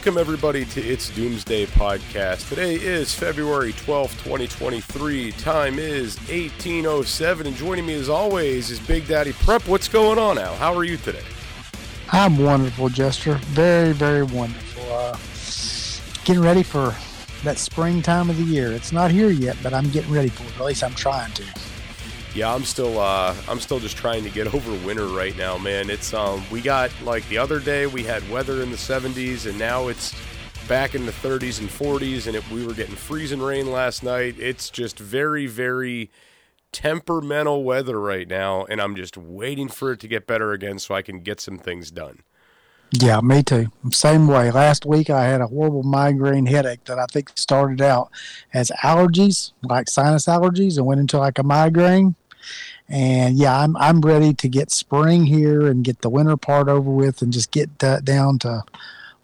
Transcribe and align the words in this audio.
Welcome, 0.00 0.16
everybody, 0.16 0.64
to 0.64 0.80
It's 0.80 1.10
Doomsday 1.10 1.66
Podcast. 1.66 2.48
Today 2.48 2.76
is 2.76 3.14
February 3.14 3.74
12th, 3.74 4.12
2023. 4.24 5.32
Time 5.32 5.78
is 5.78 6.16
1807, 6.20 7.46
and 7.46 7.54
joining 7.54 7.84
me 7.84 7.92
as 7.92 8.08
always 8.08 8.70
is 8.70 8.80
Big 8.80 9.06
Daddy 9.06 9.34
Prep. 9.34 9.68
What's 9.68 9.88
going 9.88 10.18
on, 10.18 10.38
Al? 10.38 10.56
How 10.56 10.74
are 10.74 10.84
you 10.84 10.96
today? 10.96 11.22
I'm 12.12 12.38
wonderful, 12.38 12.88
Jester. 12.88 13.34
Very, 13.48 13.92
very 13.92 14.22
wonderful. 14.22 14.90
Uh, 14.90 15.18
getting 16.24 16.42
ready 16.42 16.62
for 16.62 16.94
that 17.44 17.58
spring 17.58 18.00
time 18.00 18.30
of 18.30 18.38
the 18.38 18.44
year. 18.44 18.72
It's 18.72 18.92
not 18.92 19.10
here 19.10 19.28
yet, 19.28 19.58
but 19.62 19.74
I'm 19.74 19.90
getting 19.90 20.10
ready 20.14 20.30
for 20.30 20.44
it. 20.44 20.58
At 20.58 20.64
least 20.64 20.82
I'm 20.82 20.94
trying 20.94 21.30
to. 21.32 21.44
Yeah, 22.34 22.54
I'm 22.54 22.64
still 22.64 23.00
uh, 23.00 23.34
I'm 23.48 23.58
still 23.58 23.80
just 23.80 23.96
trying 23.96 24.22
to 24.24 24.30
get 24.30 24.46
over 24.54 24.86
winter 24.86 25.06
right 25.06 25.36
now, 25.36 25.58
man. 25.58 25.90
It's 25.90 26.14
um 26.14 26.42
we 26.50 26.60
got 26.60 26.90
like 27.02 27.28
the 27.28 27.38
other 27.38 27.58
day 27.58 27.86
we 27.86 28.04
had 28.04 28.28
weather 28.30 28.62
in 28.62 28.70
the 28.70 28.76
70s 28.76 29.46
and 29.46 29.58
now 29.58 29.88
it's 29.88 30.14
back 30.68 30.94
in 30.94 31.04
the 31.04 31.12
30s 31.12 31.58
and 31.58 31.68
40s 31.68 32.28
and 32.28 32.36
it, 32.36 32.48
we 32.50 32.64
were 32.64 32.74
getting 32.74 32.94
freezing 32.94 33.40
rain 33.40 33.72
last 33.72 34.04
night. 34.04 34.36
It's 34.38 34.70
just 34.70 34.98
very 34.98 35.46
very 35.46 36.10
temperamental 36.72 37.64
weather 37.64 38.00
right 38.00 38.28
now 38.28 38.64
and 38.66 38.80
I'm 38.80 38.94
just 38.94 39.16
waiting 39.16 39.68
for 39.68 39.92
it 39.92 40.00
to 40.00 40.08
get 40.08 40.28
better 40.28 40.52
again 40.52 40.78
so 40.78 40.94
I 40.94 41.02
can 41.02 41.20
get 41.20 41.40
some 41.40 41.58
things 41.58 41.90
done. 41.90 42.22
Yeah, 42.92 43.20
me 43.20 43.42
too. 43.42 43.68
Same 43.92 44.26
way. 44.26 44.50
Last 44.50 44.84
week 44.84 45.10
I 45.10 45.24
had 45.24 45.40
a 45.40 45.46
horrible 45.46 45.84
migraine 45.84 46.46
headache 46.46 46.84
that 46.84 46.98
I 46.98 47.06
think 47.06 47.30
started 47.36 47.80
out 47.80 48.10
as 48.52 48.72
allergies, 48.82 49.52
like 49.62 49.88
sinus 49.88 50.26
allergies, 50.26 50.76
and 50.76 50.86
went 50.86 51.00
into 51.00 51.18
like 51.18 51.38
a 51.38 51.44
migraine. 51.44 52.16
And 52.88 53.36
yeah, 53.36 53.58
I'm 53.58 53.76
I'm 53.76 54.00
ready 54.00 54.34
to 54.34 54.48
get 54.48 54.70
spring 54.70 55.24
here 55.24 55.66
and 55.66 55.84
get 55.84 56.00
the 56.00 56.10
winter 56.10 56.36
part 56.36 56.68
over 56.68 56.90
with, 56.90 57.22
and 57.22 57.32
just 57.32 57.50
get 57.50 57.70
uh, 57.82 58.00
down 58.00 58.38
to 58.40 58.64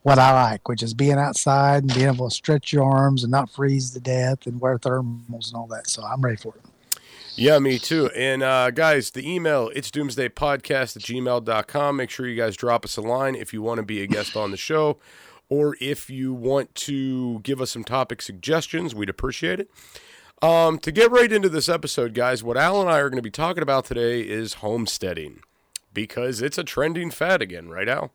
what 0.02 0.20
I 0.20 0.32
like, 0.32 0.68
which 0.68 0.84
is 0.84 0.94
being 0.94 1.18
outside 1.18 1.82
and 1.82 1.92
being 1.92 2.06
able 2.06 2.28
to 2.28 2.34
stretch 2.34 2.72
your 2.72 2.84
arms 2.84 3.24
and 3.24 3.30
not 3.32 3.50
freeze 3.50 3.90
to 3.90 4.00
death 4.00 4.46
and 4.46 4.60
wear 4.60 4.78
thermals 4.78 5.48
and 5.48 5.54
all 5.56 5.66
that. 5.66 5.88
So 5.88 6.04
I'm 6.04 6.20
ready 6.20 6.36
for 6.36 6.54
it. 6.54 6.62
Yeah, 7.34 7.58
me 7.58 7.80
too. 7.80 8.08
And 8.14 8.42
uh, 8.42 8.70
guys, 8.70 9.10
the 9.10 9.28
email, 9.28 9.70
it's 9.74 9.90
doomsdaypodcast 9.90 10.96
at 10.96 11.02
gmail.com. 11.02 11.96
Make 11.96 12.10
sure 12.10 12.26
you 12.26 12.36
guys 12.36 12.56
drop 12.56 12.84
us 12.84 12.96
a 12.96 13.02
line 13.02 13.34
if 13.34 13.52
you 13.52 13.62
want 13.62 13.78
to 13.78 13.82
be 13.82 14.00
a 14.00 14.06
guest 14.06 14.36
on 14.36 14.52
the 14.52 14.56
show 14.56 14.98
or 15.48 15.76
if 15.80 16.08
you 16.08 16.32
want 16.32 16.74
to 16.74 17.40
give 17.40 17.60
us 17.60 17.72
some 17.72 17.84
topic 17.84 18.22
suggestions. 18.22 18.94
We'd 18.94 19.10
appreciate 19.10 19.60
it. 19.60 19.70
Um, 20.42 20.78
to 20.80 20.92
get 20.92 21.10
right 21.10 21.32
into 21.32 21.48
this 21.48 21.68
episode, 21.68 22.12
guys, 22.12 22.44
what 22.44 22.58
Al 22.58 22.80
and 22.80 22.90
I 22.90 22.98
are 22.98 23.08
going 23.08 23.16
to 23.16 23.22
be 23.22 23.30
talking 23.30 23.62
about 23.62 23.86
today 23.86 24.20
is 24.20 24.54
homesteading 24.54 25.40
because 25.94 26.42
it's 26.42 26.58
a 26.58 26.64
trending 26.64 27.10
fad 27.10 27.40
again, 27.40 27.70
right, 27.70 27.88
Al? 27.88 28.12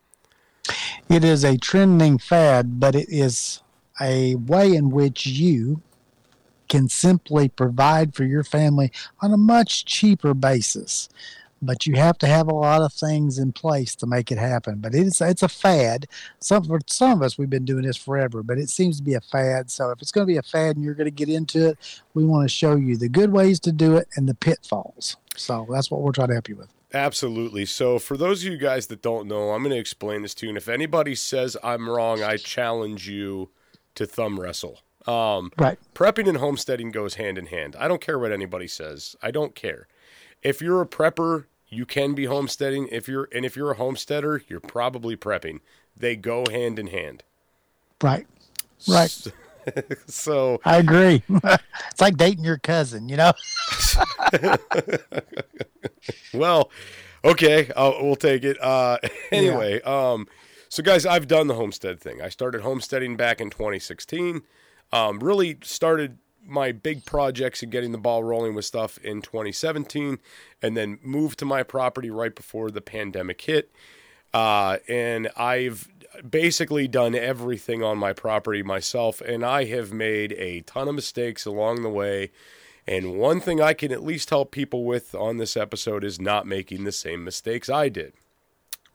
It 1.09 1.23
is 1.23 1.43
a 1.43 1.57
trending 1.57 2.19
fad, 2.19 2.79
but 2.79 2.95
it 2.95 3.09
is 3.09 3.63
a 3.99 4.35
way 4.35 4.75
in 4.75 4.91
which 4.91 5.25
you 5.25 5.81
can 6.69 6.87
simply 6.87 7.49
provide 7.49 8.13
for 8.13 8.23
your 8.23 8.43
family 8.43 8.91
on 9.21 9.33
a 9.33 9.37
much 9.37 9.83
cheaper 9.83 10.33
basis. 10.35 11.09
But 11.61 11.85
you 11.85 11.95
have 11.95 12.17
to 12.19 12.27
have 12.27 12.47
a 12.47 12.53
lot 12.53 12.81
of 12.81 12.91
things 12.91 13.37
in 13.37 13.51
place 13.51 13.95
to 13.95 14.07
make 14.07 14.31
it 14.31 14.37
happen. 14.37 14.79
But 14.79 14.95
it's 14.95 15.21
it's 15.21 15.43
a 15.43 15.49
fad. 15.49 16.07
Some 16.39 16.63
for 16.63 16.79
some 16.87 17.11
of 17.11 17.21
us 17.21 17.37
we've 17.37 17.49
been 17.49 17.65
doing 17.65 17.83
this 17.83 17.97
forever, 17.97 18.41
but 18.43 18.57
it 18.57 18.69
seems 18.69 18.97
to 18.97 19.03
be 19.03 19.13
a 19.13 19.21
fad. 19.21 19.69
So 19.69 19.91
if 19.91 20.01
it's 20.01 20.11
going 20.11 20.25
to 20.25 20.31
be 20.31 20.37
a 20.37 20.43
fad 20.43 20.75
and 20.75 20.83
you're 20.83 20.95
going 20.95 21.05
to 21.05 21.11
get 21.11 21.29
into 21.29 21.69
it, 21.69 22.01
we 22.13 22.25
want 22.25 22.49
to 22.49 22.53
show 22.53 22.75
you 22.75 22.97
the 22.97 23.09
good 23.09 23.31
ways 23.31 23.59
to 23.61 23.71
do 23.71 23.95
it 23.95 24.07
and 24.15 24.27
the 24.27 24.35
pitfalls. 24.35 25.17
So 25.35 25.67
that's 25.69 25.91
what 25.91 26.01
we're 26.01 26.11
trying 26.11 26.29
to 26.29 26.33
help 26.33 26.49
you 26.49 26.55
with. 26.55 26.73
Absolutely. 26.93 27.65
So, 27.65 27.99
for 27.99 28.17
those 28.17 28.43
of 28.43 28.51
you 28.51 28.57
guys 28.57 28.87
that 28.87 29.01
don't 29.01 29.27
know, 29.27 29.51
I'm 29.51 29.63
going 29.63 29.73
to 29.73 29.79
explain 29.79 30.23
this 30.23 30.33
to 30.35 30.45
you. 30.45 30.49
And 30.49 30.57
if 30.57 30.67
anybody 30.67 31.15
says 31.15 31.55
I'm 31.63 31.89
wrong, 31.89 32.21
I 32.21 32.37
challenge 32.37 33.07
you 33.07 33.49
to 33.95 34.05
thumb 34.05 34.39
wrestle. 34.39 34.79
Um, 35.07 35.51
right. 35.57 35.79
Prepping 35.95 36.27
and 36.27 36.37
homesteading 36.37 36.91
goes 36.91 37.15
hand 37.15 37.37
in 37.37 37.47
hand. 37.47 37.75
I 37.79 37.87
don't 37.87 38.01
care 38.01 38.19
what 38.19 38.31
anybody 38.31 38.67
says. 38.67 39.15
I 39.21 39.31
don't 39.31 39.55
care. 39.55 39.87
If 40.43 40.61
you're 40.61 40.81
a 40.81 40.87
prepper, 40.87 41.45
you 41.71 41.85
can 41.85 42.13
be 42.13 42.25
homesteading. 42.25 42.89
If 42.91 43.07
you're 43.07 43.27
and 43.33 43.43
if 43.45 43.55
you're 43.55 43.71
a 43.71 43.77
homesteader, 43.77 44.43
you're 44.47 44.59
probably 44.59 45.15
prepping. 45.15 45.61
They 45.97 46.15
go 46.15 46.45
hand 46.51 46.77
in 46.77 46.87
hand. 46.87 47.23
Right. 48.03 48.27
Right. 48.87 49.27
so 50.07 50.59
I 50.65 50.77
agree. 50.77 51.23
it's 51.29 52.01
like 52.01 52.17
dating 52.17 52.43
your 52.43 52.57
cousin, 52.57 53.09
you 53.09 53.17
know. 53.17 53.31
well, 56.33 56.69
okay, 57.23 57.71
I'll, 57.75 58.03
we'll 58.03 58.15
take 58.15 58.43
it. 58.43 58.61
Uh, 58.61 58.97
anyway, 59.31 59.79
yeah. 59.83 60.11
um, 60.11 60.27
so 60.67 60.83
guys, 60.83 61.05
I've 61.05 61.27
done 61.27 61.47
the 61.47 61.55
homestead 61.55 61.99
thing. 61.99 62.21
I 62.21 62.29
started 62.29 62.61
homesteading 62.61 63.15
back 63.17 63.39
in 63.39 63.49
2016. 63.49 64.41
Um, 64.91 65.19
really 65.19 65.57
started 65.63 66.17
my 66.45 66.71
big 66.71 67.05
projects 67.05 67.61
and 67.61 67.71
getting 67.71 67.91
the 67.91 67.97
ball 67.97 68.23
rolling 68.23 68.55
with 68.55 68.65
stuff 68.65 68.97
in 68.99 69.21
2017, 69.21 70.19
and 70.61 70.77
then 70.77 70.99
moved 71.03 71.39
to 71.39 71.45
my 71.45 71.63
property 71.63 72.09
right 72.09 72.35
before 72.35 72.71
the 72.71 72.81
pandemic 72.81 73.41
hit. 73.41 73.71
Uh, 74.33 74.77
and 74.87 75.29
I've 75.35 75.87
basically 76.27 76.87
done 76.87 77.15
everything 77.15 77.83
on 77.83 77.97
my 77.97 78.13
property 78.13 78.63
myself, 78.63 79.21
and 79.21 79.45
I 79.45 79.65
have 79.65 79.93
made 79.93 80.33
a 80.33 80.61
ton 80.61 80.87
of 80.87 80.95
mistakes 80.95 81.45
along 81.45 81.83
the 81.83 81.89
way. 81.89 82.31
And 82.87 83.17
one 83.17 83.39
thing 83.39 83.61
I 83.61 83.73
can 83.73 83.91
at 83.91 84.03
least 84.03 84.29
help 84.31 84.51
people 84.51 84.83
with 84.85 85.13
on 85.13 85.37
this 85.37 85.55
episode 85.55 86.03
is 86.03 86.19
not 86.19 86.47
making 86.47 86.83
the 86.83 86.91
same 86.91 87.23
mistakes 87.23 87.69
I 87.69 87.89
did. 87.89 88.13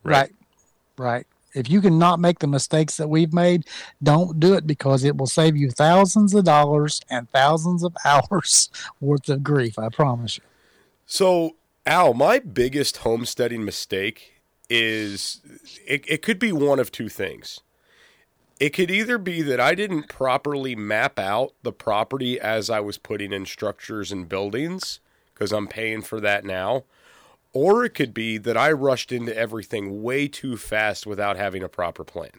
Right. 0.03 0.33
Right. 0.99 1.07
right. 1.13 1.27
If 1.57 1.71
you 1.71 1.81
can 1.81 1.99
not 1.99 2.21
make 2.21 2.41
the 2.41 2.47
mistakes 2.47 2.97
that 2.99 3.09
we've 3.09 3.33
made, 3.33 3.65
don't 4.03 4.39
do 4.39 4.55
it 4.55 4.67
because 4.67 5.05
it 5.05 5.17
will 5.17 5.27
save 5.27 5.57
you 5.57 5.71
thousands 5.71 6.35
of 6.35 6.45
dollars 6.45 7.01
and 7.09 7.31
thousands 7.31 7.83
of 7.83 7.97
hours 8.05 8.69
worth 9.01 9.29
of 9.29 9.43
grief. 9.43 9.79
I 9.79 9.89
promise 9.89 10.39
you. 10.39 10.45
So, 11.07 11.57
Al, 11.87 12.15
my 12.15 12.39
biggest 12.39 12.99
homesteading 12.99 13.65
mistake 13.65 14.35
is 14.69 15.41
it, 15.87 16.05
it 16.09 16.23
could 16.23 16.39
be 16.39 16.53
one 16.53 16.79
of 16.79 16.93
two 16.93 17.09
things. 17.09 17.61
It 18.59 18.71
could 18.71 18.91
either 18.91 19.19
be 19.19 19.43
that 19.43 19.61
I 19.61 19.75
didn't 19.75 20.09
properly 20.09 20.75
map 20.75 21.19
out 21.19 21.53
the 21.63 21.73
property 21.73 22.41
as 22.41 22.71
I 22.71 22.81
was 22.81 22.99
putting 22.99 23.33
in 23.33 23.47
structures 23.47 24.11
and 24.11 24.29
buildings 24.29 25.01
because 25.33 25.53
I'm 25.53 25.69
paying 25.69 26.03
for 26.03 26.21
that 26.21 26.45
now. 26.45 26.85
Or 27.57 27.87
it 27.87 27.95
could 27.95 28.13
be 28.13 28.37
that 28.37 28.59
I 28.59 28.71
rushed 28.71 29.11
into 29.11 29.35
everything 29.35 30.03
way 30.03 30.29
too 30.29 30.59
fast 30.59 31.07
without 31.07 31.39
having 31.39 31.63
a 31.63 31.71
proper 31.71 32.05
plan. 32.05 32.33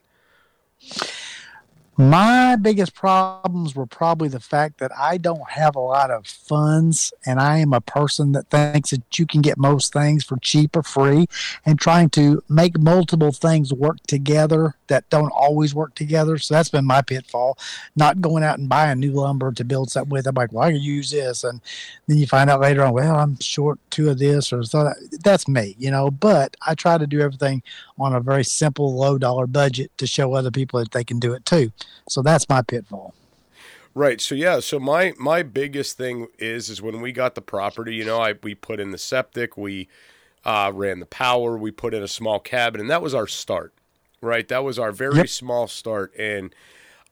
My 2.00 2.56
biggest 2.56 2.94
problems 2.94 3.76
were 3.76 3.88
probably 3.88 4.30
the 4.30 4.40
fact 4.40 4.78
that 4.80 4.92
I 4.96 5.18
don't 5.18 5.50
have 5.50 5.76
a 5.76 5.80
lot 5.80 6.12
of 6.12 6.28
funds, 6.28 7.12
and 7.26 7.40
I 7.40 7.58
am 7.58 7.74
a 7.74 7.82
person 7.82 8.34
that 8.34 8.52
thinks 8.52 8.92
that 8.92 9.18
you 9.18 9.26
can 9.26 9.42
get 9.42 9.58
most 9.58 9.94
things 9.94 10.24
for 10.24 10.38
cheap 10.38 10.76
or 10.76 10.84
free, 10.84 11.26
and 11.66 11.80
trying 11.80 12.12
to 12.12 12.44
make 12.48 12.78
multiple 12.78 13.32
things 13.32 13.74
work 13.74 13.98
together 14.06 14.76
that 14.90 15.10
don't 15.10 15.32
always 15.32 15.74
work 15.74 15.96
together. 15.96 16.38
So 16.38 16.54
that's 16.54 16.70
been 16.70 16.86
my 16.86 17.02
pitfall. 17.02 17.58
Not 17.96 18.22
going 18.22 18.44
out 18.44 18.60
and 18.60 18.70
buying 18.70 19.00
new 19.00 19.14
lumber 19.14 19.52
to 19.54 19.64
build 19.64 19.90
something 19.90 20.12
with. 20.12 20.28
I'm 20.28 20.36
like, 20.36 20.54
well, 20.54 20.68
I 20.68 20.74
can 20.74 20.82
use 20.82 21.10
this, 21.10 21.44
and 21.44 21.62
then 22.06 22.18
you 22.18 22.28
find 22.28 22.48
out 22.48 22.62
later 22.62 22.84
on, 22.84 22.94
well, 22.94 23.16
I'm 23.16 23.40
short 23.40 23.80
two 23.90 24.12
of 24.12 24.20
this, 24.20 24.54
or 24.54 24.62
so. 24.62 24.94
That's 25.24 25.48
me, 25.48 25.76
you 25.80 25.90
know. 25.90 26.12
But 26.12 26.58
I 26.66 26.76
try 26.76 27.00
to 27.00 27.08
do 27.08 27.22
everything 27.22 27.64
on 28.00 28.14
a 28.14 28.20
very 28.20 28.44
simple, 28.44 28.96
low 28.96 29.18
dollar 29.18 29.48
budget 29.48 29.92
to 29.98 30.08
show 30.08 30.34
other 30.34 30.52
people 30.52 30.80
that 30.80 30.92
they 30.92 31.04
can 31.04 31.20
do 31.20 31.34
it 31.34 31.46
too. 31.46 31.72
So 32.10 32.22
that's 32.22 32.48
my 32.48 32.62
pitfall. 32.62 33.14
Right. 33.96 34.22
So 34.22 34.36
yeah. 34.36 34.60
So 34.60 34.80
my 34.80 35.14
my 35.18 35.42
biggest 35.44 35.98
thing 35.98 36.28
is 36.38 36.70
is 36.70 36.82
when 36.82 37.02
we 37.02 37.12
got 37.12 37.36
the 37.36 37.42
property. 37.42 37.96
You 37.96 38.06
know, 38.06 38.20
I 38.20 38.36
we 38.44 38.54
put 38.54 38.80
in 38.80 38.92
the 38.92 38.98
septic, 38.98 39.58
we 39.58 39.88
uh, 40.46 40.72
ran 40.74 41.00
the 41.00 41.06
power, 41.08 41.58
we 41.58 41.72
put 41.72 41.94
in 41.94 42.04
a 42.04 42.08
small 42.08 42.40
cabin, 42.40 42.80
and 42.80 42.90
that 42.92 43.02
was 43.02 43.14
our 43.16 43.28
start. 43.28 43.74
Right. 44.22 44.48
That 44.48 44.64
was 44.64 44.78
our 44.80 44.92
very 44.92 45.16
Yep. 45.18 45.30
small 45.30 45.68
start, 45.68 46.14
and 46.18 46.54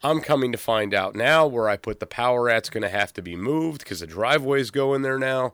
I'm 0.03 0.21
coming 0.21 0.51
to 0.51 0.57
find 0.59 0.93
out 0.93 1.15
now 1.15 1.47
where 1.47 1.67
I 1.67 1.77
put 1.77 1.99
the 1.99 2.05
power 2.05 2.49
at's 2.49 2.69
going 2.69 2.83
to 2.83 2.89
have 2.89 3.13
to 3.13 3.21
be 3.23 3.35
moved 3.35 3.79
because 3.79 4.01
the 4.01 4.07
driveways 4.07 4.69
go 4.69 4.93
in 4.93 5.01
there 5.01 5.17
now. 5.17 5.53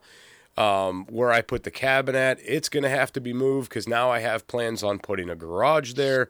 Um, 0.56 1.06
where 1.06 1.32
I 1.32 1.40
put 1.40 1.62
the 1.62 1.70
cabin 1.70 2.14
at, 2.14 2.38
it's 2.44 2.68
going 2.68 2.82
to 2.82 2.90
have 2.90 3.10
to 3.14 3.22
be 3.22 3.32
moved 3.32 3.70
because 3.70 3.88
now 3.88 4.10
I 4.10 4.18
have 4.18 4.46
plans 4.46 4.82
on 4.82 4.98
putting 4.98 5.30
a 5.30 5.34
garage 5.34 5.94
there. 5.94 6.28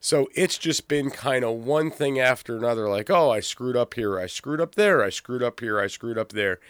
So 0.00 0.28
it's 0.34 0.58
just 0.58 0.88
been 0.88 1.10
kind 1.10 1.44
of 1.44 1.56
one 1.56 1.90
thing 1.90 2.18
after 2.18 2.56
another 2.56 2.88
like, 2.88 3.10
oh, 3.10 3.30
I 3.30 3.40
screwed 3.40 3.76
up 3.76 3.94
here, 3.94 4.18
I 4.18 4.26
screwed 4.26 4.60
up 4.60 4.74
there, 4.74 5.02
I 5.02 5.10
screwed 5.10 5.42
up 5.42 5.60
here, 5.60 5.80
I 5.80 5.86
screwed 5.88 6.16
up 6.16 6.30
there. 6.30 6.60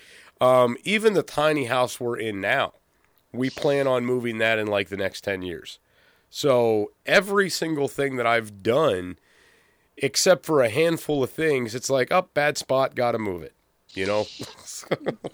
Um, 0.40 0.76
even 0.84 1.12
the 1.12 1.22
tiny 1.22 1.64
house 1.64 2.00
we're 2.00 2.18
in 2.18 2.40
now, 2.40 2.74
we 3.32 3.50
plan 3.50 3.86
on 3.86 4.04
moving 4.04 4.38
that 4.38 4.58
in 4.58 4.66
like 4.66 4.88
the 4.88 4.96
next 4.96 5.22
10 5.22 5.42
years. 5.42 5.78
So 6.30 6.92
every 7.06 7.50
single 7.50 7.88
thing 7.88 8.16
that 8.16 8.26
I've 8.26 8.62
done, 8.62 9.18
except 9.96 10.46
for 10.46 10.62
a 10.62 10.70
handful 10.70 11.22
of 11.22 11.30
things, 11.30 11.74
it's 11.74 11.90
like, 11.90 12.10
up, 12.10 12.26
oh, 12.26 12.30
bad 12.34 12.56
spot, 12.56 12.94
got 12.94 13.12
to 13.12 13.18
move 13.18 13.42
it. 13.42 13.54
You 13.94 14.06
know? 14.06 14.26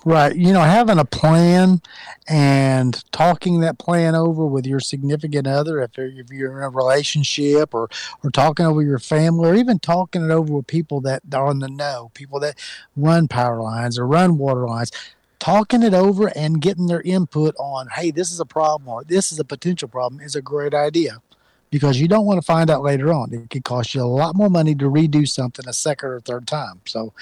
Right. 0.06 0.36
You 0.36 0.52
know, 0.52 0.60
having 0.60 0.98
a 0.98 1.04
plan 1.04 1.80
and 2.28 3.02
talking 3.10 3.60
that 3.60 3.78
plan 3.78 4.14
over 4.14 4.44
with 4.44 4.66
your 4.66 4.80
significant 4.80 5.46
other, 5.46 5.80
if 5.80 5.96
you're, 5.96 6.06
if 6.06 6.30
you're 6.30 6.58
in 6.58 6.62
a 6.62 6.68
relationship 6.68 7.74
or, 7.74 7.88
or 8.22 8.30
talking 8.30 8.66
over 8.66 8.82
your 8.82 8.98
family 8.98 9.48
or 9.48 9.54
even 9.54 9.78
talking 9.78 10.22
it 10.22 10.30
over 10.30 10.52
with 10.52 10.66
people 10.66 11.00
that 11.02 11.22
are 11.32 11.50
in 11.50 11.60
the 11.60 11.68
know, 11.68 12.10
people 12.14 12.38
that 12.40 12.58
run 12.96 13.28
power 13.28 13.62
lines 13.62 13.98
or 13.98 14.06
run 14.06 14.36
water 14.36 14.66
lines, 14.66 14.90
talking 15.38 15.82
it 15.82 15.94
over 15.94 16.28
and 16.36 16.60
getting 16.60 16.86
their 16.86 17.02
input 17.02 17.54
on, 17.58 17.88
hey, 17.94 18.10
this 18.10 18.30
is 18.30 18.40
a 18.40 18.46
problem 18.46 18.88
or 18.88 19.04
this 19.04 19.32
is 19.32 19.38
a 19.38 19.44
potential 19.44 19.88
problem 19.88 20.20
is 20.20 20.36
a 20.36 20.42
great 20.42 20.74
idea 20.74 21.22
because 21.70 21.98
you 21.98 22.08
don't 22.08 22.26
want 22.26 22.38
to 22.38 22.46
find 22.46 22.70
out 22.70 22.82
later 22.82 23.12
on. 23.12 23.32
It 23.32 23.50
could 23.50 23.64
cost 23.64 23.94
you 23.94 24.02
a 24.02 24.04
lot 24.04 24.36
more 24.36 24.50
money 24.50 24.74
to 24.74 24.84
redo 24.84 25.26
something 25.26 25.66
a 25.66 25.72
second 25.72 26.08
or 26.10 26.20
third 26.20 26.46
time. 26.46 26.80
So 26.84 27.12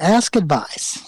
ask 0.00 0.34
advice. 0.36 0.98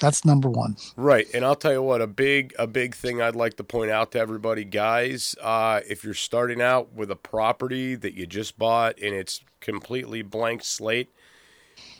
That's 0.00 0.24
number 0.24 0.48
one. 0.48 0.76
Right, 0.96 1.26
and 1.34 1.44
I'll 1.44 1.54
tell 1.56 1.72
you 1.72 1.82
what 1.82 2.00
a 2.00 2.06
big 2.06 2.54
a 2.58 2.66
big 2.66 2.94
thing 2.94 3.20
I'd 3.20 3.36
like 3.36 3.56
to 3.58 3.64
point 3.64 3.90
out 3.90 4.12
to 4.12 4.18
everybody, 4.18 4.64
guys. 4.64 5.36
Uh, 5.40 5.80
if 5.88 6.04
you're 6.04 6.14
starting 6.14 6.60
out 6.62 6.94
with 6.94 7.10
a 7.10 7.16
property 7.16 7.94
that 7.96 8.14
you 8.14 8.26
just 8.26 8.58
bought 8.58 8.98
and 8.98 9.14
it's 9.14 9.42
completely 9.60 10.22
blank 10.22 10.64
slate, 10.64 11.10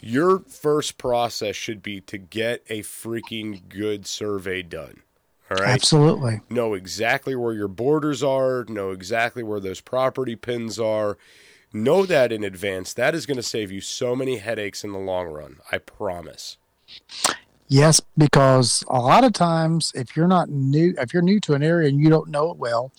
your 0.00 0.40
first 0.40 0.96
process 0.96 1.56
should 1.56 1.82
be 1.82 2.00
to 2.02 2.16
get 2.16 2.62
a 2.70 2.80
freaking 2.80 3.68
good 3.68 4.06
survey 4.06 4.62
done. 4.62 5.02
All 5.50 5.56
right, 5.58 5.68
Absolutely. 5.68 6.40
know 6.48 6.74
exactly 6.74 7.34
where 7.34 7.52
your 7.52 7.68
borders 7.68 8.22
are, 8.22 8.64
know 8.68 8.90
exactly 8.92 9.42
where 9.42 9.60
those 9.60 9.80
property 9.80 10.36
pins 10.36 10.78
are. 10.78 11.18
Know 11.72 12.04
that 12.06 12.32
in 12.32 12.42
advance. 12.42 12.92
That 12.94 13.14
is 13.14 13.26
going 13.26 13.36
to 13.36 13.42
save 13.42 13.70
you 13.70 13.80
so 13.80 14.16
many 14.16 14.38
headaches 14.38 14.82
in 14.82 14.92
the 14.92 14.98
long 14.98 15.28
run. 15.28 15.58
I 15.70 15.78
promise. 15.78 16.56
Yes, 17.68 18.00
because 18.18 18.82
a 18.88 18.98
lot 18.98 19.22
of 19.22 19.32
times, 19.32 19.92
if 19.94 20.16
you're 20.16 20.26
not 20.26 20.48
new, 20.48 20.94
if 20.98 21.14
you're 21.14 21.22
new 21.22 21.38
to 21.40 21.54
an 21.54 21.62
area 21.62 21.88
and 21.88 22.00
you 22.00 22.10
don't 22.10 22.28
know 22.28 22.50
it 22.50 22.56
well, 22.56 22.92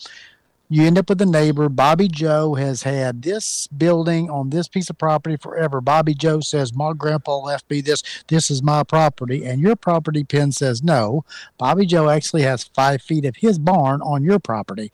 you 0.70 0.84
end 0.84 0.96
up 0.96 1.10
with 1.10 1.20
a 1.20 1.26
neighbor. 1.26 1.68
Bobby 1.68 2.08
Joe 2.08 2.54
has 2.54 2.82
had 2.82 3.20
this 3.20 3.66
building 3.66 4.30
on 4.30 4.48
this 4.48 4.68
piece 4.68 4.88
of 4.88 4.96
property 4.96 5.36
forever. 5.36 5.82
Bobby 5.82 6.14
Joe 6.14 6.40
says, 6.40 6.72
My 6.72 6.94
grandpa 6.94 7.40
left 7.40 7.68
me 7.68 7.82
this. 7.82 8.02
This 8.28 8.50
is 8.50 8.62
my 8.62 8.82
property. 8.82 9.44
And 9.44 9.60
your 9.60 9.76
property 9.76 10.24
pin 10.24 10.50
says, 10.50 10.82
No. 10.82 11.26
Bobby 11.58 11.84
Joe 11.84 12.08
actually 12.08 12.40
has 12.42 12.64
five 12.64 13.02
feet 13.02 13.26
of 13.26 13.36
his 13.36 13.58
barn 13.58 14.00
on 14.00 14.24
your 14.24 14.38
property. 14.38 14.90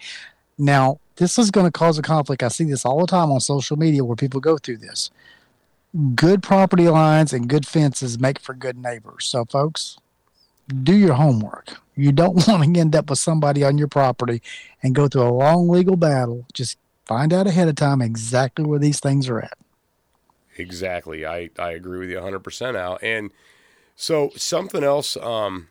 Now, 0.59 0.99
this 1.19 1.39
is 1.39 1.51
going 1.51 1.67
to 1.67 1.73
cause 1.73 1.99
a 1.99 2.03
conflict. 2.03 2.43
I 2.43 2.49
see 2.49 2.65
this 2.65 2.85
all 2.85 3.01
the 3.01 3.07
time 3.07 3.31
on 3.31 3.41
social 3.41 3.77
media 3.77 4.05
where 4.05 4.17
people 4.17 4.41
go 4.41 4.57
through 4.57 4.79
this 4.79 5.11
good 6.15 6.43
property 6.43 6.89
lines 6.89 7.33
and 7.33 7.49
good 7.49 7.67
fences 7.67 8.19
make 8.19 8.39
for 8.39 8.55
good 8.55 8.77
neighbors. 8.77 9.27
So, 9.27 9.45
folks, 9.45 9.99
do 10.83 10.95
your 10.95 11.15
homework. 11.15 11.79
You 11.97 12.13
don't 12.13 12.35
want 12.49 12.75
to 12.75 12.81
end 12.81 12.95
up 12.95 13.11
with 13.11 13.19
somebody 13.19 13.65
on 13.65 13.79
your 13.79 13.89
property 13.89 14.43
and 14.83 14.95
go 14.95 15.09
through 15.09 15.23
a 15.23 15.33
long 15.33 15.69
legal 15.69 15.97
battle. 15.97 16.47
Just 16.53 16.79
find 17.07 17.33
out 17.33 17.47
ahead 17.47 17.69
of 17.69 17.77
time 17.77 18.03
exactly 18.03 18.65
where 18.65 18.79
these 18.79 19.01
things 19.01 19.29
are 19.29 19.41
at. 19.41 19.59
Exactly. 20.57 21.25
I, 21.25 21.51
I 21.59 21.71
agree 21.71 21.99
with 21.99 22.11
you 22.11 22.19
100% 22.19 22.75
Al. 22.75 22.99
And 23.01 23.31
so 23.97 24.31
something 24.37 24.85
else, 24.85 25.17
um, 25.17 25.69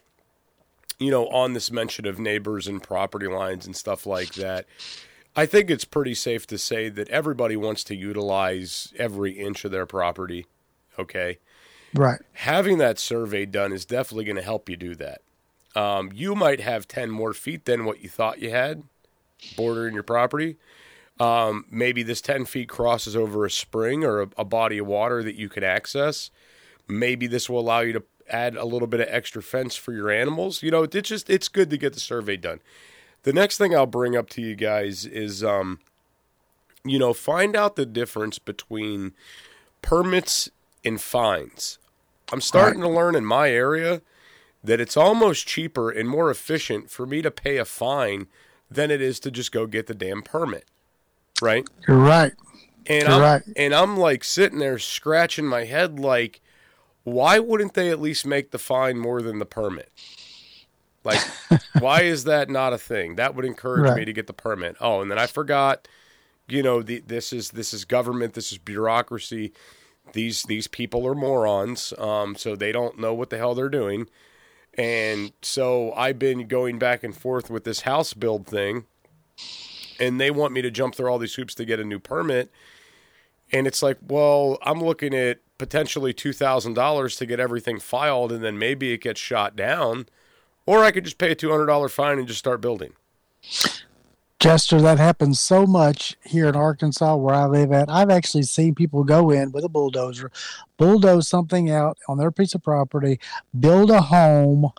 you 0.97 1.11
know, 1.11 1.27
on 1.27 1.53
this 1.53 1.71
mention 1.71 2.07
of 2.07 2.19
neighbors 2.19 2.67
and 2.67 2.81
property 2.81 3.27
lines 3.27 3.65
and 3.65 3.75
stuff 3.75 4.05
like 4.05 4.33
that, 4.35 4.65
I 5.37 5.45
think 5.45 5.69
it's 5.69 5.85
pretty 5.85 6.15
safe 6.15 6.47
to 6.47 6.57
say 6.57 6.89
that 6.89 7.09
everybody 7.09 7.55
wants 7.55 7.83
to 7.85 7.95
utilize 7.95 8.91
every 8.97 9.33
inch 9.33 9.63
of 9.63 9.71
their 9.71 9.85
property. 9.85 10.47
Okay. 10.97 11.37
Right. 11.93 12.19
Having 12.33 12.79
that 12.79 12.97
survey 12.97 13.45
done 13.45 13.71
is 13.71 13.85
definitely 13.85 14.25
going 14.25 14.37
to 14.37 14.41
help 14.41 14.67
you 14.67 14.75
do 14.75 14.95
that. 14.95 15.21
Um, 15.75 16.11
you 16.11 16.33
might 16.33 16.59
have 16.59 16.87
10 16.87 17.11
more 17.11 17.33
feet 17.33 17.65
than 17.65 17.85
what 17.85 18.01
you 18.01 18.09
thought 18.09 18.39
you 18.39 18.49
had 18.49 18.83
bordering 19.55 19.93
your 19.93 20.03
property. 20.03 20.57
Um, 21.19 21.65
maybe 21.69 22.01
this 22.01 22.21
10 22.21 22.45
feet 22.45 22.69
crosses 22.69 23.15
over 23.15 23.45
a 23.45 23.51
spring 23.51 24.03
or 24.03 24.23
a, 24.23 24.29
a 24.39 24.45
body 24.45 24.79
of 24.79 24.87
water 24.87 25.23
that 25.23 25.35
you 25.35 25.49
can 25.49 25.63
access. 25.63 26.31
Maybe 26.87 27.27
this 27.27 27.47
will 27.47 27.59
allow 27.59 27.81
you 27.81 27.93
to 27.93 28.03
add 28.29 28.55
a 28.55 28.65
little 28.65 28.87
bit 28.87 28.99
of 29.01 29.07
extra 29.09 29.43
fence 29.43 29.75
for 29.75 29.93
your 29.93 30.09
animals. 30.09 30.63
You 30.63 30.71
know, 30.71 30.83
it's 30.83 31.09
just, 31.09 31.29
it's 31.29 31.47
good 31.47 31.69
to 31.69 31.77
get 31.77 31.93
the 31.93 31.99
survey 31.99 32.37
done. 32.37 32.59
The 33.23 33.33
next 33.33 33.57
thing 33.57 33.75
I'll 33.75 33.85
bring 33.85 34.15
up 34.15 34.29
to 34.31 34.41
you 34.41 34.55
guys 34.55 35.05
is, 35.05 35.43
um, 35.43 35.79
you 36.83 36.97
know, 36.97 37.13
find 37.13 37.55
out 37.55 37.75
the 37.75 37.85
difference 37.85 38.39
between 38.39 39.13
permits 39.81 40.49
and 40.85 40.99
fines. 41.01 41.79
I'm 42.31 42.41
starting 42.41 42.81
to 42.81 42.89
learn 42.89 43.15
in 43.15 43.25
my 43.25 43.49
area 43.49 44.01
that 44.63 44.81
it's 44.81 44.97
almost 44.97 45.47
cheaper 45.47 45.89
and 45.89 46.09
more 46.09 46.29
efficient 46.29 46.89
for 46.89 47.05
me 47.05 47.21
to 47.21 47.31
pay 47.31 47.57
a 47.57 47.65
fine 47.65 48.27
than 48.69 48.91
it 48.91 49.01
is 49.01 49.19
to 49.21 49.31
just 49.31 49.51
go 49.51 49.65
get 49.65 49.87
the 49.87 49.93
damn 49.93 50.21
permit. 50.21 50.65
Right? 51.41 51.65
You're 51.87 51.97
right. 51.97 52.33
And 52.85 53.03
You're 53.03 53.11
I'm, 53.11 53.21
right. 53.21 53.43
and 53.55 53.73
I'm 53.73 53.97
like 53.97 54.23
sitting 54.23 54.59
there 54.59 54.79
scratching 54.79 55.45
my 55.45 55.65
head 55.65 55.99
like 55.99 56.41
why 57.03 57.39
wouldn't 57.39 57.73
they 57.73 57.89
at 57.89 58.01
least 58.01 58.25
make 58.25 58.51
the 58.51 58.59
fine 58.59 58.97
more 58.97 59.21
than 59.21 59.39
the 59.39 59.45
permit? 59.45 59.89
Like 61.07 61.21
why 61.79 62.01
is 62.01 62.25
that 62.25 62.49
not 62.49 62.73
a 62.73 62.77
thing? 62.77 63.15
That 63.15 63.33
would 63.33 63.45
encourage 63.45 63.95
me 63.95 64.05
to 64.05 64.13
get 64.13 64.27
the 64.27 64.33
permit. 64.33 64.75
Oh, 64.79 65.01
and 65.01 65.09
then 65.09 65.17
I 65.17 65.25
forgot 65.25 65.87
you 66.47 66.61
know 66.61 66.81
the, 66.81 66.99
this 66.99 67.33
is 67.33 67.51
this 67.51 67.73
is 67.73 67.85
government 67.85 68.33
this 68.33 68.51
is 68.51 68.57
bureaucracy. 68.57 69.53
These 70.13 70.43
these 70.43 70.67
people 70.67 71.07
are 71.07 71.15
morons 71.15 71.93
um, 71.97 72.35
so 72.35 72.55
they 72.55 72.71
don't 72.71 72.99
know 72.99 73.13
what 73.13 73.29
the 73.29 73.37
hell 73.37 73.55
they're 73.55 73.69
doing. 73.69 74.07
And 74.77 75.33
so 75.41 75.91
i've 75.93 76.19
been 76.19 76.47
going 76.47 76.77
back 76.77 77.03
and 77.03 77.15
forth 77.15 77.49
with 77.49 77.63
this 77.63 77.81
house 77.81 78.13
build 78.13 78.45
thing 78.45 78.85
and 79.99 80.21
they 80.21 80.29
want 80.29 80.53
me 80.53 80.61
to 80.61 80.69
jump 80.69 80.93
through 80.93 81.09
all 81.09 81.17
these 81.17 81.33
hoops 81.33 81.55
to 81.55 81.65
get 81.65 81.79
a 81.79 81.83
new 81.83 81.97
permit. 81.97 82.51
And 83.51 83.65
it's 83.65 83.81
like 83.81 83.97
well 84.07 84.59
i'm 84.61 84.83
looking 84.83 85.15
at 85.15 85.39
potentially 85.57 86.13
$2000 86.13 87.17
to 87.17 87.25
get 87.25 87.39
everything 87.39 87.79
filed 87.79 88.31
and 88.31 88.43
then 88.43 88.59
maybe 88.59 88.93
it 88.93 89.01
gets 89.01 89.19
shot 89.19 89.55
down 89.55 90.05
or 90.67 90.83
i 90.83 90.91
could 90.91 91.03
just 91.03 91.17
pay 91.17 91.31
a 91.31 91.35
$200 91.35 91.89
fine 91.89 92.19
and 92.19 92.27
just 92.27 92.39
start 92.39 92.61
building 92.61 92.93
Jester, 94.39 94.79
that 94.81 94.99
happens 94.99 95.39
so 95.39 95.65
much 95.65 96.15
here 96.23 96.47
in 96.47 96.55
Arkansas 96.55 97.15
where 97.15 97.33
I 97.33 97.45
live 97.45 97.71
at. 97.71 97.89
I've 97.89 98.11
actually 98.11 98.43
seen 98.43 98.75
people 98.75 99.03
go 99.03 99.31
in 99.31 99.51
with 99.51 99.63
a 99.63 99.69
bulldozer, 99.69 100.31
bulldoze 100.77 101.27
something 101.27 101.71
out 101.71 101.97
on 102.07 102.19
their 102.19 102.29
piece 102.29 102.53
of 102.53 102.61
property, 102.61 103.19
build 103.59 103.89
a 103.89 103.99
home, 103.99 104.69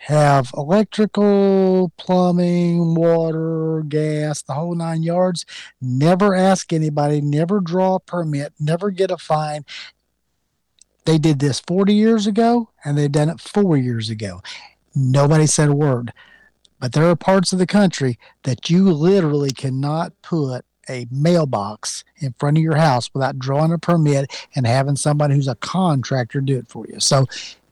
have 0.00 0.50
electrical, 0.56 1.92
plumbing, 1.96 2.96
water, 2.96 3.84
gas, 3.86 4.42
the 4.42 4.54
whole 4.54 4.74
nine 4.74 5.04
yards, 5.04 5.46
never 5.80 6.34
ask 6.34 6.72
anybody, 6.72 7.20
never 7.20 7.60
draw 7.60 7.96
a 7.96 8.00
permit, 8.00 8.52
never 8.58 8.90
get 8.90 9.12
a 9.12 9.16
fine. 9.16 9.64
They 11.04 11.18
did 11.18 11.38
this 11.38 11.60
40 11.60 11.94
years 11.94 12.26
ago 12.26 12.70
and 12.84 12.98
they've 12.98 13.10
done 13.10 13.28
it 13.28 13.40
four 13.40 13.76
years 13.76 14.10
ago. 14.10 14.42
Nobody 14.94 15.46
said 15.46 15.68
a 15.68 15.74
word. 15.74 16.12
But 16.80 16.92
there 16.92 17.08
are 17.08 17.16
parts 17.16 17.52
of 17.52 17.58
the 17.58 17.66
country 17.66 18.18
that 18.44 18.70
you 18.70 18.84
literally 18.92 19.50
cannot 19.50 20.12
put 20.22 20.64
a 20.88 21.06
mailbox 21.10 22.04
in 22.18 22.34
front 22.38 22.56
of 22.56 22.62
your 22.62 22.76
house 22.76 23.10
without 23.12 23.38
drawing 23.38 23.72
a 23.72 23.78
permit 23.78 24.32
and 24.54 24.66
having 24.66 24.96
somebody 24.96 25.34
who's 25.34 25.48
a 25.48 25.56
contractor 25.56 26.40
do 26.40 26.56
it 26.56 26.68
for 26.68 26.86
you. 26.88 26.98
So 27.00 27.26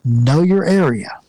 know 0.04 0.42
your 0.42 0.64
area. 0.64 1.20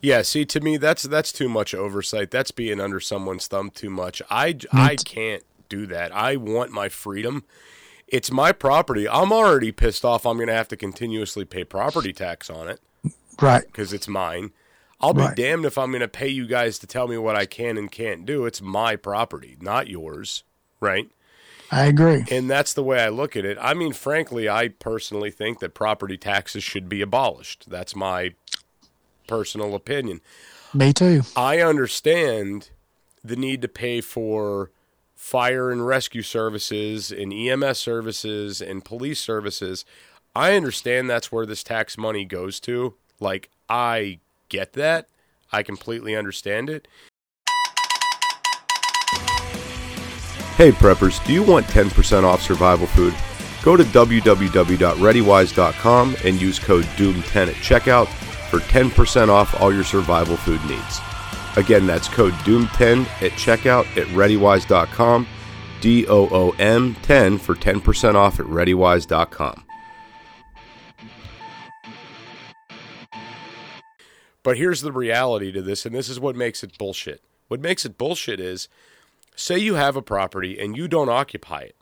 Yeah, 0.00 0.22
see, 0.22 0.44
to 0.46 0.60
me, 0.60 0.76
that's 0.76 1.02
that's 1.04 1.32
too 1.32 1.48
much 1.48 1.74
oversight. 1.74 2.30
That's 2.30 2.50
being 2.50 2.78
under 2.80 3.00
someone's 3.00 3.46
thumb 3.46 3.70
too 3.70 3.90
much. 3.90 4.20
I 4.30 4.56
I 4.72 4.96
can't 4.96 5.42
do 5.68 5.86
that. 5.86 6.14
I 6.14 6.36
want 6.36 6.70
my 6.70 6.88
freedom, 6.90 7.44
it's 8.06 8.30
my 8.30 8.52
property. 8.52 9.08
I'm 9.08 9.32
already 9.32 9.72
pissed 9.72 10.04
off. 10.04 10.26
I'm 10.26 10.36
going 10.36 10.48
to 10.48 10.54
have 10.54 10.68
to 10.68 10.76
continuously 10.76 11.44
pay 11.46 11.64
property 11.64 12.12
tax 12.12 12.48
on 12.50 12.68
it 12.68 12.80
Right. 13.40 13.64
because 13.66 13.92
it's 13.94 14.06
mine. 14.06 14.50
I'll 15.04 15.12
be 15.12 15.20
Right. 15.20 15.36
damned 15.36 15.66
if 15.66 15.76
I'm 15.76 15.90
going 15.90 16.00
to 16.00 16.08
pay 16.08 16.28
you 16.28 16.46
guys 16.46 16.78
to 16.78 16.86
tell 16.86 17.06
me 17.08 17.18
what 17.18 17.36
I 17.36 17.44
can 17.44 17.76
and 17.76 17.90
can't 17.92 18.24
do. 18.24 18.46
It's 18.46 18.62
my 18.62 18.96
property, 18.96 19.58
not 19.60 19.86
yours, 19.86 20.44
right? 20.80 21.10
I 21.70 21.84
agree. 21.84 22.24
And 22.30 22.48
that's 22.48 22.72
the 22.72 22.82
way 22.82 23.02
I 23.02 23.10
look 23.10 23.36
at 23.36 23.44
it. 23.44 23.58
I 23.60 23.74
mean, 23.74 23.92
frankly, 23.92 24.48
I 24.48 24.68
personally 24.68 25.30
think 25.30 25.58
that 25.58 25.74
property 25.74 26.16
taxes 26.16 26.64
should 26.64 26.88
be 26.88 27.02
abolished. 27.02 27.68
That's 27.68 27.94
my 27.94 28.32
personal 29.26 29.74
opinion. 29.74 30.22
Me 30.72 30.94
too. 30.94 31.22
I 31.36 31.60
understand 31.60 32.70
the 33.22 33.36
need 33.36 33.60
to 33.60 33.68
pay 33.68 34.00
for 34.00 34.70
fire 35.14 35.70
and 35.70 35.86
rescue 35.86 36.22
services 36.22 37.12
and 37.12 37.30
EMS 37.30 37.78
services 37.78 38.62
and 38.62 38.82
police 38.84 39.20
services. 39.20 39.84
I 40.34 40.56
understand 40.56 41.10
that's 41.10 41.30
where 41.30 41.44
this 41.44 41.62
tax 41.62 41.98
money 41.98 42.24
goes 42.24 42.58
to. 42.60 42.94
Like, 43.20 43.50
I 43.68 44.20
get 44.54 44.72
that. 44.74 45.08
I 45.52 45.62
completely 45.62 46.16
understand 46.16 46.70
it. 46.70 46.88
Hey 50.56 50.70
preppers, 50.70 51.24
do 51.26 51.32
you 51.32 51.42
want 51.42 51.66
10% 51.66 52.22
off 52.22 52.40
survival 52.40 52.86
food? 52.86 53.12
Go 53.64 53.76
to 53.76 53.82
www.readywise.com 53.82 56.16
and 56.24 56.40
use 56.40 56.60
code 56.60 56.84
DOOM10 56.84 57.48
at 57.48 57.56
checkout 57.56 58.06
for 58.50 58.60
10% 58.60 59.28
off 59.28 59.60
all 59.60 59.74
your 59.74 59.82
survival 59.82 60.36
food 60.36 60.64
needs. 60.66 61.00
Again, 61.56 61.84
that's 61.86 62.08
code 62.08 62.34
DOOM10 62.44 63.06
at 63.22 63.32
checkout 63.32 63.86
at 63.96 64.06
readywise.com, 64.08 65.26
D 65.80 66.06
O 66.06 66.28
O 66.30 66.50
M 66.58 66.94
10 67.02 67.38
for 67.38 67.56
10% 67.56 68.14
off 68.14 68.38
at 68.38 68.46
readywise.com. 68.46 69.64
But 74.44 74.58
here's 74.58 74.82
the 74.82 74.92
reality 74.92 75.50
to 75.50 75.62
this, 75.62 75.84
and 75.84 75.94
this 75.94 76.08
is 76.08 76.20
what 76.20 76.36
makes 76.36 76.62
it 76.62 76.78
bullshit. 76.78 77.20
What 77.48 77.60
makes 77.60 77.84
it 77.84 77.98
bullshit 77.98 78.38
is 78.38 78.68
say 79.34 79.58
you 79.58 79.74
have 79.74 79.96
a 79.96 80.02
property 80.02 80.60
and 80.60 80.76
you 80.76 80.86
don't 80.86 81.08
occupy 81.08 81.62
it. 81.62 81.76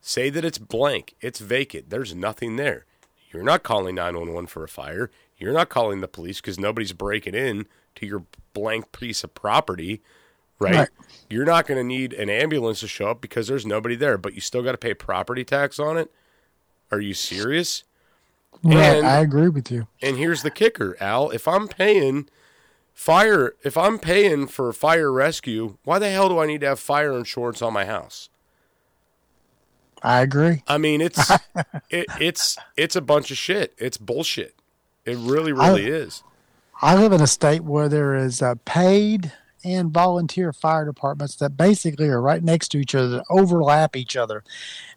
Say 0.00 0.30
that 0.30 0.44
it's 0.44 0.58
blank, 0.58 1.14
it's 1.20 1.40
vacant, 1.40 1.90
there's 1.90 2.14
nothing 2.14 2.56
there. 2.56 2.84
You're 3.32 3.42
not 3.42 3.62
calling 3.62 3.96
911 3.96 4.46
for 4.46 4.62
a 4.62 4.68
fire. 4.68 5.10
You're 5.38 5.54
not 5.54 5.70
calling 5.70 6.00
the 6.00 6.06
police 6.06 6.40
because 6.40 6.58
nobody's 6.58 6.92
breaking 6.92 7.34
in 7.34 7.66
to 7.96 8.06
your 8.06 8.24
blank 8.52 8.92
piece 8.92 9.24
of 9.24 9.34
property, 9.34 10.02
right? 10.58 10.74
Right. 10.74 10.88
You're 11.28 11.46
not 11.46 11.66
going 11.66 11.78
to 11.78 11.84
need 11.84 12.12
an 12.12 12.28
ambulance 12.28 12.80
to 12.80 12.88
show 12.88 13.08
up 13.08 13.20
because 13.20 13.48
there's 13.48 13.66
nobody 13.66 13.96
there, 13.96 14.18
but 14.18 14.34
you 14.34 14.40
still 14.40 14.62
got 14.62 14.72
to 14.72 14.78
pay 14.78 14.94
property 14.94 15.42
tax 15.42 15.78
on 15.78 15.96
it. 15.96 16.12
Are 16.92 17.00
you 17.00 17.14
serious? 17.14 17.82
Right. 18.62 18.98
And- 18.98 19.06
I 19.06 19.18
agree 19.20 19.48
with 19.48 19.70
you. 19.70 19.88
And 20.02 20.16
here's 20.16 20.42
the 20.42 20.50
kicker, 20.50 20.96
Al. 21.00 21.30
If 21.30 21.46
I'm 21.48 21.68
paying 21.68 22.28
fire, 22.92 23.54
if 23.62 23.76
I'm 23.76 23.98
paying 23.98 24.46
for 24.46 24.72
fire 24.72 25.12
rescue, 25.12 25.76
why 25.84 25.98
the 25.98 26.10
hell 26.10 26.28
do 26.28 26.38
I 26.38 26.46
need 26.46 26.60
to 26.62 26.68
have 26.68 26.80
fire 26.80 27.12
insurance 27.16 27.60
on 27.60 27.72
my 27.72 27.84
house? 27.84 28.28
I 30.02 30.20
agree. 30.20 30.62
I 30.66 30.78
mean, 30.78 31.00
it's 31.00 31.30
it, 31.90 32.06
it's 32.20 32.58
it's 32.76 32.94
a 32.94 33.00
bunch 33.00 33.30
of 33.30 33.38
shit. 33.38 33.74
It's 33.78 33.96
bullshit. 33.96 34.54
It 35.04 35.16
really, 35.18 35.52
really 35.52 35.86
is. 35.86 36.22
I 36.80 36.96
live 36.96 37.12
in 37.12 37.20
a 37.20 37.26
state 37.26 37.62
where 37.62 37.88
there 37.88 38.14
is 38.14 38.42
uh, 38.42 38.54
paid 38.64 39.32
and 39.64 39.90
volunteer 39.90 40.52
fire 40.52 40.84
departments 40.84 41.36
that 41.36 41.56
basically 41.56 42.08
are 42.08 42.20
right 42.20 42.42
next 42.42 42.68
to 42.68 42.78
each 42.78 42.94
other, 42.94 43.08
that 43.08 43.24
overlap 43.30 43.96
each 43.96 44.16
other. 44.16 44.44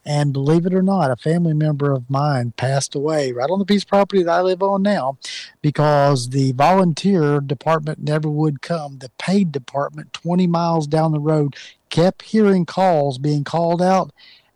And 0.07 0.31
believe 0.31 0.65
it 0.65 0.73
or 0.73 0.81
not, 0.81 1.11
a 1.11 1.17
family 1.17 1.53
member 1.53 1.91
of 1.91 2.09
mine 2.09 2.53
passed 2.55 2.95
away 2.95 3.33
right 3.33 3.49
on 3.49 3.59
the 3.59 3.65
piece 3.65 3.83
of 3.83 3.89
property 3.89 4.23
that 4.23 4.31
I 4.31 4.41
live 4.41 4.63
on 4.63 4.81
now 4.81 5.17
because 5.61 6.29
the 6.29 6.53
volunteer 6.53 7.41
department 7.41 7.99
never 7.99 8.29
would 8.29 8.61
come. 8.61 8.99
The 8.99 9.11
paid 9.19 9.51
department, 9.51 10.13
20 10.13 10.47
miles 10.47 10.87
down 10.87 11.11
the 11.11 11.19
road, 11.19 11.57
kept 11.89 12.21
hearing 12.21 12.65
calls 12.65 13.17
being 13.17 13.43
called 13.43 13.81
out. 13.81 14.13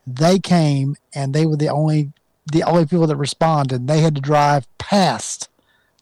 They 0.07 0.39
came 0.39 0.95
and 1.13 1.33
they 1.33 1.45
were 1.45 1.57
the 1.57 1.69
only 1.69 2.13
the 2.49 2.63
only 2.63 2.85
people 2.85 3.07
that 3.07 3.17
responded. 3.17 3.87
They 3.87 3.99
had 3.99 4.15
to 4.15 4.21
drive 4.21 4.65
past 4.77 5.49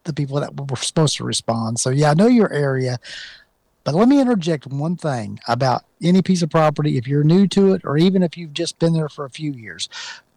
the 0.03 0.13
people 0.13 0.39
that 0.39 0.56
were 0.56 0.77
supposed 0.77 1.18
to 1.18 1.24
respond. 1.24 1.79
So 1.79 1.89
yeah, 1.89 2.12
I 2.12 2.13
know 2.13 2.27
your 2.27 2.53
area, 2.53 3.00
but 3.89 3.98
let 3.98 4.08
me 4.08 4.22
interject 4.22 4.67
one 4.67 4.96
thing 4.96 5.39
about 5.48 5.84
any 6.00 6.22
piece 6.22 6.43
of 6.43 6.51
property. 6.51 7.00
If 7.00 7.08
you're 7.08 7.24
new 7.24 7.48
to 7.48 7.74
it, 7.74 7.81
or 7.84 7.98
even 7.98 8.22
if 8.22 8.38
you've 8.38 8.53
just 8.53 8.77
been 8.77 8.93
there 8.93 9.10
for 9.10 9.25
a 9.25 9.31
few 9.31 9.51
years, 9.51 9.89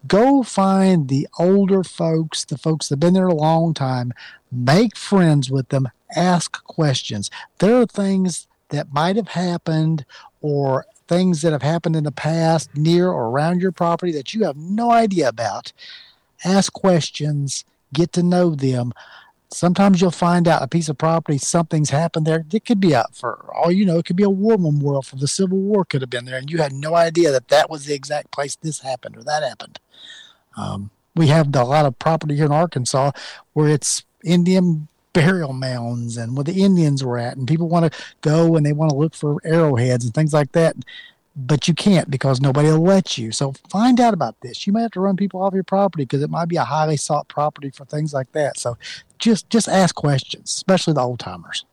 go 0.06 0.42
find 0.42 1.08
the 1.08 1.28
older 1.38 1.84
folks, 1.84 2.46
the 2.46 2.56
folks 2.56 2.88
that 2.88 2.94
have 2.94 3.00
been 3.00 3.12
there 3.12 3.26
a 3.26 3.34
long 3.34 3.74
time. 3.74 4.14
Make 4.50 4.96
friends 4.96 5.50
with 5.50 5.68
them. 5.68 5.90
Ask 6.16 6.64
questions. 6.64 7.30
There 7.58 7.78
are 7.78 7.84
things 7.84 8.46
that 8.70 8.90
might 8.90 9.16
have 9.16 9.28
happened, 9.28 10.06
or 10.40 10.86
things 11.06 11.42
that 11.42 11.52
have 11.52 11.60
happened 11.60 11.94
in 11.94 12.04
the 12.04 12.10
past 12.10 12.74
near 12.74 13.08
or 13.08 13.28
around 13.28 13.60
your 13.60 13.70
property 13.70 14.12
that 14.12 14.32
you 14.32 14.44
have 14.44 14.56
no 14.56 14.90
idea 14.90 15.28
about. 15.28 15.74
Ask 16.42 16.72
questions. 16.72 17.66
Get 17.92 18.14
to 18.14 18.22
know 18.22 18.54
them 18.54 18.94
sometimes 19.52 20.00
you'll 20.00 20.10
find 20.10 20.48
out 20.48 20.62
a 20.62 20.68
piece 20.68 20.88
of 20.88 20.98
property 20.98 21.38
something's 21.38 21.90
happened 21.90 22.26
there 22.26 22.44
it 22.52 22.64
could 22.64 22.80
be 22.80 22.94
up 22.94 23.14
for 23.14 23.50
all 23.54 23.70
you 23.70 23.84
know 23.84 23.98
it 23.98 24.04
could 24.04 24.16
be 24.16 24.22
a 24.22 24.30
war 24.30 24.56
memorial 24.58 25.02
from 25.02 25.18
the 25.18 25.28
civil 25.28 25.58
war 25.58 25.84
could 25.84 26.00
have 26.00 26.10
been 26.10 26.24
there 26.24 26.38
and 26.38 26.50
you 26.50 26.58
had 26.58 26.72
no 26.72 26.94
idea 26.94 27.30
that 27.30 27.48
that 27.48 27.70
was 27.70 27.84
the 27.84 27.94
exact 27.94 28.30
place 28.30 28.56
this 28.56 28.80
happened 28.80 29.16
or 29.16 29.22
that 29.22 29.42
happened. 29.42 29.78
Um, 30.56 30.90
we 31.14 31.28
have 31.28 31.54
a 31.54 31.64
lot 31.64 31.86
of 31.86 31.98
property 31.98 32.36
here 32.36 32.46
in 32.46 32.52
arkansas 32.52 33.12
where 33.52 33.68
it's 33.68 34.04
indian 34.24 34.88
burial 35.12 35.52
mounds 35.52 36.16
and 36.16 36.36
where 36.36 36.44
the 36.44 36.62
indians 36.62 37.04
were 37.04 37.18
at 37.18 37.36
and 37.36 37.46
people 37.46 37.68
want 37.68 37.90
to 37.90 38.00
go 38.22 38.56
and 38.56 38.64
they 38.64 38.72
want 38.72 38.90
to 38.90 38.96
look 38.96 39.14
for 39.14 39.36
arrowheads 39.44 40.04
and 40.04 40.14
things 40.14 40.32
like 40.32 40.52
that 40.52 40.74
but 41.34 41.66
you 41.66 41.74
can't 41.74 42.10
because 42.10 42.40
nobody 42.40 42.68
will 42.68 42.82
let 42.82 43.16
you. 43.16 43.32
So 43.32 43.52
find 43.70 44.00
out 44.00 44.14
about 44.14 44.40
this. 44.40 44.66
You 44.66 44.72
may 44.72 44.82
have 44.82 44.90
to 44.92 45.00
run 45.00 45.16
people 45.16 45.42
off 45.42 45.54
your 45.54 45.64
property 45.64 46.04
because 46.04 46.22
it 46.22 46.30
might 46.30 46.48
be 46.48 46.56
a 46.56 46.64
highly 46.64 46.96
sought 46.96 47.28
property 47.28 47.70
for 47.70 47.84
things 47.84 48.12
like 48.12 48.32
that. 48.32 48.58
So 48.58 48.76
just 49.18 49.48
just 49.50 49.68
ask 49.68 49.94
questions, 49.94 50.50
especially 50.50 50.94
the 50.94 51.00
old 51.00 51.20
timers. 51.20 51.64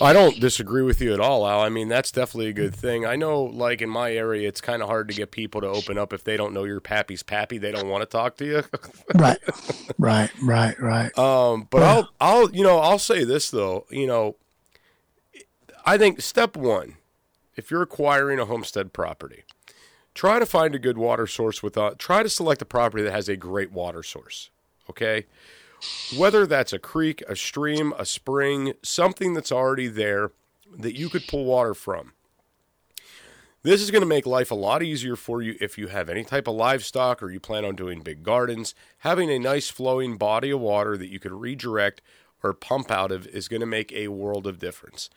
I 0.00 0.12
don't 0.12 0.38
disagree 0.38 0.82
with 0.82 1.00
you 1.00 1.12
at 1.12 1.18
all, 1.18 1.46
Al. 1.46 1.60
I 1.60 1.70
mean, 1.70 1.88
that's 1.88 2.12
definitely 2.12 2.48
a 2.48 2.52
good 2.52 2.74
thing. 2.74 3.04
I 3.04 3.16
know, 3.16 3.42
like 3.42 3.82
in 3.82 3.90
my 3.90 4.12
area, 4.12 4.46
it's 4.46 4.60
kind 4.60 4.80
of 4.80 4.88
hard 4.88 5.08
to 5.08 5.14
get 5.14 5.32
people 5.32 5.60
to 5.60 5.66
open 5.66 5.98
up 5.98 6.12
if 6.12 6.22
they 6.22 6.36
don't 6.36 6.54
know 6.54 6.64
your 6.64 6.80
pappy's 6.80 7.24
pappy. 7.24 7.58
They 7.58 7.72
don't 7.72 7.88
want 7.88 8.02
to 8.02 8.06
talk 8.06 8.36
to 8.36 8.44
you. 8.44 8.62
right, 9.16 9.38
right, 9.98 10.30
right, 10.40 10.78
right. 10.80 11.18
Um, 11.18 11.66
but 11.68 11.82
I'll, 11.82 12.08
I'll, 12.20 12.50
you 12.54 12.62
know, 12.62 12.78
I'll 12.78 13.00
say 13.00 13.24
this 13.24 13.50
though. 13.50 13.86
You 13.90 14.06
know, 14.06 14.36
I 15.84 15.98
think 15.98 16.20
step 16.20 16.56
one, 16.56 16.97
if 17.58 17.72
you're 17.72 17.82
acquiring 17.82 18.38
a 18.38 18.46
homestead 18.46 18.92
property, 18.92 19.42
try 20.14 20.38
to 20.38 20.46
find 20.46 20.74
a 20.74 20.78
good 20.78 20.96
water 20.96 21.26
source 21.26 21.62
with. 21.62 21.76
Uh, 21.76 21.90
try 21.98 22.22
to 22.22 22.28
select 22.28 22.62
a 22.62 22.64
property 22.64 23.02
that 23.02 23.12
has 23.12 23.28
a 23.28 23.36
great 23.36 23.72
water 23.72 24.02
source. 24.02 24.50
Okay, 24.88 25.26
whether 26.16 26.46
that's 26.46 26.72
a 26.72 26.78
creek, 26.78 27.22
a 27.28 27.36
stream, 27.36 27.92
a 27.98 28.06
spring, 28.06 28.74
something 28.82 29.34
that's 29.34 29.52
already 29.52 29.88
there 29.88 30.30
that 30.78 30.96
you 30.96 31.08
could 31.08 31.26
pull 31.26 31.44
water 31.44 31.74
from. 31.74 32.12
This 33.64 33.82
is 33.82 33.90
going 33.90 34.02
to 34.02 34.06
make 34.06 34.24
life 34.24 34.52
a 34.52 34.54
lot 34.54 34.84
easier 34.84 35.16
for 35.16 35.42
you 35.42 35.56
if 35.60 35.76
you 35.76 35.88
have 35.88 36.08
any 36.08 36.22
type 36.22 36.46
of 36.46 36.54
livestock 36.54 37.20
or 37.20 37.30
you 37.30 37.40
plan 37.40 37.64
on 37.64 37.74
doing 37.74 38.00
big 38.00 38.22
gardens. 38.22 38.72
Having 38.98 39.30
a 39.30 39.38
nice 39.38 39.68
flowing 39.68 40.16
body 40.16 40.50
of 40.50 40.60
water 40.60 40.96
that 40.96 41.10
you 41.10 41.18
could 41.18 41.32
redirect 41.32 42.00
or 42.40 42.52
pump 42.54 42.90
out 42.90 43.10
of 43.10 43.26
is 43.26 43.48
going 43.48 43.60
to 43.60 43.66
make 43.66 43.92
a 43.92 44.08
world 44.08 44.46
of 44.46 44.60
difference. 44.60 45.10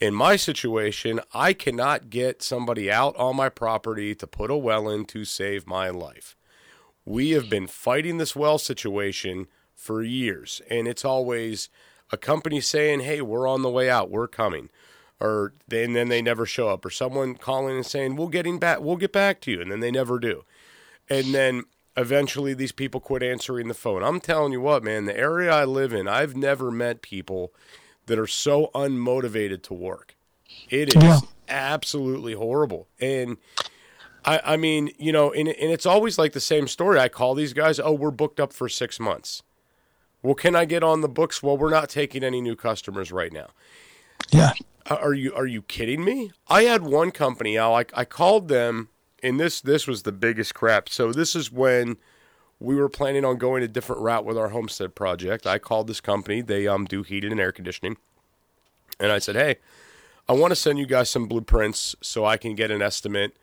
In 0.00 0.12
my 0.12 0.36
situation, 0.36 1.20
I 1.32 1.52
cannot 1.52 2.10
get 2.10 2.42
somebody 2.42 2.90
out 2.90 3.16
on 3.16 3.36
my 3.36 3.48
property 3.48 4.14
to 4.16 4.26
put 4.26 4.50
a 4.50 4.56
well 4.56 4.88
in 4.88 5.04
to 5.06 5.24
save 5.24 5.66
my 5.66 5.88
life. 5.88 6.36
We 7.04 7.30
have 7.30 7.48
been 7.48 7.66
fighting 7.66 8.18
this 8.18 8.34
well 8.34 8.58
situation 8.58 9.46
for 9.74 10.02
years, 10.02 10.60
and 10.68 10.88
it's 10.88 11.04
always 11.04 11.68
a 12.10 12.16
company 12.16 12.60
saying, 12.60 13.00
"Hey, 13.00 13.20
we're 13.20 13.46
on 13.46 13.62
the 13.62 13.70
way 13.70 13.88
out. 13.88 14.10
We're 14.10 14.28
coming." 14.28 14.68
Or 15.20 15.54
and 15.70 15.94
then 15.94 16.08
they 16.08 16.22
never 16.22 16.44
show 16.44 16.68
up, 16.68 16.84
or 16.84 16.90
someone 16.90 17.36
calling 17.36 17.76
and 17.76 17.86
saying, 17.86 18.16
"We'll 18.16 18.28
getting 18.28 18.58
back, 18.58 18.80
we'll 18.80 18.96
get 18.96 19.12
back 19.12 19.40
to 19.42 19.52
you," 19.52 19.60
and 19.60 19.70
then 19.70 19.80
they 19.80 19.92
never 19.92 20.18
do. 20.18 20.44
And 21.08 21.34
then 21.34 21.64
eventually, 21.96 22.52
these 22.52 22.72
people 22.72 23.00
quit 23.00 23.22
answering 23.22 23.68
the 23.68 23.74
phone. 23.74 24.02
I'm 24.02 24.20
telling 24.20 24.52
you 24.52 24.60
what, 24.60 24.82
man, 24.82 25.04
the 25.04 25.16
area 25.16 25.52
I 25.52 25.64
live 25.64 25.92
in, 25.92 26.08
I've 26.08 26.36
never 26.36 26.70
met 26.70 27.00
people 27.00 27.54
that 28.06 28.18
are 28.18 28.26
so 28.26 28.70
unmotivated 28.74 29.62
to 29.64 29.74
work. 29.74 30.14
It 30.70 30.88
is 30.96 31.02
Yeah. 31.02 31.20
absolutely 31.48 32.34
horrible, 32.34 32.86
and 33.00 33.36
I, 34.24 34.40
I 34.44 34.56
mean, 34.56 34.90
you 34.98 35.12
know, 35.12 35.32
and, 35.32 35.48
and 35.48 35.70
it's 35.70 35.84
always 35.86 36.18
like 36.18 36.32
the 36.32 36.40
same 36.40 36.66
story. 36.68 36.98
I 36.98 37.08
call 37.08 37.34
these 37.34 37.52
guys, 37.52 37.78
oh, 37.78 37.92
we're 37.92 38.10
booked 38.10 38.40
up 38.40 38.52
for 38.52 38.68
six 38.68 38.98
months. 38.98 39.42
Well, 40.22 40.34
can 40.34 40.56
I 40.56 40.64
get 40.64 40.82
on 40.82 41.02
the 41.02 41.08
books? 41.08 41.42
Well, 41.42 41.58
we're 41.58 41.68
not 41.70 41.90
taking 41.90 42.24
any 42.24 42.40
new 42.40 42.56
customers 42.56 43.12
right 43.12 43.32
now. 43.32 43.48
Yeah, 44.30 44.52
Uh, 44.88 44.94
Are 44.94 45.12
you 45.12 45.34
are 45.34 45.46
you 45.46 45.60
kidding 45.62 46.02
me? 46.04 46.32
I 46.48 46.62
had 46.62 46.82
one 46.82 47.10
company, 47.10 47.58
Al. 47.58 47.74
I, 47.74 47.84
I 47.92 48.04
called 48.06 48.48
them 48.48 48.88
and 49.22 49.38
this 49.38 49.60
this 49.60 49.86
was 49.86 50.02
the 50.04 50.12
biggest 50.12 50.54
crap. 50.54 50.88
So 50.88 51.12
this 51.12 51.36
is 51.36 51.52
when 51.52 51.96
we 52.60 52.76
were 52.76 52.88
planning 52.88 53.24
on 53.24 53.36
going 53.36 53.62
a 53.62 53.68
different 53.68 54.02
route 54.02 54.24
with 54.24 54.38
our 54.38 54.48
homestead 54.50 54.94
project. 54.94 55.46
I 55.46 55.58
called 55.58 55.86
this 55.86 56.00
company. 56.00 56.40
They 56.40 56.66
um 56.66 56.84
do 56.84 57.02
heating 57.02 57.32
and 57.32 57.40
air 57.40 57.52
conditioning, 57.52 57.96
and 58.98 59.12
I 59.12 59.18
said, 59.18 59.36
hey, 59.36 59.56
I 60.28 60.32
want 60.32 60.52
to 60.52 60.56
send 60.56 60.78
you 60.78 60.86
guys 60.86 61.10
some 61.10 61.26
blueprints 61.26 61.94
so 62.00 62.24
I 62.24 62.36
can 62.36 62.54
get 62.54 62.70
an 62.70 62.80
estimate 62.80 63.36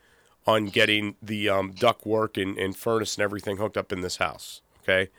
on 0.48 0.66
getting 0.66 1.16
the 1.22 1.48
um, 1.50 1.72
duct 1.72 2.06
work 2.06 2.38
and, 2.38 2.58
and 2.58 2.76
furnace 2.76 3.16
and 3.16 3.24
everything 3.24 3.58
hooked 3.58 3.78
up 3.78 3.92
in 3.92 4.02
this 4.02 4.18
house. 4.18 4.62
Okay. 4.82 5.12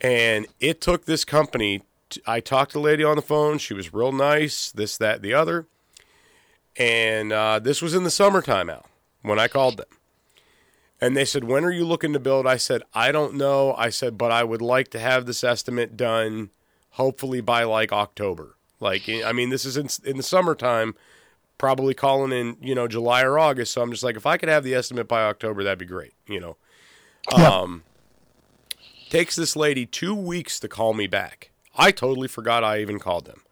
And 0.00 0.46
it 0.58 0.80
took 0.80 1.04
this 1.04 1.24
company. 1.24 1.82
I 2.26 2.40
talked 2.40 2.72
to 2.72 2.78
the 2.78 2.82
lady 2.82 3.04
on 3.04 3.16
the 3.16 3.22
phone. 3.22 3.58
She 3.58 3.74
was 3.74 3.94
real 3.94 4.10
nice, 4.10 4.72
this, 4.72 4.96
that, 4.98 5.22
the 5.22 5.34
other. 5.34 5.66
And 6.76 7.32
uh, 7.32 7.60
this 7.60 7.80
was 7.80 7.94
in 7.94 8.02
the 8.02 8.10
summertime, 8.10 8.70
Al, 8.70 8.86
when 9.22 9.38
I 9.38 9.46
called 9.46 9.76
them. 9.76 9.86
And 11.00 11.16
they 11.16 11.24
said, 11.24 11.44
When 11.44 11.64
are 11.64 11.70
you 11.70 11.84
looking 11.84 12.12
to 12.12 12.20
build? 12.20 12.46
I 12.46 12.56
said, 12.56 12.82
I 12.94 13.12
don't 13.12 13.34
know. 13.34 13.74
I 13.74 13.90
said, 13.90 14.18
But 14.18 14.32
I 14.32 14.44
would 14.44 14.62
like 14.62 14.88
to 14.88 14.98
have 14.98 15.26
this 15.26 15.44
estimate 15.44 15.96
done 15.96 16.50
hopefully 16.90 17.40
by 17.40 17.62
like 17.62 17.92
October. 17.92 18.56
Like, 18.80 19.08
I 19.08 19.32
mean, 19.32 19.50
this 19.50 19.64
is 19.64 19.76
in, 19.76 19.88
in 20.04 20.16
the 20.16 20.22
summertime, 20.22 20.94
probably 21.56 21.94
calling 21.94 22.32
in, 22.32 22.56
you 22.60 22.74
know, 22.74 22.86
July 22.86 23.22
or 23.22 23.38
August. 23.38 23.72
So 23.72 23.82
I'm 23.82 23.90
just 23.90 24.04
like, 24.04 24.16
if 24.16 24.26
I 24.26 24.36
could 24.36 24.48
have 24.48 24.64
the 24.64 24.74
estimate 24.74 25.08
by 25.08 25.22
October, 25.22 25.64
that'd 25.64 25.78
be 25.78 25.86
great, 25.86 26.14
you 26.26 26.40
know. 26.40 26.56
Yeah. 27.36 27.48
Um, 27.48 27.82
takes 29.10 29.36
this 29.36 29.56
lady 29.56 29.86
two 29.86 30.14
weeks 30.14 30.60
to 30.60 30.68
call 30.68 30.94
me 30.94 31.06
back. 31.06 31.50
I 31.76 31.90
totally 31.90 32.28
forgot 32.28 32.64
I 32.64 32.80
even 32.80 32.98
called 32.98 33.26
them. 33.26 33.42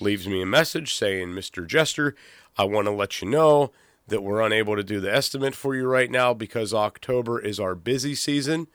Leaves 0.00 0.26
me 0.26 0.42
a 0.42 0.46
message 0.46 0.94
saying, 0.94 1.28
Mr. 1.28 1.66
Jester, 1.66 2.14
I 2.56 2.64
want 2.64 2.86
to 2.86 2.92
let 2.92 3.20
you 3.20 3.28
know 3.28 3.72
that 4.08 4.22
we're 4.22 4.40
unable 4.40 4.76
to 4.76 4.84
do 4.84 5.00
the 5.00 5.12
estimate 5.12 5.54
for 5.54 5.74
you 5.74 5.86
right 5.86 6.10
now 6.10 6.32
because 6.32 6.72
October 6.72 7.40
is 7.40 7.58
our 7.58 7.74
busy 7.74 8.14
season. 8.14 8.68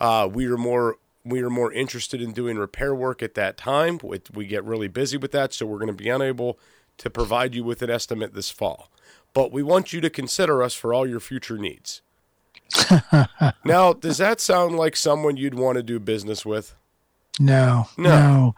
Uh, 0.00 0.28
we 0.32 0.46
are 0.46 0.56
more 0.56 0.96
we 1.24 1.42
are 1.42 1.50
more 1.50 1.72
interested 1.72 2.22
in 2.22 2.32
doing 2.32 2.56
repair 2.56 2.94
work 2.94 3.22
at 3.22 3.34
that 3.34 3.56
time. 3.58 3.98
We, 4.02 4.20
we 4.32 4.46
get 4.46 4.64
really 4.64 4.88
busy 4.88 5.16
with 5.18 5.32
that, 5.32 5.52
so 5.52 5.66
we're 5.66 5.78
going 5.78 5.88
to 5.88 5.92
be 6.04 6.08
unable 6.08 6.58
to 6.98 7.10
provide 7.10 7.54
you 7.54 7.64
with 7.64 7.82
an 7.82 7.90
estimate 7.90 8.32
this 8.34 8.50
fall. 8.50 8.90
But 9.34 9.52
we 9.52 9.62
want 9.62 9.92
you 9.92 10.00
to 10.00 10.08
consider 10.08 10.62
us 10.62 10.72
for 10.74 10.94
all 10.94 11.06
your 11.06 11.20
future 11.20 11.58
needs. 11.58 12.00
now, 13.64 13.92
does 13.92 14.18
that 14.18 14.40
sound 14.40 14.76
like 14.76 14.96
someone 14.96 15.36
you'd 15.36 15.54
want 15.54 15.76
to 15.76 15.82
do 15.82 15.98
business 15.98 16.46
with? 16.46 16.74
No, 17.40 17.88
No. 17.96 18.08
no, 18.10 18.54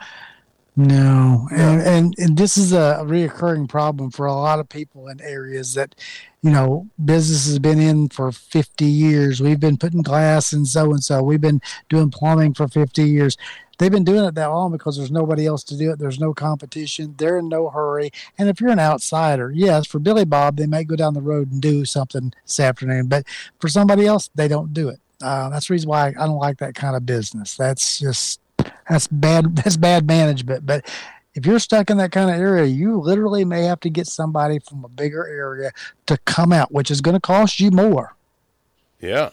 no. 0.77 1.49
And, 1.51 1.83
and 1.83 2.15
and 2.19 2.37
this 2.37 2.57
is 2.57 2.73
a 2.73 3.01
reoccurring 3.03 3.69
problem 3.69 4.11
for 4.11 4.27
a 4.27 4.33
lot 4.33 4.61
of 4.61 4.69
people 4.69 5.09
in 5.09 5.21
areas 5.21 5.75
that, 5.75 5.95
you 6.43 6.51
know, 6.51 6.89
business 7.05 7.47
has 7.47 7.59
been 7.59 7.81
in 7.81 8.09
for 8.09 8.33
50 8.33 8.85
years. 8.85 9.41
We've 9.41 9.61
been 9.61 9.77
putting 9.77 10.03
glass 10.03 10.53
and 10.53 10.67
so 10.67 10.91
and 10.91 11.03
so. 11.03 11.23
We've 11.23 11.41
been 11.41 11.61
doing 11.89 12.11
plumbing 12.11 12.55
for 12.55 12.69
50 12.69 13.03
years. 13.03 13.37
They've 13.79 13.91
been 13.91 14.05
doing 14.05 14.25
it 14.25 14.35
that 14.35 14.47
long 14.47 14.73
because 14.73 14.97
there's 14.99 15.11
nobody 15.11 15.47
else 15.47 15.65
to 15.65 15.77
do 15.77 15.91
it. 15.91 15.99
There's 15.99 16.21
no 16.21 16.35
competition. 16.35 17.15
They're 17.17 17.39
in 17.39 17.49
no 17.49 17.71
hurry. 17.71 18.11
And 18.37 18.49
if 18.49 18.61
you're 18.61 18.71
an 18.71 18.79
outsider, 18.79 19.51
yes, 19.51 19.87
for 19.87 19.99
Billy 19.99 20.27
Bob, 20.27 20.57
they 20.57 20.67
may 20.67 20.85
go 20.85 20.97
down 20.97 21.15
the 21.15 21.23
road 21.23 21.51
and 21.51 21.63
do 21.63 21.87
something 21.87 22.35
this 22.45 22.61
afternoon. 22.61 23.09
But 23.09 23.25
for 23.59 23.69
somebody 23.69 24.07
else, 24.07 24.29
they 24.35 24.49
don't 24.49 24.75
do 24.75 24.91
it. 24.91 25.01
Uh, 25.23 25.49
that's 25.49 25.69
the 25.69 25.73
reason 25.73 25.89
why 25.89 26.09
I 26.09 26.27
don't 26.27 26.39
like 26.39 26.59
that 26.59 26.75
kind 26.75 26.95
of 26.95 27.07
business. 27.07 27.57
That's 27.57 27.99
just 27.99 28.41
that's 28.91 29.07
bad. 29.07 29.57
That's 29.65 29.77
bad 29.77 30.07
management. 30.07 30.67
But 30.67 30.87
if 31.35 31.47
you're 31.47 31.61
stuck 31.61 31.91
in 31.91 31.97
that 31.99 32.11
kind 32.13 32.29
of 32.29 32.37
area, 32.37 32.67
you 32.67 32.99
literally 32.99 33.45
may 33.45 33.63
have 33.63 33.81
to 33.81 33.91
get 33.91 34.07
somebody 34.07 34.59
from 34.59 34.85
a 34.85 34.89
bigger 34.89 35.27
area 35.27 35.71
to 36.07 36.19
come 36.19 36.53
out, 36.53 36.73
which 36.73 36.91
is 36.91 37.01
going 37.01 37.15
to 37.15 37.21
cost 37.21 37.61
you 37.61 37.71
more. 37.71 38.17
Yeah. 39.01 39.31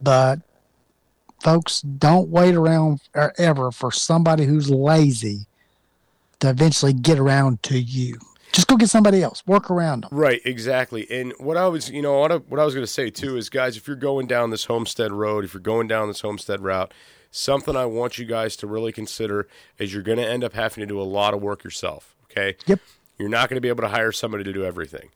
But 0.00 0.40
folks, 1.42 1.82
don't 1.82 2.28
wait 2.30 2.54
around 2.54 3.00
er, 3.14 3.34
ever 3.36 3.70
for 3.70 3.92
somebody 3.92 4.46
who's 4.46 4.70
lazy 4.70 5.46
to 6.40 6.48
eventually 6.48 6.94
get 6.94 7.18
around 7.18 7.62
to 7.64 7.78
you. 7.78 8.18
Just 8.52 8.66
go 8.66 8.76
get 8.76 8.88
somebody 8.90 9.22
else. 9.22 9.46
Work 9.46 9.70
around 9.70 10.04
them. 10.04 10.10
Right, 10.12 10.40
exactly. 10.44 11.10
And 11.10 11.32
what 11.38 11.56
I 11.56 11.68
was, 11.68 11.90
you 11.90 12.02
know, 12.02 12.18
what 12.18 12.32
I, 12.32 12.36
what 12.36 12.60
I 12.60 12.64
was 12.64 12.74
going 12.74 12.86
to 12.86 12.92
say 12.92 13.10
too 13.10 13.36
is, 13.36 13.48
guys, 13.48 13.76
if 13.76 13.86
you're 13.86 13.96
going 13.96 14.26
down 14.26 14.50
this 14.50 14.64
homestead 14.64 15.12
road, 15.12 15.44
if 15.44 15.54
you're 15.54 15.60
going 15.60 15.88
down 15.88 16.08
this 16.08 16.20
homestead 16.20 16.60
route, 16.60 16.92
something 17.32 17.74
I 17.74 17.86
want 17.86 18.18
you 18.18 18.24
guys 18.24 18.54
to 18.56 18.68
really 18.68 18.92
consider 18.92 19.48
is 19.78 19.92
you're 19.92 20.02
going 20.02 20.18
to 20.18 20.28
end 20.28 20.44
up 20.44 20.52
having 20.52 20.82
to 20.82 20.86
do 20.86 21.00
a 21.00 21.02
lot 21.02 21.34
of 21.34 21.42
work 21.42 21.64
yourself. 21.64 22.14
Okay. 22.30 22.56
Yep. 22.66 22.78
You're 23.18 23.28
not 23.28 23.48
going 23.48 23.56
to 23.56 23.60
be 23.60 23.68
able 23.68 23.82
to 23.82 23.88
hire 23.88 24.12
somebody 24.12 24.44
to 24.44 24.52
do 24.52 24.64
everything. 24.64 25.08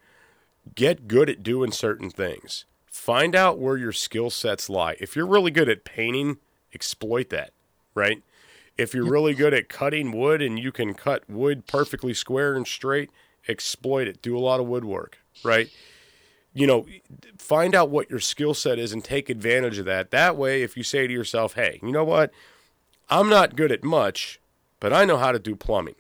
Get 0.74 1.07
good 1.07 1.31
at 1.31 1.42
doing 1.42 1.70
certain 1.70 2.11
things. 2.11 2.64
Find 2.87 3.37
out 3.37 3.59
where 3.59 3.76
your 3.76 3.92
skill 3.92 4.31
sets 4.31 4.68
lie. 4.68 4.96
If 4.98 5.14
you're 5.14 5.26
really 5.26 5.50
good 5.50 5.68
at 5.68 5.85
painting, 5.85 6.38
exploit 6.74 7.31
that, 7.31 7.52
right? 7.94 8.22
If 8.76 8.94
you're 8.94 9.09
really 9.09 9.35
good 9.35 9.55
at 9.55 9.68
cutting 9.68 10.12
wood 10.12 10.42
and 10.42 10.59
you 10.59 10.72
can 10.72 10.94
cut 10.94 11.29
wood 11.29 11.66
perfectly 11.66 12.14
square 12.14 12.55
and 12.55 12.66
straight, 12.66 13.11
exploit 13.48 14.09
it. 14.09 14.20
Do 14.22 14.37
a 14.37 14.40
lot 14.40 14.61
of 14.61 14.66
woodwork, 14.66 15.18
right? 15.44 15.70
You 16.57 16.66
know, 16.66 16.87
find 17.37 17.75
out 17.75 17.90
what 17.90 18.09
your 18.09 18.19
skill 18.19 18.55
set 18.55 18.79
is 18.79 18.95
and 18.95 19.05
take 19.05 19.29
advantage 19.29 19.77
of 19.77 19.85
that. 19.85 20.11
That 20.11 20.38
way, 20.38 20.62
if 20.62 20.75
you 20.75 20.83
say 20.83 21.07
to 21.07 21.12
yourself, 21.12 21.53
hey, 21.53 21.79
you 21.83 21.92
know 21.92 22.03
what? 22.03 22.31
I'm 23.11 23.29
not 23.29 23.57
good 23.57 23.71
at 23.71 23.85
much, 23.85 24.40
but 24.81 24.90
I 24.90 25.05
know 25.05 25.19
how 25.19 25.33
to 25.33 25.38
do 25.38 25.55
plumbing. 25.55 25.97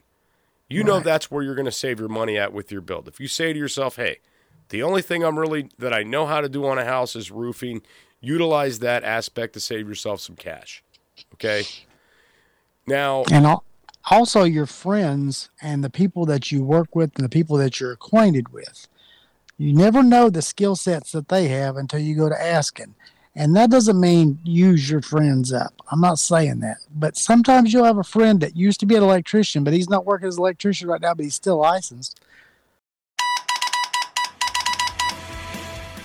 You 0.68 0.82
know 0.82 0.98
that's 0.98 1.30
where 1.30 1.42
you're 1.42 1.54
going 1.54 1.66
to 1.66 1.72
save 1.72 2.00
your 2.00 2.08
money 2.08 2.38
at 2.38 2.54
with 2.54 2.72
your 2.72 2.80
build. 2.80 3.06
If 3.06 3.20
you 3.20 3.28
say 3.28 3.52
to 3.52 3.58
yourself, 3.58 3.96
hey, 3.96 4.20
the 4.70 4.82
only 4.82 5.02
thing 5.02 5.22
I'm 5.22 5.38
really 5.38 5.68
that 5.78 5.92
I 5.92 6.02
know 6.02 6.24
how 6.24 6.40
to 6.40 6.48
do 6.48 6.66
on 6.66 6.78
a 6.78 6.84
house 6.84 7.14
is 7.14 7.30
roofing, 7.30 7.82
utilize 8.20 8.78
that 8.78 9.04
aspect 9.04 9.52
to 9.54 9.60
save 9.60 9.86
yourself 9.86 10.20
some 10.20 10.36
cash. 10.36 10.82
Okay? 11.34 11.64
Now, 12.86 13.24
and 13.30 13.46
also 14.10 14.44
your 14.44 14.66
friends 14.66 15.50
and 15.60 15.84
the 15.84 15.90
people 15.90 16.24
that 16.26 16.50
you 16.50 16.64
work 16.64 16.96
with 16.96 17.14
and 17.16 17.24
the 17.24 17.28
people 17.28 17.58
that 17.58 17.78
you're 17.78 17.92
acquainted 17.92 18.48
with. 18.54 18.88
You 19.58 19.72
never 19.72 20.02
know 20.02 20.28
the 20.28 20.42
skill 20.42 20.76
sets 20.76 21.12
that 21.12 21.28
they 21.28 21.48
have 21.48 21.76
until 21.76 22.00
you 22.00 22.14
go 22.14 22.28
to 22.28 22.42
asking. 22.42 22.94
And 23.34 23.56
that 23.56 23.70
doesn't 23.70 23.98
mean 23.98 24.38
use 24.44 24.90
your 24.90 25.02
friends 25.02 25.52
up. 25.52 25.72
I'm 25.90 26.00
not 26.00 26.18
saying 26.18 26.60
that. 26.60 26.78
But 26.94 27.16
sometimes 27.16 27.72
you'll 27.72 27.84
have 27.84 27.98
a 27.98 28.04
friend 28.04 28.40
that 28.40 28.56
used 28.56 28.80
to 28.80 28.86
be 28.86 28.96
an 28.96 29.02
electrician, 29.02 29.64
but 29.64 29.72
he's 29.72 29.88
not 29.88 30.04
working 30.04 30.28
as 30.28 30.36
an 30.36 30.42
electrician 30.42 30.88
right 30.88 31.00
now, 31.00 31.14
but 31.14 31.24
he's 31.24 31.34
still 31.34 31.58
licensed. 31.58 32.20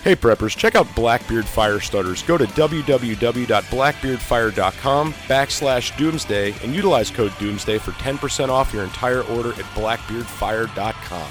Hey 0.04 0.16
preppers, 0.16 0.58
check 0.58 0.76
out 0.76 0.88
Blackbeard 0.96 1.46
Fire 1.46 1.80
Starters. 1.80 2.24
Go 2.24 2.38
to 2.38 2.46
www.blackbeardfire.com 2.46 5.14
backslash 5.14 5.98
doomsday 5.98 6.54
and 6.64 6.74
utilize 6.74 7.12
code 7.12 7.34
doomsday 7.38 7.78
for 7.78 7.92
10% 7.92 8.50
off 8.50 8.74
your 8.74 8.84
entire 8.84 9.22
order 9.24 9.50
at 9.50 9.66
blackbeardfire.com. 9.76 11.30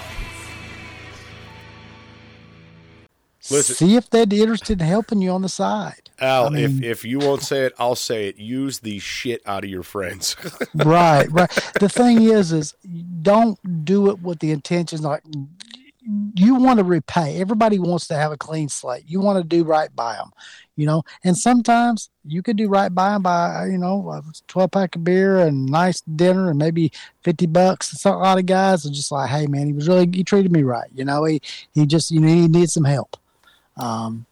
Listen- 3.51 3.75
See 3.77 3.97
if 3.97 4.09
they're 4.11 4.23
interested 4.23 4.81
in 4.81 4.87
helping 4.87 5.21
you 5.23 5.31
on 5.31 5.43
the 5.43 5.49
side. 5.49 6.11
Al, 6.21 6.47
I 6.47 6.49
mean- 6.51 6.85
if, 6.85 6.99
if 6.99 7.05
you 7.05 7.19
won't 7.19 7.43
say 7.43 7.65
it, 7.65 7.73
I'll 7.79 7.95
say 7.97 8.29
it. 8.29 8.37
Use 8.39 8.81
the 8.81 8.99
shit 8.99 9.43
out 9.47 9.65
of 9.65 9.71
your 9.71 9.83
friends. 9.83 10.37
right, 10.75 11.31
right. 11.31 11.51
The 11.81 11.89
thing 11.89 12.23
is, 12.23 12.53
is 12.53 12.75
don't 13.23 13.59
do 13.85 14.11
it 14.11 14.21
with 14.23 14.39
the 14.41 14.51
intentions 14.51 15.01
like 15.03 15.23
you 16.35 16.55
want 16.55 16.79
to 16.79 16.85
repay. 16.85 17.41
Everybody 17.41 17.79
wants 17.79 18.07
to 18.09 18.15
have 18.17 18.33
a 18.33 18.37
clean 18.37 18.69
slate. 18.69 19.05
You 19.07 19.21
want 19.21 19.39
to 19.39 19.45
do 19.45 19.65
right 19.65 19.95
by 19.95 20.15
them, 20.15 20.31
you 20.77 20.87
know. 20.87 21.03
And 21.25 21.37
sometimes 21.37 22.09
you 22.25 22.43
could 22.43 22.57
do 22.57 22.69
right 22.69 22.93
by 22.93 23.11
them 23.11 23.23
by 23.23 23.67
you 23.67 23.77
know 23.79 24.11
a 24.11 24.23
twelve 24.49 24.71
pack 24.71 24.97
of 24.97 25.05
beer 25.05 25.39
and 25.41 25.67
nice 25.67 26.01
dinner 26.01 26.49
and 26.51 26.59
maybe 26.59 26.91
fifty 27.23 27.47
bucks. 27.47 28.05
A 28.05 28.11
lot 28.11 28.39
of 28.39 28.47
guys 28.47 28.87
are 28.87 28.91
just 28.91 29.13
like, 29.13 29.29
hey 29.31 29.47
man, 29.47 29.67
he 29.67 29.73
was 29.73 29.89
really 29.89 30.09
he 30.13 30.25
treated 30.25 30.51
me 30.53 30.63
right. 30.63 30.89
You 30.95 31.05
know, 31.05 31.25
he 31.25 31.41
he 31.75 31.85
just 31.87 32.11
you 32.11 32.21
know 32.21 32.29
he 32.29 32.49
needs 32.49 32.73
some 32.73 32.85
help. 32.85 33.17
Um, 33.81 34.27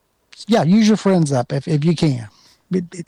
yeah, 0.47 0.63
use 0.63 0.89
your 0.89 0.97
friends 0.97 1.33
up 1.33 1.53
if 1.53 1.67
if 1.67 1.85
you 1.85 1.97
can. 1.97 2.29
It, 2.71 2.85
it, 2.95 3.07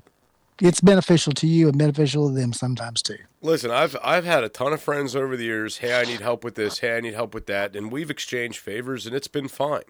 it's 0.61 0.81
beneficial 0.81 1.33
to 1.35 1.47
you 1.47 1.69
and 1.69 1.79
beneficial 1.79 2.29
to 2.29 2.35
them 2.35 2.53
sometimes 2.53 3.03
too. 3.03 3.19
Listen, 3.43 3.71
I've 3.71 3.97
I've 4.03 4.25
had 4.25 4.45
a 4.45 4.49
ton 4.49 4.73
of 4.73 4.83
friends 4.83 5.17
over 5.17 5.37
the 5.37 5.45
years. 5.45 5.79
Hey, 5.79 5.99
I 5.99 6.05
need 6.05 6.21
help 6.21 6.45
with 6.45 6.55
this. 6.55 6.81
Hey, 6.81 6.97
I 6.97 7.01
need 7.01 7.15
help 7.15 7.35
with 7.35 7.47
that, 7.47 7.75
and 7.75 7.91
we've 7.91 8.11
exchanged 8.11 8.59
favors, 8.59 9.07
and 9.07 9.15
it's 9.15 9.29
been 9.29 9.49
fine. 9.49 9.85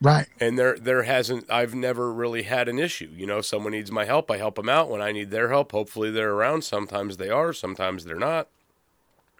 Right. 0.00 0.28
And 0.38 0.56
there 0.56 0.78
there 0.78 1.02
hasn't. 1.02 1.50
I've 1.50 1.74
never 1.74 2.12
really 2.12 2.44
had 2.44 2.68
an 2.68 2.78
issue. 2.78 3.10
You 3.12 3.26
know, 3.26 3.40
someone 3.40 3.72
needs 3.72 3.90
my 3.90 4.04
help, 4.04 4.30
I 4.30 4.36
help 4.36 4.54
them 4.54 4.68
out. 4.68 4.88
When 4.90 5.02
I 5.02 5.10
need 5.10 5.30
their 5.30 5.48
help, 5.48 5.72
hopefully 5.72 6.10
they're 6.10 6.32
around. 6.32 6.62
Sometimes 6.62 7.16
they 7.16 7.30
are, 7.30 7.52
sometimes 7.52 8.04
they're 8.04 8.16
not. 8.16 8.48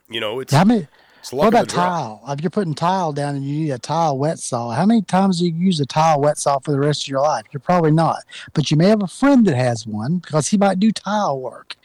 You 0.09 0.20
know, 0.20 0.40
it's 0.40 0.53
How 0.53 0.64
many? 0.64 0.88
What 1.33 1.49
about 1.49 1.62
of 1.62 1.69
the 1.69 1.75
draw. 1.75 1.85
tile? 1.85 2.23
If 2.29 2.41
you're 2.41 2.51
putting 2.51 2.75
tile 2.75 3.12
down 3.12 3.37
and 3.37 3.45
you 3.45 3.61
need 3.61 3.71
a 3.71 3.79
tile 3.79 4.17
wet 4.17 4.38
saw, 4.38 4.71
how 4.71 4.87
many 4.87 5.03
times 5.03 5.38
do 5.38 5.47
you 5.47 5.55
use 5.55 5.81
a 5.81 5.87
tile 5.87 6.21
wet 6.21 6.38
saw 6.38 6.59
for 6.59 6.73
the 6.73 6.81
rest 6.81 7.03
of 7.03 7.09
your 7.09 7.21
life? 7.21 7.45
You're 7.53 7.61
probably 7.61 7.91
not. 7.91 8.25
But 8.55 8.71
you 8.71 8.77
may 8.77 8.88
have 8.88 9.03
a 9.03 9.07
friend 9.07 9.47
that 9.47 9.57
has 9.57 9.87
one 9.87 10.19
because 10.19 10.49
he 10.49 10.57
might 10.57 10.81
do 10.81 10.93
tile 10.93 11.38
work. 11.41 11.77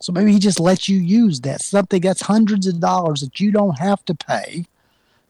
So 0.00 0.12
maybe 0.12 0.32
he 0.32 0.38
just 0.38 0.60
lets 0.60 0.88
you 0.88 0.98
use 0.98 1.40
that 1.40 1.60
something 1.62 2.00
that's 2.00 2.22
hundreds 2.22 2.66
of 2.66 2.80
dollars 2.80 3.20
that 3.20 3.40
you 3.40 3.52
don't 3.52 3.78
have 3.78 4.04
to 4.06 4.14
pay 4.14 4.66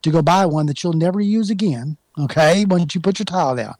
to 0.02 0.10
go 0.10 0.22
buy 0.22 0.46
one 0.46 0.66
that 0.66 0.82
you'll 0.82 0.92
never 0.92 1.20
use 1.20 1.50
again. 1.50 1.96
Okay, 2.18 2.66
once 2.66 2.94
you 2.94 3.00
put 3.00 3.18
your 3.18 3.24
tile 3.24 3.56
down, 3.56 3.74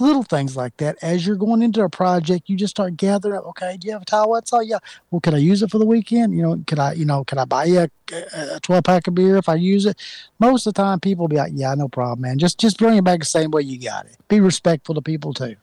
little 0.00 0.22
things 0.22 0.56
like 0.56 0.76
that. 0.78 0.96
As 1.02 1.26
you're 1.26 1.36
going 1.36 1.62
into 1.62 1.82
a 1.82 1.88
project, 1.88 2.48
you 2.48 2.56
just 2.56 2.70
start 2.70 2.96
gathering 2.96 3.38
up. 3.38 3.46
Okay, 3.48 3.76
do 3.76 3.86
you 3.86 3.92
have 3.92 4.02
a 4.02 4.04
tile? 4.04 4.28
What's 4.28 4.52
all? 4.52 4.62
Yeah. 4.62 4.78
Well, 5.10 5.20
can 5.20 5.34
I 5.34 5.38
use 5.38 5.62
it 5.62 5.70
for 5.70 5.78
the 5.78 5.86
weekend? 5.86 6.34
You 6.36 6.42
know, 6.42 6.62
can 6.66 6.78
I, 6.78 6.92
you 6.92 7.04
know, 7.04 7.24
can 7.24 7.38
I 7.38 7.44
buy 7.44 7.64
you 7.64 7.80
a, 8.12 8.56
a 8.56 8.60
12 8.60 8.84
pack 8.84 9.06
of 9.06 9.14
beer 9.14 9.36
if 9.36 9.48
I 9.48 9.54
use 9.54 9.86
it? 9.86 9.98
Most 10.38 10.66
of 10.66 10.74
the 10.74 10.82
time, 10.82 11.00
people 11.00 11.24
will 11.24 11.28
be 11.28 11.36
like, 11.36 11.52
yeah, 11.54 11.74
no 11.74 11.88
problem, 11.88 12.22
man. 12.22 12.38
Just 12.38 12.58
just 12.58 12.78
bring 12.78 12.96
it 12.96 13.04
back 13.04 13.18
the 13.20 13.24
same 13.24 13.50
way 13.50 13.62
you 13.62 13.78
got 13.80 14.06
it. 14.06 14.16
Be 14.28 14.40
respectful 14.40 14.94
to 14.94 15.02
people 15.02 15.34
too. 15.34 15.56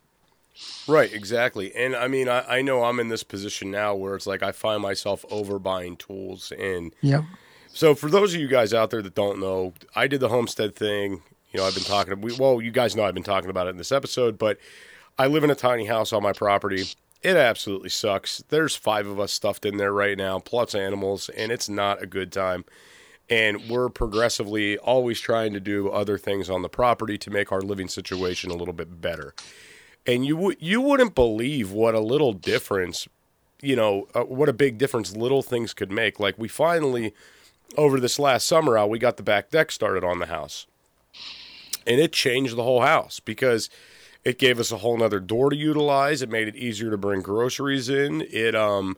Right, 0.88 1.12
exactly. 1.12 1.76
And 1.76 1.96
I 1.96 2.08
mean, 2.08 2.30
I, 2.30 2.58
I 2.58 2.62
know 2.62 2.84
I'm 2.84 3.00
in 3.00 3.10
this 3.10 3.24
position 3.24 3.72
now 3.72 3.96
where 3.96 4.16
it's 4.16 4.28
like 4.28 4.44
I 4.44 4.52
find 4.52 4.82
myself 4.82 5.26
overbuying 5.32 5.98
tools. 5.98 6.54
And 6.58 6.94
Yep. 7.02 7.24
so, 7.74 7.96
for 7.96 8.10
those 8.10 8.34
of 8.34 8.40
you 8.40 8.48
guys 8.48 8.74
out 8.74 8.90
there 8.92 9.02
that 9.02 9.16
don't 9.16 9.40
know, 9.40 9.74
I 9.96 10.08
did 10.08 10.20
the 10.22 10.30
homestead 10.30 10.76
thing. 10.76 11.24
You 11.56 11.62
know, 11.62 11.68
I've 11.68 11.74
been 11.74 11.86
talking. 11.86 12.20
We, 12.20 12.36
well, 12.38 12.62
you 12.62 12.70
guys 12.70 12.98
know 12.98 13.06
I've 13.06 13.14
been 13.14 13.24
talking 13.24 13.50
about 13.50 13.68
it 13.68 13.70
in 13.70 13.78
this 13.78 13.94
episode, 13.94 14.38
but 14.38 14.58
I 15.18 15.28
live 15.28 15.46
in 15.46 15.50
a 15.50 15.56
tiny 15.56 15.86
house 15.86 16.12
on 16.12 16.22
my 16.22 16.34
property. 16.34 16.84
It 17.22 17.38
absolutely 17.38 17.92
sucks. 17.92 18.44
There's 18.50 18.76
five 18.76 19.08
of 19.08 19.22
us 19.22 19.32
stuffed 19.32 19.66
in 19.66 19.78
there 19.78 19.94
right 19.94 20.18
now, 20.18 20.40
plus 20.40 20.76
animals, 20.76 21.30
and 21.30 21.54
it's 21.54 21.70
not 21.70 22.04
a 22.04 22.08
good 22.08 22.34
time. 22.34 22.66
And 23.30 23.70
we're 23.70 23.88
progressively 23.88 24.78
always 24.80 25.22
trying 25.22 25.54
to 25.54 25.62
do 25.62 25.88
other 25.88 26.18
things 26.18 26.50
on 26.50 26.62
the 26.62 26.68
property 26.68 27.18
to 27.20 27.30
make 27.30 27.54
our 27.54 27.62
living 27.62 27.88
situation 27.88 28.52
a 28.52 28.56
little 28.56 28.74
bit 28.74 29.00
better. 29.00 29.34
And 30.06 30.26
you 30.26 30.36
would 30.36 30.58
you 30.60 30.82
wouldn't 30.82 31.16
believe 31.16 31.72
what 31.72 31.96
a 31.96 32.02
little 32.02 32.34
difference, 32.34 33.08
you 33.62 33.78
know, 33.78 34.10
uh, 34.14 34.24
what 34.24 34.50
a 34.50 34.54
big 34.54 34.78
difference 34.78 35.16
little 35.16 35.42
things 35.42 35.74
could 35.74 35.90
make. 35.90 36.20
Like 36.20 36.38
we 36.38 36.50
finally 36.50 37.14
over 37.78 38.02
this 38.02 38.20
last 38.20 38.46
summer 38.46 38.78
out, 38.78 38.90
we 38.90 39.00
got 39.00 39.16
the 39.16 39.24
back 39.24 39.52
deck 39.52 39.72
started 39.72 40.04
on 40.04 40.20
the 40.20 40.26
house 40.26 40.68
and 41.86 42.00
it 42.00 42.12
changed 42.12 42.56
the 42.56 42.64
whole 42.64 42.82
house 42.82 43.20
because 43.20 43.70
it 44.24 44.40
gave 44.40 44.60
us 44.60 44.72
a 44.72 44.78
whole 44.78 44.98
nother 44.98 45.20
door 45.20 45.50
to 45.50 45.56
utilize. 45.56 46.22
It 46.22 46.30
made 46.30 46.48
it 46.48 46.56
easier 46.56 46.90
to 46.90 46.98
bring 46.98 47.22
groceries 47.22 47.90
in. 47.90 48.22
It 48.32 48.56
um 48.56 48.98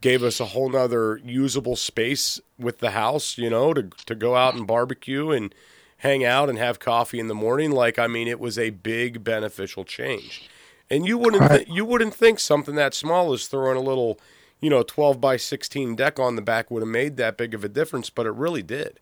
gave 0.00 0.22
us 0.22 0.38
a 0.38 0.46
whole 0.46 0.70
nother 0.70 1.18
usable 1.24 1.74
space 1.74 2.40
with 2.56 2.78
the 2.78 2.92
house, 2.92 3.36
you 3.36 3.50
know, 3.50 3.74
to 3.74 3.90
to 4.06 4.14
go 4.14 4.36
out 4.36 4.54
and 4.54 4.66
barbecue 4.66 5.30
and 5.30 5.54
hang 5.98 6.24
out 6.24 6.48
and 6.48 6.58
have 6.58 6.78
coffee 6.78 7.18
in 7.18 7.26
the 7.26 7.34
morning. 7.34 7.72
Like 7.72 7.98
I 7.98 8.06
mean, 8.06 8.28
it 8.28 8.38
was 8.38 8.58
a 8.58 8.70
big 8.70 9.24
beneficial 9.24 9.84
change. 9.84 10.48
And 10.90 11.06
you 11.06 11.18
wouldn't 11.18 11.50
th- 11.50 11.68
you 11.68 11.84
wouldn't 11.84 12.14
think 12.14 12.38
something 12.38 12.76
that 12.76 12.94
small 12.94 13.32
as 13.32 13.46
throwing 13.46 13.76
a 13.76 13.80
little, 13.80 14.18
you 14.60 14.70
know, 14.70 14.82
twelve 14.82 15.20
by 15.20 15.36
sixteen 15.36 15.96
deck 15.96 16.18
on 16.18 16.36
the 16.36 16.42
back 16.42 16.70
would 16.70 16.82
have 16.82 16.88
made 16.88 17.16
that 17.16 17.36
big 17.36 17.52
of 17.52 17.64
a 17.64 17.68
difference, 17.68 18.08
but 18.08 18.24
it 18.26 18.32
really 18.32 18.62
did. 18.62 19.00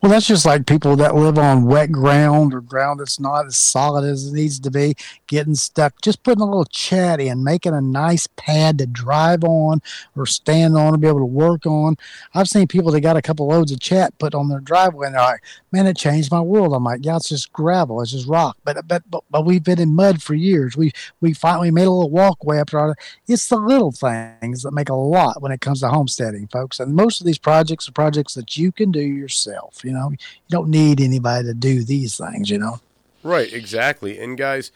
Well, 0.00 0.10
that's 0.10 0.26
just 0.26 0.44
like 0.44 0.66
people 0.66 0.96
that 0.96 1.14
live 1.14 1.38
on 1.38 1.64
wet 1.64 1.92
ground 1.92 2.52
or 2.52 2.60
ground 2.60 3.00
that's 3.00 3.20
not 3.20 3.46
as 3.46 3.56
solid 3.56 4.04
as 4.04 4.26
it 4.26 4.34
needs 4.34 4.58
to 4.60 4.70
be, 4.70 4.94
getting 5.26 5.54
stuck. 5.54 6.00
Just 6.02 6.22
putting 6.22 6.42
a 6.42 6.46
little 6.46 6.64
chat 6.64 7.20
in, 7.20 7.44
making 7.44 7.72
a 7.72 7.80
nice 7.80 8.26
pad 8.36 8.78
to 8.78 8.86
drive 8.86 9.44
on 9.44 9.80
or 10.16 10.26
stand 10.26 10.76
on 10.76 10.94
or 10.94 10.96
be 10.98 11.08
able 11.08 11.20
to 11.20 11.24
work 11.24 11.64
on. 11.64 11.96
I've 12.34 12.48
seen 12.48 12.66
people 12.66 12.92
that 12.92 13.00
got 13.00 13.16
a 13.16 13.22
couple 13.22 13.46
loads 13.46 13.72
of 13.72 13.80
chat 13.80 14.18
put 14.18 14.34
on 14.34 14.48
their 14.48 14.60
driveway 14.60 15.06
and 15.06 15.14
they're 15.14 15.22
like, 15.22 15.42
man, 15.70 15.86
it 15.86 15.96
changed 15.96 16.30
my 16.30 16.40
world. 16.40 16.72
I'm 16.72 16.84
like, 16.84 17.04
yeah, 17.04 17.16
it's 17.16 17.28
just 17.28 17.52
gravel, 17.52 18.00
it's 18.02 18.12
just 18.12 18.26
rock. 18.26 18.56
But 18.64 18.86
but 18.88 19.04
but, 19.10 19.24
but 19.30 19.44
we've 19.44 19.62
been 19.64 19.80
in 19.80 19.94
mud 19.94 20.22
for 20.22 20.34
years. 20.34 20.76
We 20.76 20.92
we 21.20 21.32
finally 21.32 21.70
made 21.70 21.86
a 21.86 21.90
little 21.90 22.10
walkway 22.10 22.58
up 22.58 22.74
our. 22.74 22.96
It's 23.28 23.48
the 23.48 23.56
little 23.56 23.92
things 23.92 24.62
that 24.62 24.72
make 24.72 24.88
a 24.88 24.94
lot 24.94 25.40
when 25.40 25.52
it 25.52 25.60
comes 25.60 25.80
to 25.80 25.88
homesteading, 25.88 26.48
folks. 26.48 26.80
And 26.80 26.94
most 26.94 27.20
of 27.20 27.26
these 27.26 27.38
projects 27.38 27.88
are 27.88 27.92
projects 27.92 28.34
that 28.34 28.56
you 28.56 28.72
can 28.72 28.90
do 28.90 29.00
yourself. 29.00 29.35
You 29.84 29.92
know, 29.92 30.10
you 30.10 30.18
don't 30.48 30.68
need 30.68 31.00
anybody 31.00 31.46
to 31.48 31.54
do 31.54 31.84
these 31.84 32.16
things. 32.16 32.50
You 32.50 32.58
know. 32.58 32.80
Right, 33.22 33.52
exactly. 33.52 34.20
And 34.20 34.38
guys, 34.38 34.70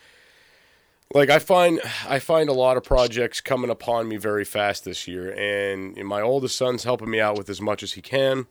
like 1.15 1.31
I 1.31 1.39
find 1.39 1.81
I 2.09 2.19
find 2.19 2.49
a 2.49 2.53
lot 2.53 2.77
of 2.77 2.85
projects 2.85 3.41
coming 3.41 3.71
upon 3.71 4.09
me 4.09 4.17
very 4.17 4.45
fast 4.45 4.85
this 4.85 5.07
year 5.09 5.33
and 5.33 5.97
my 6.05 6.21
oldest 6.21 6.57
son's 6.57 6.85
helping 6.85 7.11
me 7.11 7.21
out 7.21 7.37
with 7.37 7.49
as 7.49 7.61
much 7.61 7.83
as 7.83 7.93
he 7.93 8.03
can. 8.03 8.47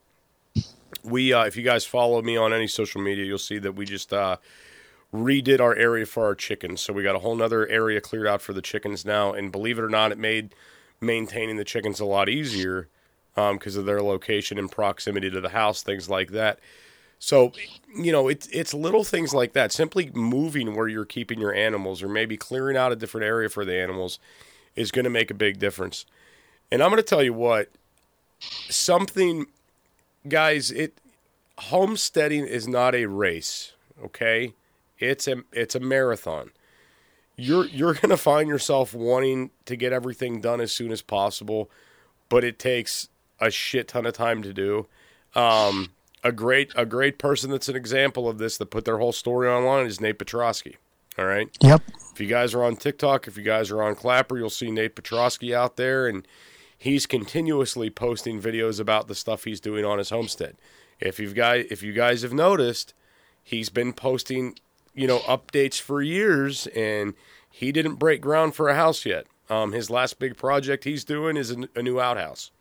We 1.03 1.33
uh, 1.33 1.45
if 1.45 1.55
you 1.55 1.63
guys 1.63 1.85
follow 1.85 2.21
me 2.21 2.37
on 2.37 2.53
any 2.53 2.67
social 2.67 3.01
media, 3.01 3.25
you'll 3.25 3.37
see 3.37 3.59
that 3.59 3.73
we 3.73 3.85
just 3.85 4.11
uh, 4.13 4.37
redid 5.13 5.59
our 5.59 5.75
area 5.75 6.05
for 6.05 6.25
our 6.25 6.35
chickens. 6.35 6.81
So 6.81 6.93
we 6.93 7.03
got 7.03 7.15
a 7.15 7.19
whole 7.19 7.35
nother 7.35 7.67
area 7.67 8.01
cleared 8.01 8.27
out 8.27 8.41
for 8.41 8.53
the 8.53 8.61
chickens 8.61 9.05
now 9.05 9.33
and 9.33 9.51
believe 9.51 9.79
it 9.79 9.83
or 9.83 9.89
not, 9.89 10.11
it 10.11 10.17
made 10.17 10.55
maintaining 11.01 11.57
the 11.57 11.63
chickens 11.63 11.99
a 11.99 12.05
lot 12.05 12.29
easier 12.29 12.89
Um, 13.39 13.57
because 13.57 13.77
of 13.77 13.85
their 13.85 14.01
location 14.01 14.59
and 14.59 14.69
proximity 14.69 15.29
to 15.29 15.39
the 15.39 15.49
house, 15.49 15.81
things 15.81 16.09
like 16.09 16.31
that. 16.31 16.59
So, 17.19 17.53
you 17.95 18.11
know, 18.11 18.27
it's 18.27 18.47
it's 18.47 18.73
little 18.73 19.05
things 19.05 19.33
like 19.33 19.53
that. 19.53 19.71
Simply 19.71 20.11
moving 20.13 20.75
where 20.75 20.89
you're 20.89 21.05
keeping 21.05 21.39
your 21.39 21.53
animals, 21.53 22.03
or 22.03 22.09
maybe 22.09 22.35
clearing 22.35 22.75
out 22.75 22.91
a 22.91 22.97
different 22.97 23.25
area 23.25 23.47
for 23.47 23.63
the 23.63 23.75
animals, 23.75 24.19
is 24.75 24.91
going 24.91 25.05
to 25.05 25.09
make 25.09 25.31
a 25.31 25.33
big 25.33 25.57
difference. 25.57 26.05
And 26.69 26.83
I'm 26.83 26.89
going 26.89 27.01
to 27.01 27.03
tell 27.03 27.23
you 27.23 27.33
what, 27.33 27.69
something, 28.39 29.47
guys. 30.27 30.69
It 30.71 30.97
homesteading 31.57 32.45
is 32.45 32.67
not 32.67 32.93
a 32.93 33.05
race. 33.05 33.73
Okay, 34.03 34.53
it's 34.97 35.27
a 35.27 35.43
it's 35.53 35.75
a 35.75 35.79
marathon. 35.79 36.51
You're 37.37 37.67
you're 37.67 37.93
going 37.93 38.09
to 38.09 38.17
find 38.17 38.49
yourself 38.49 38.93
wanting 38.93 39.51
to 39.65 39.77
get 39.77 39.93
everything 39.93 40.41
done 40.41 40.59
as 40.59 40.73
soon 40.73 40.91
as 40.91 41.01
possible, 41.01 41.69
but 42.27 42.43
it 42.43 42.59
takes 42.59 43.07
a 43.39 43.51
shit 43.51 43.87
ton 43.87 44.05
of 44.05 44.13
time 44.13 44.41
to 44.43 44.53
do. 44.53 44.87
Um, 45.35 45.89
a 46.23 46.31
great 46.31 46.71
a 46.75 46.85
great 46.85 47.17
person 47.17 47.49
that's 47.49 47.69
an 47.69 47.75
example 47.75 48.27
of 48.27 48.37
this 48.37 48.57
that 48.57 48.67
put 48.67 48.85
their 48.85 48.97
whole 48.97 49.13
story 49.13 49.47
online 49.47 49.85
is 49.85 50.01
Nate 50.01 50.19
Petrosky. 50.19 50.75
All 51.17 51.25
right. 51.25 51.49
Yep. 51.61 51.81
If 52.13 52.21
you 52.21 52.27
guys 52.27 52.53
are 52.53 52.63
on 52.63 52.75
TikTok, 52.75 53.27
if 53.27 53.37
you 53.37 53.43
guys 53.43 53.71
are 53.71 53.81
on 53.81 53.95
Clapper, 53.95 54.37
you'll 54.37 54.49
see 54.49 54.71
Nate 54.71 54.95
Petrosky 54.95 55.53
out 55.53 55.75
there, 55.75 56.07
and 56.07 56.27
he's 56.77 57.05
continuously 57.05 57.89
posting 57.89 58.41
videos 58.41 58.79
about 58.79 59.07
the 59.07 59.15
stuff 59.15 59.43
he's 59.43 59.59
doing 59.59 59.85
on 59.85 59.97
his 59.97 60.09
homestead. 60.09 60.55
If 60.99 61.19
you've 61.19 61.35
guys 61.35 61.65
if 61.69 61.83
you 61.83 61.93
guys 61.93 62.21
have 62.21 62.33
noticed, 62.33 62.93
he's 63.43 63.69
been 63.69 63.93
posting 63.93 64.57
you 64.93 65.07
know 65.07 65.19
updates 65.19 65.79
for 65.79 66.01
years, 66.01 66.67
and 66.67 67.13
he 67.49 67.71
didn't 67.71 67.95
break 67.95 68.21
ground 68.21 68.55
for 68.55 68.69
a 68.69 68.75
house 68.75 69.05
yet. 69.05 69.25
Um, 69.49 69.71
his 69.71 69.89
last 69.89 70.19
big 70.19 70.37
project 70.37 70.83
he's 70.83 71.03
doing 71.03 71.35
is 71.35 71.51
a, 71.51 71.67
a 71.75 71.81
new 71.81 71.99
outhouse. 71.99 72.51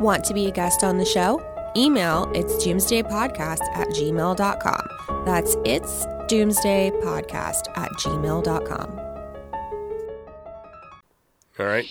Want 0.00 0.24
to 0.24 0.34
be 0.34 0.46
a 0.46 0.50
guest 0.50 0.84
on 0.84 0.96
the 0.96 1.04
show? 1.04 1.42
Email 1.76 2.30
it's 2.34 2.54
doomsdaypodcast 2.64 3.60
at 3.74 3.88
gmail.com. 3.88 5.24
That's 5.24 5.56
it's 5.64 6.06
doomsdaypodcast 6.28 7.76
at 7.76 7.90
gmail.com. 7.92 9.00
All 11.58 11.66
right. 11.66 11.86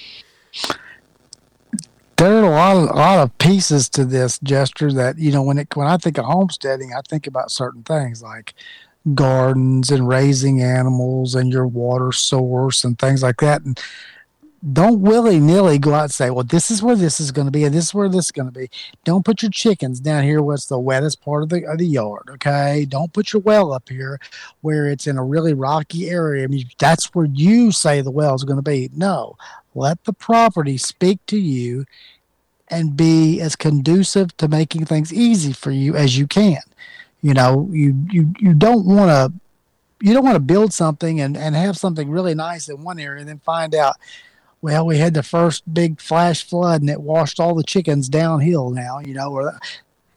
there 2.16 2.34
are 2.38 2.44
a 2.44 2.50
lot 2.50 2.78
of, 2.78 2.90
a 2.90 2.94
lot 2.94 3.20
of 3.20 3.38
pieces 3.38 3.90
to 3.90 4.06
this 4.06 4.40
Jester 4.40 4.94
that 4.94 5.18
you 5.18 5.32
know 5.32 5.44
when 5.44 5.58
it 5.58 5.76
when 5.76 5.88
I 5.88 5.98
think 5.98 6.18
of 6.18 6.26
homesteading, 6.26 6.94
I 6.94 7.02
think 7.08 7.28
about 7.28 7.52
certain 7.52 7.84
things 7.84 8.24
like 8.24 8.54
gardens 9.14 9.92
and 9.92 10.08
raising 10.08 10.62
animals 10.62 11.36
and 11.36 11.52
your 11.52 11.68
water 11.68 12.12
source 12.12 12.84
and 12.84 12.98
things 12.98 13.24
like 13.24 13.38
that. 13.42 13.62
And 13.64 13.80
don't 14.74 15.02
willy 15.02 15.40
nilly 15.40 15.78
go 15.78 15.94
out 15.94 16.04
and 16.04 16.12
say, 16.12 16.30
"Well, 16.30 16.44
this 16.44 16.72
is 16.72 16.82
where 16.82 16.96
this 16.96 17.20
is 17.20 17.32
going 17.32 17.46
to 17.46 17.52
be, 17.52 17.64
and 17.64 17.74
this 17.74 17.86
is 17.86 17.94
where 17.94 18.10
this 18.10 18.26
is 18.26 18.32
going 18.32 18.48
to 18.48 18.60
be." 18.60 18.70
Don't 19.04 19.24
put 19.24 19.42
your 19.42 19.52
chickens 19.52 20.00
down 20.00 20.24
here. 20.24 20.42
What's 20.42 20.66
the 20.66 20.80
wettest 20.80 21.22
part 21.22 21.44
of 21.44 21.50
the 21.50 21.66
of 21.66 21.78
the 21.78 21.88
yard? 21.88 22.30
Okay. 22.32 22.86
Don't 22.90 23.14
put 23.14 23.34
your 23.34 23.42
well 23.42 23.72
up 23.72 23.90
here 23.90 24.20
where 24.62 24.88
it's 24.88 25.08
in 25.08 25.18
a 25.18 25.24
really 25.24 25.54
rocky 25.54 26.10
area. 26.10 26.44
I 26.44 26.48
mean, 26.48 26.68
that's 26.80 27.14
where 27.14 27.28
you 27.28 27.72
say 27.72 28.02
the 28.02 28.12
well 28.12 28.36
is 28.36 28.44
going 28.44 28.58
to 28.58 28.64
be. 28.64 28.90
No, 28.96 29.38
let 29.76 30.04
the 30.06 30.14
property 30.14 30.78
speak 30.78 31.20
to 31.28 31.38
you 31.38 31.86
and 32.70 32.98
be 32.98 33.40
as 33.40 33.56
conducive 33.56 34.36
to 34.38 34.48
making 34.48 34.86
things 34.86 35.14
easy 35.14 35.54
for 35.54 35.72
you 35.72 35.96
as 35.96 36.18
you 36.18 36.28
can. 36.28 36.62
You 37.22 37.34
know, 37.34 37.70
you 37.72 37.96
you 38.10 38.34
you 38.40 38.54
don't 38.54 38.86
want 38.86 39.10
to 39.10 39.40
you 40.02 40.14
don't 40.14 40.24
want 40.24 40.36
to 40.36 40.42
build 40.42 40.74
something 40.74 41.20
and 41.20 41.36
and 41.36 41.56
have 41.56 41.78
something 41.78 42.10
really 42.10 42.36
nice 42.36 42.70
in 42.70 42.84
one 42.84 43.00
area 43.00 43.20
and 43.20 43.30
then 43.30 43.40
find 43.40 43.74
out 43.74 43.96
well 44.68 44.86
we 44.86 44.98
had 44.98 45.14
the 45.14 45.24
first 45.24 45.74
big 45.74 46.02
flash 46.02 46.44
flood 46.44 46.82
and 46.82 46.90
it 46.90 47.00
washed 47.00 47.40
all 47.40 47.56
the 47.56 47.64
chickens 47.64 48.10
downhill 48.10 48.70
now 48.70 49.00
you 49.00 49.14
know 49.14 49.32
or 49.32 49.58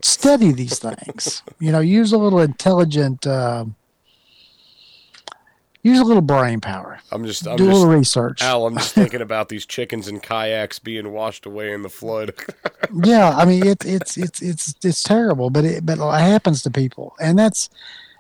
study 0.03 0.51
these 0.51 0.81
things 0.81 1.45
you 1.61 1.71
know 1.71 1.79
use 1.79 2.13
a 2.13 2.19
little 2.19 2.41
intelligent 2.41 3.29
um 3.29 3.77
use 5.85 6.01
a 6.01 6.05
little 6.05 6.21
brain 6.21 6.61
power 6.61 6.99
I'm 7.13 7.25
just 7.25 7.47
I'm 7.47 7.57
do 7.59 7.65
a 7.65 7.71
little 7.71 7.87
research 7.87 8.43
Al, 8.43 8.67
I'm 8.67 8.77
just 8.77 8.93
thinking 8.93 9.21
about 9.29 9.51
these 9.51 9.65
chickens 9.65 10.09
and 10.09 10.21
kayaks 10.21 10.81
being 10.81 11.13
washed 11.13 11.47
away 11.47 11.73
in 11.73 11.83
the 11.83 11.89
flood. 11.89 12.35
yeah, 13.05 13.31
I 13.31 13.45
mean 13.45 13.65
it's 13.65 13.87
it's 13.87 14.17
it's 14.17 14.43
it's 14.43 14.75
it's 14.83 15.03
terrible, 15.03 15.49
but 15.51 15.65
it 15.65 15.87
but 15.87 15.99
it 15.99 16.21
happens 16.21 16.63
to 16.63 16.71
people, 16.71 17.15
and 17.21 17.39
that's 17.39 17.71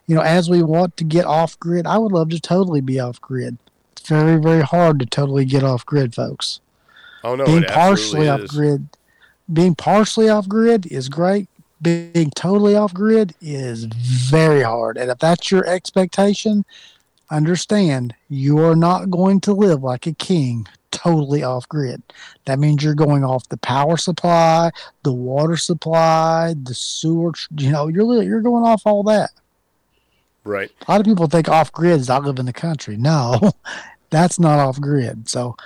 you 0.06 0.14
know 0.14 0.22
as 0.22 0.48
we 0.48 0.62
want 0.62 0.96
to 0.96 1.04
get 1.04 1.24
off 1.24 1.58
grid, 1.60 1.86
I 1.86 1.98
would 1.98 2.12
love 2.12 2.30
to 2.30 2.40
totally 2.40 2.80
be 2.80 2.98
off 2.98 3.20
grid. 3.20 3.58
It's 4.00 4.08
very 4.08 4.40
very 4.40 4.62
hard 4.62 4.98
to 5.00 5.06
totally 5.06 5.44
get 5.44 5.62
off 5.62 5.84
grid, 5.84 6.14
folks. 6.14 6.60
oh 7.22 7.36
no, 7.36 7.44
being 7.44 7.64
partially 7.64 8.28
off 8.28 8.40
is. 8.40 8.50
grid, 8.50 8.88
being 9.52 9.74
partially 9.74 10.28
off 10.28 10.48
grid 10.48 10.86
is 10.86 11.08
great. 11.08 11.48
being 11.82 12.30
totally 12.34 12.74
off 12.74 12.94
grid 12.94 13.34
is 13.40 13.84
very 13.84 14.62
hard. 14.62 14.96
And 14.96 15.10
if 15.10 15.18
that's 15.18 15.50
your 15.50 15.66
expectation, 15.66 16.64
understand 17.30 18.14
you 18.28 18.58
are 18.58 18.76
not 18.76 19.10
going 19.10 19.40
to 19.42 19.52
live 19.52 19.82
like 19.82 20.06
a 20.06 20.14
king 20.14 20.66
totally 20.90 21.42
off 21.42 21.68
grid. 21.68 22.02
That 22.46 22.58
means 22.58 22.82
you're 22.82 22.94
going 22.94 23.24
off 23.24 23.48
the 23.48 23.56
power 23.58 23.96
supply, 23.96 24.70
the 25.02 25.12
water 25.12 25.56
supply, 25.56 26.54
the 26.62 26.74
sewer, 26.74 27.32
you 27.56 27.70
know, 27.70 27.88
you're 27.88 28.22
you're 28.22 28.40
going 28.40 28.64
off 28.64 28.82
all 28.84 29.02
that. 29.04 29.30
Right. 30.44 30.70
A 30.86 30.90
lot 30.90 31.00
of 31.00 31.06
people 31.06 31.26
think 31.26 31.48
off 31.48 31.70
grid 31.70 32.00
is 32.00 32.10
I 32.10 32.18
live 32.18 32.38
in 32.38 32.46
the 32.46 32.52
country. 32.52 32.96
No, 32.96 33.38
that's 34.10 34.38
not 34.38 34.58
off 34.58 34.80
grid. 34.80 35.28
So 35.28 35.56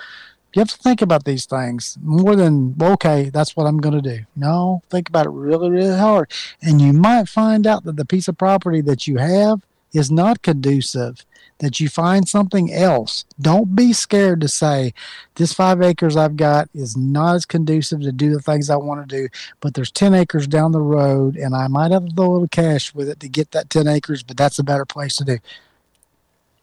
you 0.53 0.61
have 0.61 0.69
to 0.69 0.77
think 0.77 1.01
about 1.01 1.25
these 1.25 1.45
things 1.45 1.97
more 2.01 2.35
than 2.35 2.75
okay 2.81 3.29
that's 3.29 3.57
what 3.57 3.65
i'm 3.65 3.77
going 3.77 4.01
to 4.01 4.17
do. 4.17 4.23
No 4.35 4.81
think 4.89 5.09
about 5.09 5.25
it 5.25 5.31
really 5.31 5.69
really 5.69 5.97
hard. 5.97 6.31
And 6.61 6.81
you 6.81 6.93
might 6.93 7.27
find 7.27 7.67
out 7.67 7.83
that 7.83 7.97
the 7.97 8.05
piece 8.05 8.27
of 8.27 8.37
property 8.37 8.81
that 8.81 9.05
you 9.05 9.17
have 9.17 9.61
is 9.93 10.09
not 10.09 10.41
conducive 10.41 11.25
that 11.59 11.79
you 11.79 11.87
find 11.87 12.27
something 12.27 12.73
else. 12.73 13.23
Don't 13.39 13.75
be 13.75 13.93
scared 13.93 14.41
to 14.41 14.47
say 14.47 14.93
this 15.35 15.53
five 15.53 15.81
acres 15.81 16.15
i've 16.15 16.37
got 16.37 16.69
is 16.73 16.95
not 16.95 17.35
as 17.35 17.45
conducive 17.45 18.01
to 18.01 18.11
do 18.11 18.31
the 18.31 18.41
things 18.41 18.69
i 18.69 18.75
want 18.75 19.07
to 19.07 19.15
do 19.17 19.27
but 19.59 19.73
there's 19.73 19.91
10 19.91 20.13
acres 20.13 20.47
down 20.47 20.71
the 20.71 20.81
road 20.81 21.35
and 21.35 21.55
i 21.55 21.67
might 21.67 21.91
have 21.91 22.05
to 22.05 22.11
throw 22.13 22.25
a 22.25 22.31
little 22.31 22.47
cash 22.47 22.93
with 22.93 23.09
it 23.09 23.19
to 23.19 23.27
get 23.27 23.51
that 23.51 23.69
10 23.69 23.87
acres 23.87 24.23
but 24.23 24.37
that's 24.37 24.59
a 24.59 24.63
better 24.63 24.85
place 24.85 25.15
to 25.15 25.25
do 25.25 25.37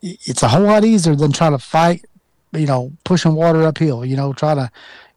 it's 0.02 0.42
a 0.42 0.48
whole 0.48 0.62
lot 0.62 0.84
easier 0.84 1.14
than 1.14 1.32
trying 1.32 1.52
to 1.52 1.58
fight 1.58 2.04
you 2.52 2.66
know, 2.66 2.92
pushing 3.04 3.34
water 3.34 3.62
uphill, 3.62 4.04
you 4.04 4.16
know, 4.16 4.32
try 4.32 4.54
to 4.54 4.70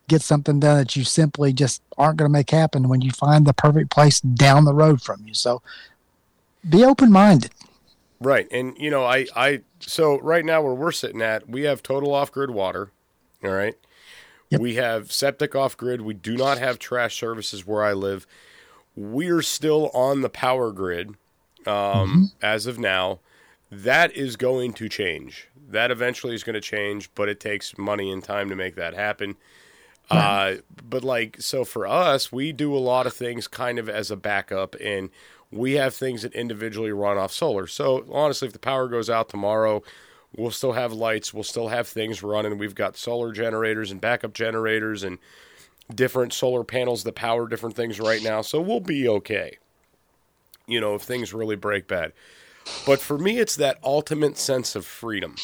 get 0.08 0.21
something 0.21 0.60
done 0.60 0.78
that 0.78 0.95
you 0.95 1.04
simply 1.04 1.52
just 1.52 1.82
aren't 1.98 2.17
going 2.17 2.30
to 2.30 2.34
make 2.34 2.50
happen 2.50 2.88
when 2.88 3.02
you 3.02 3.12
find 3.12 3.45
the 3.45 3.54
perfect 3.54 3.91
place 3.91 4.19
down 4.21 4.65
the 4.65 4.74
road 4.74 5.02
from 5.02 5.24
you. 5.26 5.34
So 5.34 5.62
be 6.67 6.84
open 6.84 7.12
minded. 7.12 7.52
Right. 8.21 8.48
And, 8.52 8.78
you 8.78 8.89
know, 8.89 9.04
I, 9.04 9.26
I, 9.36 9.62
so 9.80 10.19
right 10.19 10.45
now 10.45 10.62
where 10.62 10.74
we're 10.74 10.91
sitting 10.91 11.21
at, 11.21 11.50
we 11.50 11.63
have 11.63 11.84
total 11.84 12.13
off 12.13 12.32
grid 12.32 12.52
water. 12.52 12.91
All 13.43 13.52
right. 13.52 13.76
Yep. 14.50 14.62
We 14.62 14.76
have 14.76 15.12
septic 15.12 15.56
off 15.56 15.76
grid. 15.76 16.02
We 16.02 16.13
do 16.13 16.38
not 16.38 16.60
have 16.60 16.80
trash 16.80 17.19
services 17.19 17.67
where 17.67 17.84
I 17.84 17.93
live. 17.93 18.26
We're 18.95 19.41
still 19.41 19.89
on 19.89 20.21
the 20.21 20.30
power 20.30 20.71
grid 20.71 21.10
um, 21.65 21.65
mm-hmm. 21.65 22.24
as 22.41 22.67
of 22.67 22.80
now. 22.80 23.19
That 23.71 24.15
is 24.15 24.36
going 24.36 24.73
to 24.73 24.88
change 24.89 25.49
that 25.69 25.91
eventually 25.91 26.36
is 26.36 26.43
going 26.43 26.56
to 26.56 26.62
change, 26.62 27.10
but 27.15 27.30
it 27.30 27.39
takes 27.39 27.78
money 27.78 28.12
and 28.12 28.23
time 28.23 28.49
to 28.49 28.56
make 28.56 28.75
that 28.75 28.93
happen. 28.93 29.36
Right. 30.12 30.54
Uh, 30.54 30.62
but 30.88 31.04
like, 31.04 31.38
so 31.41 31.65
for 31.65 31.88
us, 31.88 32.32
we 32.32 32.51
do 32.51 32.75
a 32.75 32.78
lot 32.80 33.08
of 33.08 33.13
things 33.13 33.47
kind 33.47 33.80
of 33.80 33.89
as 33.89 34.12
a 34.12 34.15
backup, 34.15 34.75
and 34.82 35.10
we 35.51 35.73
have 35.73 35.93
things 35.93 36.21
that 36.21 36.34
individually 36.34 36.91
run 36.91 37.17
off 37.17 37.32
solar. 37.32 37.67
So 37.67 38.06
honestly, 38.12 38.47
if 38.47 38.54
the 38.54 38.60
power 38.60 38.88
goes 38.88 39.10
out 39.10 39.30
tomorrow, 39.30 39.82
we'll 40.36 40.51
still 40.51 40.73
have 40.73 40.93
lights, 40.93 41.34
we'll 41.34 41.43
still 41.43 41.69
have 41.69 41.88
things 41.88 42.21
running. 42.21 42.58
We've 42.58 42.75
got 42.75 42.97
solar 42.97 43.32
generators 43.32 43.89
and 43.89 43.99
backup 43.99 44.34
generators 44.34 45.04
and 45.04 45.17
different 45.93 46.34
solar 46.34 46.63
panels 46.63 47.04
that 47.04 47.15
power 47.15 47.47
different 47.47 47.75
things 47.75 47.99
right 47.99 48.21
now. 48.21 48.41
So 48.41 48.62
we'll 48.62 48.80
be 48.80 49.08
okay. 49.08 49.58
You 50.67 50.82
know, 50.82 50.95
if 50.95 51.04
things 51.04 51.34
really 51.34 51.56
break 51.56 51.88
bad. 51.88 52.12
But 52.86 52.99
for 52.99 53.17
me, 53.17 53.39
it's 53.39 53.56
that 53.56 53.80
ultimate 53.84 54.38
sense 54.38 54.75
of 54.75 54.86
freedom. 54.86 55.36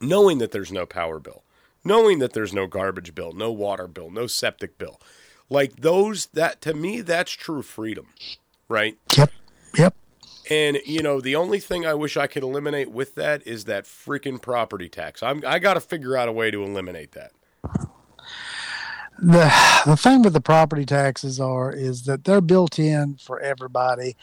Knowing 0.00 0.38
that 0.38 0.50
there's 0.50 0.72
no 0.72 0.86
power 0.86 1.18
bill, 1.18 1.42
knowing 1.84 2.18
that 2.18 2.32
there's 2.32 2.52
no 2.52 2.66
garbage 2.66 3.14
bill, 3.14 3.32
no 3.32 3.52
water 3.52 3.86
bill, 3.86 4.10
no 4.10 4.26
septic 4.26 4.78
bill. 4.78 5.00
Like 5.48 5.76
those, 5.76 6.26
that 6.26 6.60
to 6.62 6.74
me, 6.74 7.00
that's 7.02 7.32
true 7.32 7.62
freedom, 7.62 8.08
right? 8.68 8.96
Yep. 9.16 9.30
Yep. 9.76 9.94
And 10.50 10.78
you 10.84 11.02
know, 11.02 11.20
the 11.20 11.36
only 11.36 11.60
thing 11.60 11.86
I 11.86 11.94
wish 11.94 12.16
I 12.16 12.26
could 12.26 12.42
eliminate 12.42 12.90
with 12.90 13.14
that 13.14 13.46
is 13.46 13.64
that 13.66 13.84
freaking 13.84 14.40
property 14.40 14.88
tax. 14.88 15.22
I'm 15.22 15.42
I 15.46 15.58
got 15.58 15.74
to 15.74 15.80
figure 15.80 16.16
out 16.16 16.28
a 16.28 16.32
way 16.32 16.50
to 16.50 16.62
eliminate 16.62 17.12
that. 17.12 17.32
The 19.18 19.52
the 19.86 19.96
thing 19.96 20.22
with 20.22 20.32
the 20.32 20.40
property 20.40 20.84
taxes 20.84 21.38
are 21.38 21.70
is 21.70 22.04
that 22.04 22.24
they're 22.24 22.40
built 22.40 22.78
in 22.78 23.16
for 23.16 23.38
everybody 23.38 24.16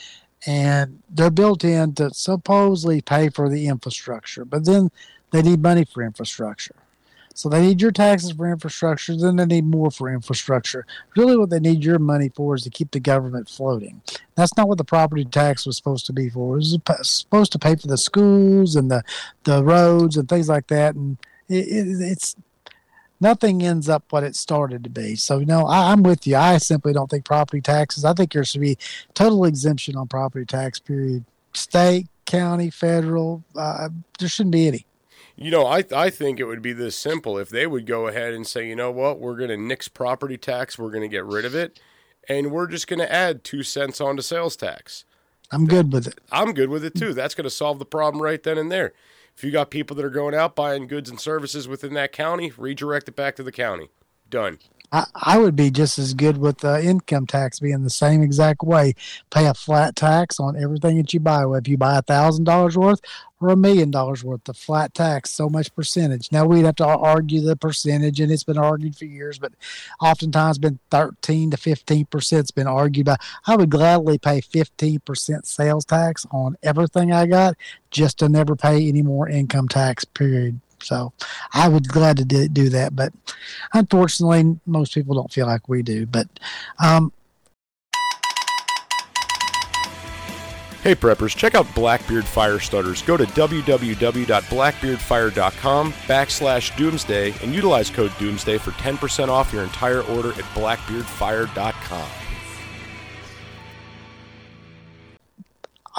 and 0.46 1.02
they're 1.10 1.30
built 1.30 1.64
in 1.64 1.94
to 1.96 2.14
supposedly 2.14 3.02
pay 3.02 3.30
for 3.30 3.50
the 3.50 3.68
infrastructure, 3.68 4.46
but 4.46 4.66
then 4.66 4.90
they 5.32 5.42
need 5.42 5.62
money 5.62 5.86
for 5.86 6.04
infrastructure. 6.04 6.76
So 7.34 7.48
they 7.48 7.62
need 7.62 7.82
your 7.82 7.92
taxes 7.92 8.32
for 8.32 8.52
infrastructure, 8.52 9.16
then 9.16 9.38
they 9.38 9.46
need 9.46 9.66
more 9.66 9.92
for 9.92 10.10
infrastructure. 10.14 10.86
Really, 11.16 11.38
what 11.38 11.50
they 11.50 11.60
need 11.60 11.86
your 11.86 11.98
money 12.00 12.30
for 12.36 12.56
is 12.56 12.64
to 12.64 12.70
keep 12.70 12.92
the 12.92 13.00
government 13.00 13.48
floating. 13.48 14.02
That's 14.36 14.56
not 14.58 14.68
what 14.68 14.78
the 14.78 14.84
property 14.84 15.24
tax 15.24 15.66
was 15.66 15.78
supposed 15.78 16.06
to 16.08 16.14
be 16.14 16.30
for. 16.30 16.58
It 16.58 16.82
was 16.86 17.10
supposed 17.10 17.54
to 17.54 17.60
pay 17.60 17.76
for 17.76 17.88
the 17.88 17.98
schools 17.98 18.76
and 18.76 18.92
the, 18.92 19.04
the 19.46 19.64
roads 19.64 20.18
and 20.18 20.28
things 20.28 20.50
like 20.50 20.68
that. 20.68 20.96
And 20.96 21.18
it, 21.48 21.68
it, 21.68 22.02
it's 22.02 22.36
nothing 23.20 23.64
ends 23.64 23.90
up 23.90 24.04
what 24.12 24.24
it 24.24 24.36
started 24.36 24.84
to 24.84 24.90
be. 24.90 25.16
So, 25.16 25.40
you 25.40 25.46
know, 25.46 25.66
I, 25.66 25.92
am 25.92 26.04
with 26.04 26.26
you. 26.26 26.36
I 26.36 26.58
simply 26.58 26.94
don't 26.94 27.10
think 27.10 27.26
property 27.26 27.62
taxes, 27.62 28.06
I 28.06 28.14
think 28.14 28.34
there 28.34 28.44
should 28.44 28.62
be 28.62 28.78
total 29.14 29.46
exemption 29.46 29.96
on 29.96 30.08
property 30.08 30.46
tax, 30.46 30.80
period. 30.80 31.26
State, 31.54 32.08
county, 32.26 32.70
federal, 32.70 33.44
uh, 33.56 33.90
there 34.20 34.30
shouldn't 34.30 34.54
be 34.54 34.68
any. 34.68 34.86
You 35.36 35.52
know, 35.52 35.66
I 35.66 35.86
I 35.96 36.10
think 36.10 36.40
it 36.40 36.44
would 36.44 36.62
be 36.62 36.74
this 36.74 36.98
simple 36.98 37.38
if 37.38 37.50
they 37.50 37.66
would 37.66 37.86
go 37.86 38.08
ahead 38.08 38.34
and 38.34 38.46
say, 38.46 38.68
you 38.68 38.76
know 38.76 38.92
what, 38.92 39.20
we're 39.20 39.38
going 39.38 39.50
to 39.50 39.58
nix 39.58 39.88
property 39.88 40.38
tax, 40.38 40.78
we're 40.78 40.92
going 40.92 41.02
to 41.02 41.08
get 41.08 41.26
rid 41.26 41.46
of 41.46 41.56
it, 41.56 41.80
and 42.28 42.52
we're 42.52 42.68
just 42.68 42.88
going 42.88 43.00
to 43.00 43.12
add 43.12 43.44
two 43.44 43.64
cents 43.64 44.02
onto 44.02 44.22
sales 44.22 44.58
tax. 44.58 45.06
I'm 45.52 45.66
good 45.66 45.92
with 45.92 46.08
it. 46.08 46.20
I'm 46.32 46.54
good 46.54 46.70
with 46.70 46.84
it 46.84 46.94
too. 46.94 47.14
That's 47.14 47.34
going 47.34 47.46
to 47.46 47.50
solve 47.50 47.80
the 47.80 47.86
problem 47.86 48.22
right 48.22 48.44
then 48.44 48.58
and 48.58 48.72
there. 48.72 48.94
If 49.40 49.46
you 49.46 49.52
got 49.52 49.70
people 49.70 49.96
that 49.96 50.04
are 50.04 50.10
going 50.10 50.36
out 50.36 50.54
buying 50.54 50.86
goods 50.86 51.10
and 51.10 51.18
services 51.18 51.66
within 51.66 51.94
that 51.94 52.12
county, 52.12 52.52
redirect 52.58 53.08
it 53.08 53.16
back 53.16 53.38
to 53.38 53.44
the 53.44 53.54
county. 53.54 53.88
Done. 54.30 54.60
I, 54.92 55.06
I 55.16 55.38
would 55.38 55.56
be 55.56 55.72
just 55.72 55.98
as 55.98 56.14
good 56.14 56.40
with 56.40 56.58
the 56.58 56.84
income 56.84 57.26
tax 57.26 57.62
being 57.62 57.84
the 57.84 57.90
same 57.90 58.22
exact 58.22 58.64
way. 58.64 58.96
Pay 59.32 59.46
a 59.46 59.54
flat 59.54 59.96
tax 59.96 60.42
on 60.42 60.62
everything 60.62 60.98
that 60.98 61.14
you 61.14 61.22
buy. 61.22 61.46
If 61.54 61.70
you 61.70 61.78
buy 61.78 62.00
a 62.00 62.02
thousand 62.02 62.44
dollars 62.44 62.78
worth 62.78 63.00
or 63.42 63.50
a 63.50 63.56
million 63.56 63.92
dollars 63.92 64.24
worth 64.24 64.48
of 64.50 64.58
flat 64.58 64.94
tax, 64.94 65.32
so 65.32 65.50
much 65.50 65.74
percentage. 65.76 66.32
Now 66.32 66.46
we'd 66.46 66.66
have 66.66 66.76
to 66.76 66.86
argue 66.86 67.42
the 67.42 67.56
percentage, 67.56 68.20
and 68.20 68.32
it's 68.32 68.44
been 68.44 68.58
argued 68.58 68.96
for 68.96 69.06
years, 69.06 69.40
but 69.40 69.54
oftentimes 70.02 70.58
been 70.58 70.80
13 70.92 71.52
to 71.52 71.58
15 71.58 72.06
percent. 72.06 72.42
It's 72.42 72.52
been 72.52 72.68
argued 72.68 73.06
by. 73.06 73.18
I 73.48 73.56
would 73.56 73.70
gladly 73.70 74.18
pay 74.18 74.42
15 74.42 75.00
percent 75.02 75.48
sales 75.48 75.86
tax 75.86 76.26
on 76.32 76.58
everything 76.64 77.12
I 77.12 77.26
got 77.26 77.56
just 77.92 78.20
to 78.20 78.30
never 78.30 78.56
pay 78.56 78.88
any 78.88 79.02
more 79.02 79.30
income 79.30 79.68
tax. 79.68 80.06
Period. 80.06 80.60
So 80.82 81.14
I 81.54 81.68
would 81.68 81.88
glad 81.88 82.18
to 82.18 82.26
do, 82.26 82.70
that, 82.70 82.96
but 82.96 83.14
unfortunately, 83.74 84.60
most 84.66 84.94
people 84.94 85.16
don't 85.16 85.32
feel 85.32 85.46
like 85.46 85.68
we 85.68 85.82
do. 85.82 86.06
But 86.06 86.28
um, 86.82 87.12
Hey 90.82 90.96
preppers, 90.96 91.36
check 91.36 91.56
out 91.56 91.68
Blackbeard 91.76 92.24
Fire 92.24 92.58
Starters. 92.58 93.02
Go 93.02 93.18
to 93.18 93.26
www.blackbeardfire.com 93.26 95.92
backslash 95.92 96.78
doomsday 96.78 97.34
and 97.44 97.54
utilize 97.54 97.90
code 97.90 98.14
doomsday 98.18 98.58
for 98.58 98.72
10% 98.72 99.28
off 99.28 99.52
your 99.52 99.64
entire 99.64 100.04
order 100.04 100.30
at 100.30 100.46
blackbeardfire.com. 100.56 102.10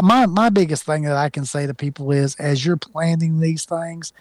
My, 0.00 0.24
my 0.24 0.48
biggest 0.48 0.84
thing 0.84 1.02
that 1.02 1.18
I 1.18 1.28
can 1.28 1.44
say 1.44 1.66
to 1.66 1.74
people 1.74 2.10
is 2.10 2.34
as 2.36 2.64
you're 2.64 2.78
planning 2.78 3.40
these 3.40 3.66
things, 3.66 4.14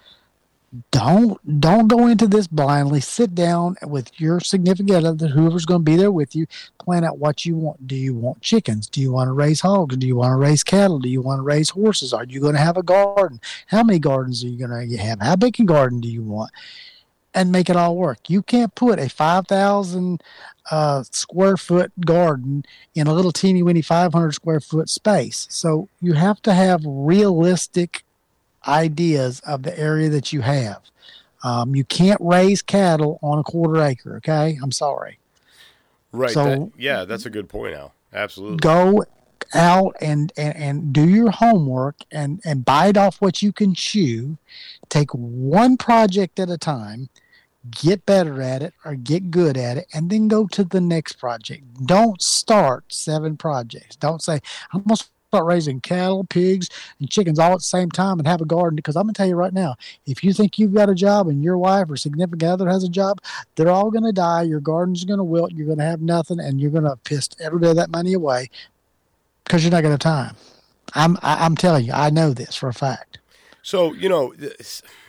don't 0.91 1.59
don't 1.59 1.87
go 1.87 2.07
into 2.07 2.27
this 2.27 2.47
blindly. 2.47 2.99
Sit 3.01 3.33
down 3.33 3.75
with 3.83 4.19
your 4.19 4.39
significant 4.39 5.05
other, 5.05 5.27
whoever's 5.27 5.65
going 5.65 5.81
to 5.81 5.91
be 5.91 5.95
there 5.95 6.11
with 6.11 6.35
you. 6.35 6.45
Plan 6.77 7.03
out 7.03 7.17
what 7.17 7.45
you 7.45 7.55
want. 7.55 7.87
Do 7.87 7.95
you 7.95 8.13
want 8.13 8.41
chickens? 8.41 8.87
Do 8.87 9.01
you 9.01 9.11
want 9.11 9.29
to 9.29 9.33
raise 9.33 9.61
hogs? 9.61 9.97
Do 9.97 10.05
you 10.05 10.15
want 10.15 10.31
to 10.31 10.37
raise 10.37 10.63
cattle? 10.63 10.99
Do 10.99 11.09
you 11.09 11.21
want 11.21 11.39
to 11.39 11.43
raise 11.43 11.69
horses? 11.69 12.13
Are 12.13 12.25
you 12.25 12.39
going 12.39 12.53
to 12.53 12.61
have 12.61 12.77
a 12.77 12.83
garden? 12.83 13.41
How 13.67 13.83
many 13.83 13.99
gardens 13.99 14.43
are 14.43 14.47
you 14.47 14.57
going 14.57 14.89
to 14.89 14.97
have? 14.97 15.19
How 15.19 15.35
big 15.35 15.59
a 15.59 15.63
garden 15.63 16.01
do 16.01 16.07
you 16.07 16.21
want? 16.21 16.51
And 17.33 17.51
make 17.51 17.69
it 17.69 17.75
all 17.75 17.95
work. 17.95 18.29
You 18.29 18.41
can't 18.41 18.73
put 18.73 18.99
a 18.99 19.07
five 19.07 19.47
thousand 19.47 20.23
uh, 20.71 21.03
square 21.03 21.57
foot 21.57 21.91
garden 22.05 22.65
in 22.95 23.07
a 23.07 23.13
little 23.13 23.31
teeny 23.31 23.63
weeny 23.63 23.81
five 23.83 24.13
hundred 24.13 24.33
square 24.33 24.59
foot 24.59 24.89
space. 24.89 25.47
So 25.49 25.89
you 26.01 26.13
have 26.13 26.41
to 26.43 26.53
have 26.53 26.81
realistic 26.85 28.03
ideas 28.67 29.39
of 29.41 29.63
the 29.63 29.77
area 29.79 30.09
that 30.09 30.33
you 30.33 30.41
have. 30.41 30.81
Um, 31.43 31.75
you 31.75 31.85
can't 31.85 32.19
raise 32.21 32.61
cattle 32.61 33.19
on 33.21 33.39
a 33.39 33.43
quarter 33.43 33.81
acre. 33.81 34.17
Okay, 34.17 34.57
I'm 34.61 34.71
sorry. 34.71 35.19
Right. 36.11 36.31
So 36.31 36.43
that, 36.43 36.71
yeah, 36.77 37.05
that's 37.05 37.25
a 37.25 37.29
good 37.29 37.47
point. 37.47 37.75
Al. 37.75 37.93
Absolutely. 38.13 38.57
Go 38.57 39.05
out 39.53 39.95
and, 40.01 40.33
and 40.35 40.55
and 40.55 40.93
do 40.93 41.07
your 41.07 41.31
homework 41.31 41.95
and 42.11 42.41
and 42.43 42.65
bite 42.65 42.97
off 42.97 43.21
what 43.21 43.41
you 43.41 43.53
can 43.53 43.73
chew. 43.73 44.37
Take 44.89 45.11
one 45.11 45.77
project 45.77 46.39
at 46.39 46.49
a 46.49 46.57
time. 46.57 47.09
get 47.71 48.05
better 48.05 48.41
at 48.41 48.61
it 48.61 48.73
or 48.85 48.95
get 48.95 49.31
good 49.31 49.57
at 49.57 49.77
it, 49.77 49.87
and 49.93 50.09
then 50.09 50.27
go 50.27 50.47
to 50.47 50.63
the 50.63 50.81
next 50.81 51.13
project. 51.13 51.63
Don't 51.85 52.21
start 52.21 52.85
seven 52.89 53.37
projects. 53.37 53.95
Don't 53.95 54.21
say, 54.21 54.39
I'm 54.73 54.83
going 54.83 54.95
to 54.97 55.05
start 55.29 55.45
raising 55.45 55.79
cattle, 55.79 56.23
pigs, 56.23 56.69
and 56.99 57.09
chickens 57.09 57.37
all 57.37 57.53
at 57.53 57.59
the 57.59 57.63
same 57.63 57.91
time 57.91 58.17
and 58.17 58.27
have 58.27 58.41
a 58.41 58.45
garden. 58.45 58.75
Because 58.75 58.95
I'm 58.95 59.03
going 59.03 59.13
to 59.13 59.17
tell 59.17 59.27
you 59.27 59.35
right 59.35 59.53
now, 59.53 59.75
if 60.07 60.23
you 60.23 60.33
think 60.33 60.57
you've 60.57 60.73
got 60.73 60.89
a 60.89 60.95
job 60.95 61.27
and 61.27 61.43
your 61.43 61.57
wife 61.57 61.85
or 61.89 61.97
significant 61.97 62.43
other 62.43 62.67
has 62.67 62.83
a 62.83 62.89
job, 62.89 63.21
they're 63.55 63.69
all 63.69 63.91
going 63.91 64.03
to 64.03 64.11
die. 64.11 64.41
Your 64.41 64.59
garden's 64.59 65.05
going 65.05 65.19
to 65.19 65.23
wilt. 65.23 65.51
You're 65.51 65.67
going 65.67 65.77
to 65.77 65.83
have 65.85 66.01
nothing, 66.01 66.39
and 66.39 66.59
you're 66.59 66.71
going 66.71 66.83
to 66.83 66.97
piss 67.03 67.29
every 67.39 67.59
bit 67.59 67.69
of 67.69 67.75
that 67.75 67.91
money 67.91 68.13
away 68.13 68.49
because 69.43 69.63
you're 69.63 69.71
not 69.71 69.81
going 69.81 69.97
to 69.97 70.09
have 70.09 70.25
time. 70.25 70.35
I'm 70.95 71.17
I'm 71.21 71.55
telling 71.55 71.85
you, 71.85 71.93
I 71.93 72.09
know 72.09 72.33
this 72.33 72.55
for 72.55 72.67
a 72.67 72.73
fact. 72.73 73.19
So 73.61 73.93
you 73.93 74.09
know, 74.09 74.33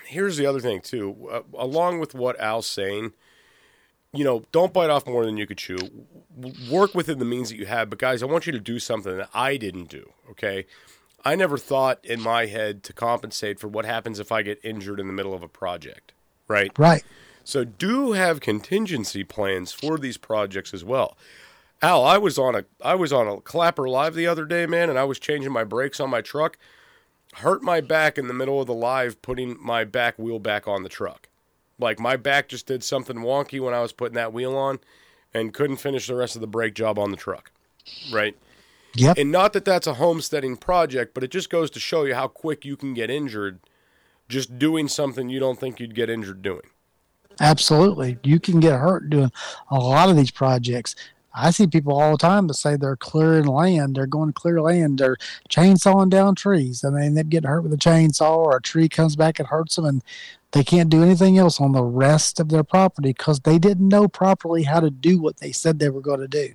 here's 0.04 0.37
the 0.37 0.44
other 0.44 0.61
thing 0.61 0.83
too. 0.83 1.16
Uh, 1.30 1.40
along 1.56 2.00
with 2.00 2.14
what 2.14 2.38
Al's 2.38 2.66
saying, 2.66 3.14
you 4.12 4.25
know, 4.25 4.44
don't 4.53 4.73
bite 4.73 4.90
off 4.90 5.07
more 5.07 5.25
than 5.25 5.37
you 5.37 5.46
could 5.46 5.59
chew. 5.59 5.79
Work 6.70 6.94
within 6.94 7.18
the 7.18 7.25
means 7.25 7.51
that 7.51 7.57
you 7.57 7.66
have. 7.66 7.90
But 7.90 7.99
guys, 7.99 8.23
I 8.23 8.27
want 8.27 8.46
you 8.46 8.53
to 8.53 8.61
do 8.61 8.79
something 8.79 9.16
that 9.16 9.31
I 9.33 9.57
didn't 9.57 9.88
do. 9.88 10.12
Okay, 10.31 10.66
I 11.25 11.37
never 11.37 11.59
thought 11.59 12.05
in 12.05 12.20
my 12.20 12.46
head 12.46 12.83
to 12.85 12.92
compensate 12.92 13.61
for 13.61 13.68
what 13.68 13.85
happens 13.85 14.18
if 14.18 14.33
I 14.33 14.42
get 14.42 14.59
injured 14.64 15.01
in 15.01 15.07
the 15.07 15.12
middle 15.12 15.35
of 15.35 15.42
a 15.42 15.49
project. 15.49 16.12
Right. 16.49 16.73
Right. 16.79 17.05
So 17.44 17.64
do 17.64 18.12
have 18.12 18.40
contingency 18.40 19.25
plans 19.25 19.73
for 19.73 19.99
these 19.99 20.16
projects 20.16 20.75
as 20.75 20.85
well. 20.85 21.16
Al, 21.83 22.05
I 22.05 22.18
was 22.18 22.38
on 22.38 22.55
a 22.55 22.64
I 22.83 22.94
was 22.94 23.12
on 23.12 23.27
a 23.27 23.40
clapper 23.40 23.88
live 23.88 24.14
the 24.14 24.27
other 24.27 24.44
day, 24.44 24.66
man, 24.66 24.90
and 24.90 24.99
I 24.99 25.05
was 25.05 25.18
changing 25.18 25.53
my 25.53 25.64
brakes 25.64 26.01
on 26.01 26.11
my 26.11 26.20
truck. 26.20 26.59
Hurt 27.35 27.62
my 27.62 27.81
back 27.81 28.18
in 28.18 28.29
the 28.29 28.35
middle 28.35 28.61
of 28.61 28.66
the 28.66 28.75
live 28.75 29.23
putting 29.23 29.57
my 29.61 29.85
back 29.85 30.18
wheel 30.18 30.38
back 30.38 30.68
on 30.68 30.83
the 30.83 30.88
truck. 30.88 31.29
Like 31.80 31.98
my 31.98 32.16
back 32.16 32.48
just 32.48 32.66
did 32.66 32.84
something 32.84 33.16
wonky 33.16 33.60
when 33.60 33.74
I 33.74 33.80
was 33.80 33.92
putting 33.92 34.14
that 34.14 34.32
wheel 34.32 34.56
on 34.56 34.78
and 35.32 35.54
couldn't 35.54 35.76
finish 35.76 36.06
the 36.06 36.14
rest 36.14 36.34
of 36.34 36.40
the 36.40 36.46
brake 36.46 36.74
job 36.74 36.98
on 36.98 37.10
the 37.10 37.16
truck. 37.16 37.50
Right? 38.12 38.36
Yep. 38.94 39.18
And 39.18 39.30
not 39.30 39.52
that 39.52 39.64
that's 39.64 39.86
a 39.86 39.94
homesteading 39.94 40.56
project, 40.56 41.14
but 41.14 41.22
it 41.22 41.30
just 41.30 41.50
goes 41.50 41.70
to 41.70 41.80
show 41.80 42.04
you 42.04 42.14
how 42.14 42.28
quick 42.28 42.64
you 42.64 42.76
can 42.76 42.94
get 42.94 43.10
injured 43.10 43.60
just 44.28 44.58
doing 44.58 44.88
something 44.88 45.28
you 45.28 45.40
don't 45.40 45.58
think 45.58 45.80
you'd 45.80 45.94
get 45.94 46.08
injured 46.10 46.42
doing. 46.42 46.62
Absolutely. 47.40 48.18
You 48.22 48.38
can 48.38 48.60
get 48.60 48.78
hurt 48.78 49.10
doing 49.10 49.32
a 49.70 49.76
lot 49.76 50.08
of 50.08 50.16
these 50.16 50.30
projects. 50.30 50.94
I 51.34 51.50
see 51.50 51.66
people 51.66 51.98
all 51.98 52.12
the 52.12 52.18
time 52.18 52.48
that 52.48 52.54
say 52.54 52.76
they're 52.76 52.96
clearing 52.96 53.46
land, 53.46 53.94
they're 53.94 54.06
going 54.06 54.30
to 54.30 54.32
clear 54.32 54.60
land, 54.60 54.98
they're 54.98 55.16
chainsawing 55.48 56.10
down 56.10 56.34
trees, 56.34 56.82
and 56.82 56.96
they 56.96 57.06
end 57.06 57.18
up 57.18 57.28
getting 57.28 57.48
hurt 57.48 57.62
with 57.62 57.72
a 57.72 57.76
chainsaw, 57.76 58.36
or 58.36 58.56
a 58.56 58.62
tree 58.62 58.88
comes 58.88 59.14
back 59.14 59.38
and 59.38 59.46
hurts 59.46 59.76
them, 59.76 59.84
and 59.84 60.04
they 60.52 60.64
can't 60.64 60.90
do 60.90 61.02
anything 61.02 61.38
else 61.38 61.60
on 61.60 61.72
the 61.72 61.82
rest 61.82 62.40
of 62.40 62.48
their 62.48 62.64
property 62.64 63.10
because 63.10 63.40
they 63.40 63.58
didn't 63.58 63.88
know 63.88 64.08
properly 64.08 64.64
how 64.64 64.80
to 64.80 64.90
do 64.90 65.20
what 65.20 65.38
they 65.38 65.52
said 65.52 65.78
they 65.78 65.90
were 65.90 66.00
going 66.00 66.20
to 66.20 66.28
do. 66.28 66.54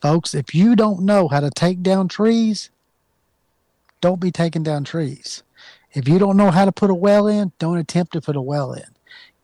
Folks, 0.00 0.34
if 0.34 0.54
you 0.54 0.76
don't 0.76 1.02
know 1.02 1.28
how 1.28 1.40
to 1.40 1.50
take 1.50 1.82
down 1.82 2.08
trees, 2.08 2.70
don't 4.00 4.20
be 4.20 4.30
taking 4.30 4.62
down 4.62 4.84
trees. 4.84 5.42
If 5.92 6.08
you 6.08 6.18
don't 6.18 6.36
know 6.36 6.50
how 6.50 6.64
to 6.64 6.72
put 6.72 6.90
a 6.90 6.94
well 6.94 7.26
in, 7.26 7.52
don't 7.58 7.78
attempt 7.78 8.12
to 8.12 8.20
put 8.20 8.36
a 8.36 8.40
well 8.40 8.72
in. 8.72 8.86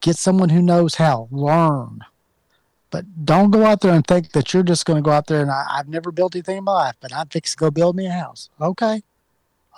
Get 0.01 0.17
someone 0.17 0.51
who 0.51 0.63
knows 0.63 0.95
how. 0.95 1.29
Learn 1.31 2.05
but 2.91 3.27
don't 3.27 3.51
go 3.51 3.65
out 3.67 3.81
there 3.81 3.93
and 3.93 4.07
think 4.07 4.33
that 4.33 4.55
you're 4.55 4.63
just 4.63 4.87
going 4.87 4.97
to 4.97 5.03
go 5.03 5.11
out 5.11 5.27
there 5.27 5.43
and 5.43 5.51
I, 5.51 5.77
have 5.77 5.89
never 5.89 6.11
built 6.11 6.35
anything 6.35 6.59
in 6.59 6.65
my 6.65 6.73
life, 6.73 6.97
but 7.01 7.13
I'm 7.13 7.29
fixing 7.29 7.59
to 7.59 7.65
go 7.65 7.71
build 7.71 7.97
me 7.97 8.07
a 8.07 8.11
house. 8.11 8.49
Okay. 8.59 9.03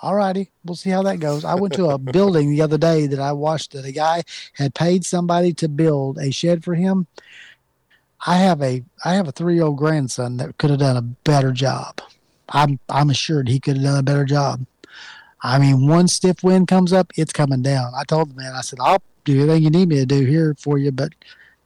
All 0.01 0.15
righty. 0.15 0.51
We'll 0.63 0.75
see 0.75 0.89
how 0.89 1.03
that 1.03 1.19
goes. 1.19 1.43
I 1.43 1.55
went 1.55 1.73
to 1.73 1.89
a 1.89 1.97
building 1.97 2.49
the 2.49 2.61
other 2.61 2.77
day 2.77 3.05
that 3.07 3.19
I 3.19 3.33
watched 3.33 3.73
that 3.73 3.85
a 3.85 3.91
guy 3.91 4.23
had 4.53 4.73
paid 4.73 5.05
somebody 5.05 5.53
to 5.55 5.67
build 5.67 6.17
a 6.17 6.31
shed 6.31 6.63
for 6.63 6.75
him. 6.75 7.07
I 8.25 8.37
have 8.37 8.61
a 8.61 8.83
I 9.03 9.13
have 9.15 9.27
a 9.27 9.31
three 9.31 9.55
year 9.55 9.63
old 9.63 9.77
grandson 9.77 10.37
that 10.37 10.57
could 10.57 10.69
have 10.69 10.79
done 10.79 10.97
a 10.97 11.01
better 11.01 11.51
job. 11.51 12.01
I'm 12.49 12.79
I'm 12.89 13.09
assured 13.09 13.49
he 13.49 13.59
could 13.59 13.75
have 13.75 13.83
done 13.85 13.99
a 13.99 14.03
better 14.03 14.25
job. 14.25 14.65
I 15.41 15.57
mean, 15.57 15.87
one 15.87 16.07
stiff 16.07 16.43
wind 16.43 16.67
comes 16.67 16.91
up, 16.91 17.11
it's 17.15 17.31
coming 17.31 17.61
down. 17.61 17.93
I 17.95 18.03
told 18.03 18.29
the 18.29 18.35
man, 18.35 18.53
I 18.55 18.61
said, 18.61 18.79
I'll 18.81 19.01
do 19.23 19.41
everything 19.41 19.63
you 19.63 19.69
need 19.69 19.87
me 19.87 19.95
to 19.95 20.05
do 20.05 20.25
here 20.25 20.55
for 20.59 20.77
you, 20.77 20.91
but 20.91 21.13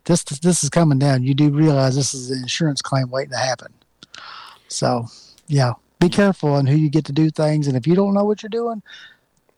this 0.06 0.24
this 0.24 0.64
is 0.64 0.70
coming 0.70 1.00
down. 1.00 1.24
You 1.24 1.34
do 1.34 1.50
realize 1.50 1.96
this 1.96 2.14
is 2.14 2.30
an 2.30 2.42
insurance 2.42 2.82
claim 2.82 3.10
waiting 3.10 3.32
to 3.32 3.38
happen. 3.38 3.74
So, 4.68 5.08
yeah, 5.48 5.74
be 6.04 6.10
careful 6.10 6.54
on 6.54 6.68
who 6.68 6.76
you 6.76 6.90
get 6.90 7.06
to 7.06 7.14
do 7.14 7.30
things, 7.30 7.68
and 7.68 7.78
if 7.78 7.88
you 7.88 7.96
don't 7.96 8.14
know 8.14 8.26
what 8.26 8.44
you're 8.44 8.50
doing, 8.50 8.84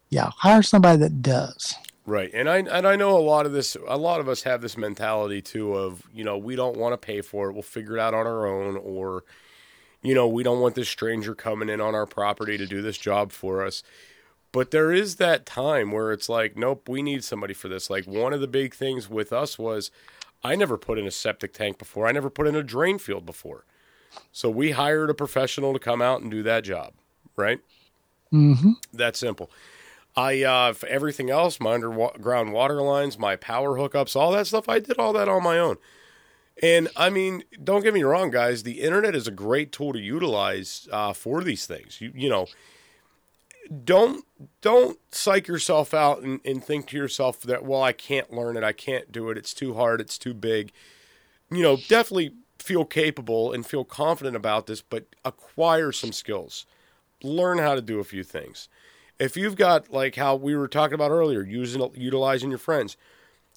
yeah, 0.10 0.29
hire 0.38 0.62
somebody 0.62 0.97
that 0.99 1.21
does. 1.21 1.75
Right, 2.05 2.29
and 2.34 2.47
I 2.47 2.58
and 2.58 2.88
I 2.88 2.95
know 2.95 3.17
a 3.17 3.19
lot 3.19 3.47
of 3.47 3.51
this. 3.51 3.75
A 3.88 3.97
lot 3.97 4.19
of 4.19 4.29
us 4.29 4.43
have 4.43 4.62
this 4.62 4.77
mentality 4.77 5.41
too 5.41 5.73
of 5.73 6.03
you 6.13 6.23
know 6.23 6.38
we 6.38 6.55
don't 6.55 6.77
want 6.77 6.93
to 6.93 6.97
pay 6.97 7.21
for 7.21 7.49
it. 7.49 7.53
We'll 7.53 7.63
figure 7.63 7.97
it 7.97 7.99
out 7.99 8.13
on 8.13 8.27
our 8.27 8.45
own, 8.45 8.77
or 8.77 9.23
you 10.03 10.13
know 10.13 10.27
we 10.27 10.43
don't 10.43 10.60
want 10.60 10.75
this 10.75 10.88
stranger 10.88 11.34
coming 11.34 11.67
in 11.67 11.81
on 11.81 11.95
our 11.95 12.05
property 12.05 12.58
to 12.58 12.67
do 12.67 12.84
this 12.84 12.97
job 12.99 13.31
for 13.31 13.65
us. 13.65 13.81
But 14.51 14.69
there 14.69 14.91
is 14.93 15.15
that 15.15 15.45
time 15.45 15.91
where 15.91 16.13
it's 16.13 16.29
like, 16.29 16.55
nope, 16.55 16.88
we 16.88 17.01
need 17.01 17.23
somebody 17.23 17.53
for 17.55 17.67
this. 17.67 17.89
Like 17.89 18.05
one 18.05 18.34
of 18.34 18.39
the 18.39 18.47
big 18.47 18.75
things 18.75 19.10
with 19.10 19.34
us 19.34 19.58
was 19.58 19.89
I 20.43 20.55
never 20.55 20.77
put 20.77 20.99
in 20.99 21.08
a 21.08 21.12
septic 21.12 21.53
tank 21.53 21.79
before. 21.79 22.08
I 22.08 22.12
never 22.12 22.29
put 22.29 22.47
in 22.47 22.55
a 22.55 22.63
drain 22.63 22.99
field 22.99 23.25
before. 23.25 23.65
So 24.32 24.49
we 24.49 24.71
hired 24.71 25.10
a 25.10 25.13
professional 25.13 25.73
to 25.73 25.80
come 25.80 26.01
out 26.01 26.21
and 26.21 26.32
do 26.32 26.43
that 26.43 26.63
job, 26.63 26.93
right? 27.36 27.60
Mm-hmm. 28.34 28.71
That 28.93 29.15
simple. 29.15 29.49
I 30.15 30.43
uh, 30.43 30.73
for 30.73 30.88
everything 30.88 31.30
else, 31.30 31.60
my 31.60 31.73
underground 31.73 32.54
water 32.54 32.82
lines, 32.82 33.19
my 33.19 33.36
power 33.36 33.78
hookups, 33.78 34.15
all 34.15 34.32
that 34.32 34.47
stuff, 34.47 34.69
I 34.69 34.80
did 34.80 34.97
all 34.97 35.13
that 35.13 35.28
on 35.28 35.43
my 35.43 35.60
own. 35.60 35.78
And 36.63 36.88
I 36.95 37.10
mean, 37.10 37.43
don't 37.62 37.84
get 37.84 37.93
me 37.93 38.04
wrong, 38.04 38.32
guys. 38.32 38.63
The 38.63 38.82
internet 38.82 39.13
is 39.13 39.28
a 39.28 39.32
great 39.32 39.73
tool 39.73 39.91
to 39.91 39.99
utilize 39.99 40.88
uh, 40.89 41.12
for 41.12 41.43
these 41.43 41.65
things. 41.65 41.99
You, 41.99 42.13
you 42.15 42.30
know, 42.30 42.47
don't 43.84 44.25
don't 44.62 44.97
psych 45.12 45.47
yourself 45.47 45.93
out 45.93 46.21
and, 46.21 46.39
and 46.45 46.63
think 46.63 46.88
to 46.88 46.97
yourself 46.97 47.41
that 47.41 47.65
well 47.65 47.82
I 47.82 47.91
can't 47.91 48.32
learn 48.32 48.56
it, 48.58 48.63
I 48.63 48.71
can't 48.71 49.12
do 49.12 49.30
it, 49.30 49.38
it's 49.38 49.54
too 49.54 49.73
hard, 49.73 49.99
it's 49.99 50.17
too 50.17 50.34
big. 50.34 50.71
You 51.51 51.62
know, 51.62 51.75
definitely 51.75 52.32
feel 52.65 52.86
capable 52.86 53.51
and 53.51 53.65
feel 53.65 53.84
confident 53.84 54.36
about 54.36 54.67
this, 54.67 54.82
but 54.82 55.06
acquire 55.23 55.91
some 55.91 56.12
skills. 56.12 56.65
Learn 57.23 57.60
how 57.60 57.75
to 57.75 57.82
do 57.82 57.99
a 57.99 58.04
few 58.04 58.23
things. 58.23 58.67
If 59.19 59.38
you've 59.38 59.56
got 59.56 59.91
like 59.91 60.15
how 60.15 60.36
we 60.36 60.56
were 60.56 60.67
talking 60.67 60.95
about 60.95 61.12
earlier, 61.12 61.41
using 61.43 61.89
utilizing 61.95 62.49
your 62.49 62.60
friends. 62.60 62.97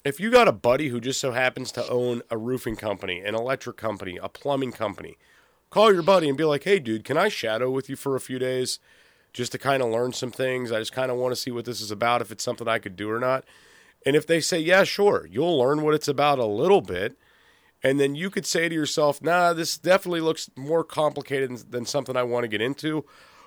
If 0.04 0.20
you 0.20 0.30
got 0.30 0.46
a 0.46 0.52
buddy 0.52 0.88
who 0.88 1.00
just 1.00 1.20
so 1.20 1.32
happens 1.32 1.72
to 1.72 1.88
own 1.88 2.22
a 2.30 2.38
roofing 2.38 2.76
company, 2.76 3.20
an 3.20 3.34
electric 3.34 3.76
company, 3.76 4.16
a 4.22 4.28
plumbing 4.28 4.72
company, 4.72 5.18
call 5.70 5.92
your 5.92 6.04
buddy 6.04 6.28
and 6.28 6.38
be 6.38 6.44
like, 6.44 6.64
"Hey 6.64 6.78
dude, 6.78 7.04
can 7.04 7.16
I 7.16 7.28
shadow 7.28 7.70
with 7.70 7.90
you 7.90 7.96
for 7.96 8.14
a 8.14 8.20
few 8.20 8.38
days?" 8.38 8.78
just 9.32 9.52
to 9.52 9.58
kind 9.58 9.82
of 9.82 9.90
learn 9.90 10.12
some 10.12 10.30
things. 10.30 10.72
I 10.72 10.78
just 10.78 10.92
kind 10.92 11.10
of 11.10 11.16
want 11.16 11.32
to 11.32 11.40
see 11.40 11.50
what 11.50 11.64
this 11.64 11.80
is 11.80 11.90
about, 11.90 12.20
if 12.20 12.32
it's 12.32 12.44
something 12.44 12.66
I 12.66 12.78
could 12.78 12.96
do 12.96 13.10
or 13.10 13.20
not. 13.20 13.44
And 14.06 14.16
if 14.16 14.26
they 14.26 14.40
say, 14.40 14.58
yeah, 14.58 14.84
sure, 14.84 15.28
you'll 15.30 15.58
learn 15.58 15.82
what 15.82 15.94
it's 15.94 16.08
about 16.08 16.38
a 16.38 16.46
little 16.46 16.80
bit. 16.80 17.16
And 17.82 18.00
then 18.00 18.14
you 18.14 18.30
could 18.30 18.46
say 18.46 18.68
to 18.68 18.74
yourself, 18.74 19.22
nah, 19.22 19.52
this 19.52 19.78
definitely 19.78 20.20
looks 20.20 20.50
more 20.56 20.82
complicated 20.82 21.70
than 21.70 21.86
something 21.86 22.16
I 22.16 22.24
want 22.24 22.44
to 22.44 22.48
get 22.48 22.60
into. 22.60 23.04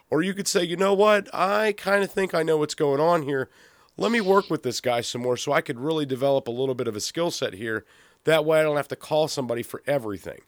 Or 0.09 0.21
you 0.21 0.33
could 0.33 0.47
say, 0.47 0.63
you 0.63 0.75
know 0.75 0.93
what, 0.93 1.33
I 1.33 1.73
kind 1.73 2.03
of 2.03 2.11
think 2.11 2.33
I 2.33 2.43
know 2.43 2.57
what's 2.57 2.75
going 2.75 2.99
on 2.99 3.23
here. 3.23 3.49
Let 3.97 4.11
me 4.11 4.21
work 4.21 4.49
with 4.49 4.63
this 4.63 4.81
guy 4.81 5.01
some 5.01 5.21
more 5.21 5.37
so 5.37 5.51
I 5.51 5.61
could 5.61 5.79
really 5.79 6.05
develop 6.05 6.47
a 6.47 6.51
little 6.51 6.75
bit 6.75 6.87
of 6.87 6.95
a 6.95 7.01
skill 7.01 7.31
set 7.31 7.53
here. 7.53 7.85
That 8.23 8.45
way 8.45 8.59
I 8.59 8.63
don't 8.63 8.77
have 8.77 8.87
to 8.89 8.95
call 8.95 9.27
somebody 9.27 9.63
for 9.63 9.81
everything. 9.85 10.41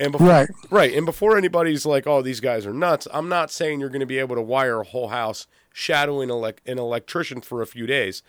And 0.00 0.12
before, 0.12 0.28
right, 0.28 0.48
right, 0.70 0.94
and 0.94 1.04
before 1.04 1.36
anybody's 1.36 1.84
like, 1.84 2.06
"Oh, 2.06 2.22
these 2.22 2.38
guys 2.38 2.64
are 2.64 2.72
nuts," 2.72 3.08
I'm 3.12 3.28
not 3.28 3.50
saying 3.50 3.80
you're 3.80 3.88
going 3.88 3.98
to 3.98 4.06
be 4.06 4.18
able 4.18 4.36
to 4.36 4.42
wire 4.42 4.80
a 4.80 4.84
whole 4.84 5.08
house 5.08 5.48
shadowing 5.72 6.30
an 6.30 6.78
electrician 6.78 7.40
for 7.40 7.62
a 7.62 7.66
few 7.66 7.84
days, 7.84 8.22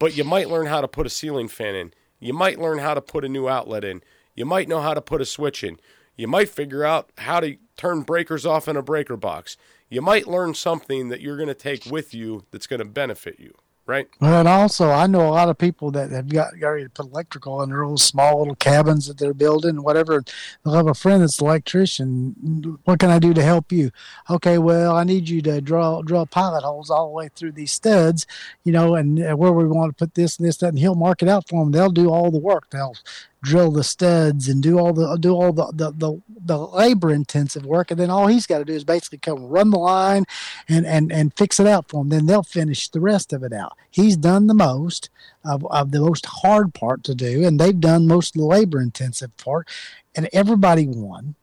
but 0.00 0.16
you 0.16 0.24
might 0.24 0.48
learn 0.48 0.66
how 0.66 0.80
to 0.80 0.88
put 0.88 1.06
a 1.06 1.10
ceiling 1.10 1.46
fan 1.46 1.76
in. 1.76 1.94
You 2.18 2.32
might 2.32 2.58
learn 2.58 2.78
how 2.78 2.94
to 2.94 3.00
put 3.00 3.24
a 3.24 3.28
new 3.28 3.48
outlet 3.48 3.84
in. 3.84 4.02
You 4.34 4.44
might 4.44 4.68
know 4.68 4.80
how 4.80 4.94
to 4.94 5.00
put 5.00 5.20
a 5.20 5.26
switch 5.26 5.62
in. 5.64 5.78
You 6.16 6.28
might 6.28 6.48
figure 6.48 6.84
out 6.84 7.10
how 7.18 7.40
to 7.40 7.56
turn 7.76 8.02
breakers 8.02 8.44
off 8.44 8.68
in 8.68 8.76
a 8.76 8.82
breaker 8.82 9.16
box. 9.16 9.56
You 9.88 10.02
might 10.02 10.26
learn 10.26 10.54
something 10.54 11.08
that 11.08 11.20
you're 11.20 11.36
going 11.36 11.48
to 11.48 11.54
take 11.54 11.86
with 11.86 12.14
you 12.14 12.44
that's 12.50 12.66
going 12.66 12.78
to 12.78 12.84
benefit 12.84 13.38
you 13.38 13.54
right? 13.86 14.08
Well, 14.20 14.40
and 14.40 14.48
also 14.48 14.90
I 14.90 15.06
know 15.06 15.28
a 15.28 15.30
lot 15.30 15.48
of 15.48 15.58
people 15.58 15.90
that 15.92 16.10
have 16.10 16.28
got, 16.28 16.58
got 16.58 16.76
to 16.76 16.88
put 16.88 17.06
electrical 17.06 17.62
in 17.62 17.70
their 17.70 17.80
little 17.80 17.98
small 17.98 18.38
little 18.38 18.54
cabins 18.54 19.06
that 19.06 19.18
they're 19.18 19.34
building, 19.34 19.82
whatever. 19.82 20.24
They'll 20.64 20.74
have 20.74 20.86
a 20.86 20.94
friend 20.94 21.22
that's 21.22 21.40
an 21.40 21.46
electrician. 21.46 22.78
What 22.84 23.00
can 23.00 23.10
I 23.10 23.18
do 23.18 23.34
to 23.34 23.42
help 23.42 23.72
you? 23.72 23.90
Okay, 24.30 24.58
well, 24.58 24.96
I 24.96 25.04
need 25.04 25.28
you 25.28 25.42
to 25.42 25.60
draw 25.60 26.02
draw 26.02 26.24
pilot 26.24 26.62
holes 26.62 26.90
all 26.90 27.08
the 27.08 27.12
way 27.12 27.28
through 27.34 27.52
these 27.52 27.72
studs, 27.72 28.26
you 28.64 28.72
know, 28.72 28.94
and 28.94 29.18
where 29.38 29.52
we 29.52 29.66
want 29.66 29.90
to 29.90 30.04
put 30.04 30.14
this 30.14 30.38
and 30.38 30.46
this, 30.46 30.58
that, 30.58 30.68
and 30.68 30.78
he'll 30.78 30.94
mark 30.94 31.22
it 31.22 31.28
out 31.28 31.48
for 31.48 31.62
them. 31.62 31.72
They'll 31.72 31.90
do 31.90 32.10
all 32.10 32.30
the 32.30 32.38
work. 32.38 32.70
They'll 32.70 32.96
drill 33.42 33.72
the 33.72 33.84
studs 33.84 34.48
and 34.48 34.62
do 34.62 34.78
all 34.78 34.92
the 34.92 35.16
do 35.16 35.32
all 35.32 35.52
the 35.52 35.66
the, 35.74 35.90
the, 35.92 36.22
the 36.44 36.58
labor 36.58 37.12
intensive 37.12 37.66
work, 37.66 37.90
and 37.90 37.98
then 37.98 38.10
all 38.10 38.28
he's 38.28 38.46
got 38.46 38.58
to 38.58 38.64
do 38.64 38.72
is 38.72 38.84
basically 38.84 39.18
come 39.18 39.46
run 39.46 39.70
the 39.70 39.78
line 39.78 40.24
and 40.68 40.86
and 40.86 41.12
and 41.12 41.36
fix 41.36 41.58
it 41.58 41.66
out 41.66 41.88
for 41.88 42.00
them. 42.00 42.08
Then 42.08 42.26
they'll 42.26 42.42
finish 42.42 42.88
the 42.88 43.00
rest 43.00 43.32
of 43.32 43.42
it 43.42 43.52
out. 43.52 43.76
He's 43.90 44.16
done 44.16 44.46
the 44.46 44.54
most 44.54 45.10
of, 45.44 45.66
of 45.66 45.90
the 45.90 46.00
most 46.00 46.26
hard 46.26 46.72
part 46.72 47.02
to 47.04 47.14
do, 47.14 47.44
and 47.44 47.58
they've 47.58 47.78
done 47.78 48.06
most 48.06 48.34
of 48.34 48.40
the 48.40 48.46
labor 48.46 48.80
intensive 48.80 49.36
part, 49.36 49.68
and 50.14 50.28
everybody 50.32 50.86
won. 50.86 51.34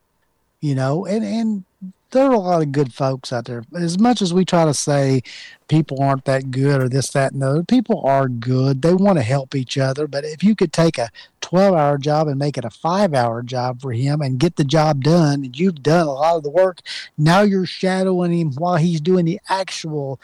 You 0.62 0.76
know, 0.76 1.06
and 1.06 1.24
and 1.24 1.64
there 2.12 2.26
are 2.26 2.34
a 2.34 2.40
lot 2.40 2.62
of 2.62 2.72
good 2.72 2.94
folks 2.94 3.32
out 3.32 3.46
there. 3.46 3.64
As 3.76 4.00
much 4.00 4.22
as 4.22 4.34
we 4.34 4.44
try 4.44 4.66
to 4.66 4.74
say 4.74 5.22
people 5.68 6.02
aren't 6.02 6.26
that 6.26 6.50
good 6.50 6.82
or 6.82 6.90
this, 6.90 7.10
that, 7.12 7.34
and 7.34 7.42
the 7.42 7.48
other, 7.48 7.64
people 7.64 8.02
are 8.06 8.28
good. 8.28 8.82
They 8.82 8.94
want 8.94 9.18
to 9.20 9.24
help 9.24 9.54
each 9.54 9.78
other. 9.78 10.08
But 10.08 10.26
if 10.26 10.44
you 10.44 10.56
could 10.56 10.74
take 10.74 10.98
a 10.98 11.10
12 11.42 11.76
hour 11.76 11.98
job 11.98 12.28
and 12.28 12.40
make 12.40 12.58
it 12.58 12.66
a 12.66 12.70
five 12.70 13.14
hour 13.14 13.44
job 13.44 13.82
for 13.82 13.92
him 13.92 14.22
and 14.22 14.40
get 14.40 14.56
the 14.56 14.64
job 14.64 15.04
done, 15.04 15.44
and 15.44 15.58
you've 15.58 15.84
done 15.84 16.08
a 16.08 16.14
lot 16.14 16.38
of 16.38 16.44
the 16.44 16.50
work, 16.50 16.82
now 17.18 17.42
you're 17.42 17.66
shadowing 17.66 18.34
him 18.34 18.54
while 18.54 18.78
he's 18.78 19.02
doing 19.02 19.26
the 19.26 19.40
actual 19.48 20.20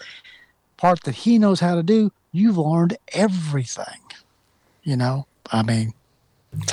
part 0.77 1.03
that 1.03 1.15
he 1.15 1.37
knows 1.37 1.59
how 1.59 1.75
to 1.75 1.83
do. 1.83 2.11
You've 2.31 2.57
learned 2.57 2.97
everything. 3.13 4.01
You 4.83 4.97
know, 4.97 5.27
I 5.51 5.63
mean, 5.63 5.93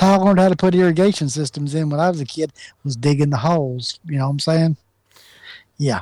I 0.01 0.15
learned 0.15 0.39
how 0.39 0.49
to 0.49 0.55
put 0.55 0.75
irrigation 0.75 1.29
systems 1.29 1.75
in 1.75 1.89
when 1.89 1.99
I 1.99 2.09
was 2.09 2.21
a 2.21 2.25
kid 2.25 2.51
was 2.83 2.95
digging 2.95 3.29
the 3.29 3.37
holes. 3.37 3.99
You 4.05 4.17
know 4.17 4.25
what 4.25 4.31
I'm 4.31 4.39
saying? 4.39 4.77
Yeah. 5.77 6.01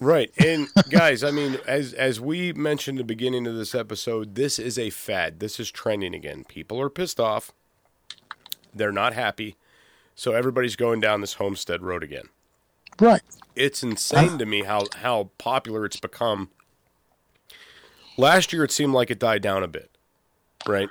Right. 0.00 0.30
And 0.38 0.68
guys, 0.90 1.22
I 1.22 1.30
mean, 1.30 1.58
as 1.66 1.92
as 1.92 2.20
we 2.20 2.52
mentioned 2.52 2.98
at 2.98 3.02
the 3.02 3.14
beginning 3.14 3.46
of 3.46 3.54
this 3.54 3.74
episode, 3.74 4.34
this 4.34 4.58
is 4.58 4.78
a 4.78 4.90
fad. 4.90 5.40
This 5.40 5.60
is 5.60 5.70
trending 5.70 6.14
again. 6.14 6.44
People 6.44 6.80
are 6.80 6.90
pissed 6.90 7.20
off. 7.20 7.52
They're 8.74 8.92
not 8.92 9.12
happy. 9.12 9.56
So 10.14 10.32
everybody's 10.32 10.76
going 10.76 11.00
down 11.00 11.20
this 11.20 11.34
homestead 11.34 11.82
road 11.82 12.02
again. 12.02 12.28
Right. 13.00 13.22
It's 13.54 13.82
insane 13.82 14.38
to 14.38 14.46
me 14.46 14.64
how 14.64 14.86
how 14.96 15.30
popular 15.38 15.84
it's 15.84 16.00
become. 16.00 16.50
Last 18.16 18.52
year 18.52 18.64
it 18.64 18.70
seemed 18.70 18.92
like 18.92 19.10
it 19.10 19.18
died 19.18 19.42
down 19.42 19.62
a 19.62 19.68
bit. 19.68 19.90
Right? 20.66 20.88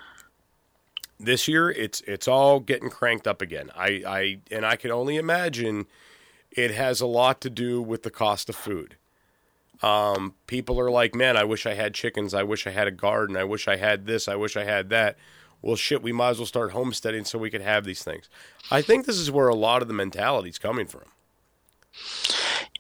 This 1.20 1.48
year 1.48 1.70
it's 1.70 2.02
it's 2.02 2.28
all 2.28 2.60
getting 2.60 2.90
cranked 2.90 3.28
up 3.28 3.42
again. 3.42 3.70
I 3.76 4.04
I 4.08 4.38
and 4.52 4.66
I 4.66 4.76
can 4.76 4.92
only 4.92 5.18
imagine 5.18 5.86
it 6.52 6.72
has 6.72 7.02
a 7.02 7.08
lot 7.08 7.42
to 7.42 7.50
do 7.50 7.82
with 7.82 8.04
the 8.04 8.12
cost 8.12 8.50
of 8.50 8.56
food. 8.56 8.96
Um, 9.82 10.36
people 10.48 10.80
are 10.80 10.92
like, 10.92 11.16
man, 11.16 11.38
I 11.38 11.44
wish 11.44 11.66
I 11.66 11.74
had 11.74 11.94
chickens. 11.94 12.34
I 12.34 12.44
wish 12.44 12.68
I 12.68 12.72
had 12.72 12.88
a 12.88 12.92
garden. 12.92 13.36
I 13.36 13.44
wish 13.44 13.68
I 13.68 13.78
had 13.78 14.06
this. 14.06 14.28
I 14.28 14.36
wish 14.36 14.56
I 14.56 14.64
had 14.64 14.90
that. 14.90 15.18
Well, 15.62 15.76
shit, 15.76 16.02
we 16.02 16.12
might 16.12 16.32
as 16.32 16.38
well 16.38 16.46
start 16.46 16.72
homesteading 16.72 17.26
so 17.26 17.38
we 17.40 17.52
could 17.52 17.62
have 17.62 17.84
these 17.84 18.04
things. 18.04 18.30
I 18.70 18.82
think 18.82 19.06
this 19.06 19.18
is 19.18 19.32
where 19.32 19.48
a 19.48 19.56
lot 19.56 19.82
of 19.82 19.88
the 19.88 19.94
mentality 19.94 20.50
is 20.50 20.58
coming 20.58 20.88
from. 20.88 21.04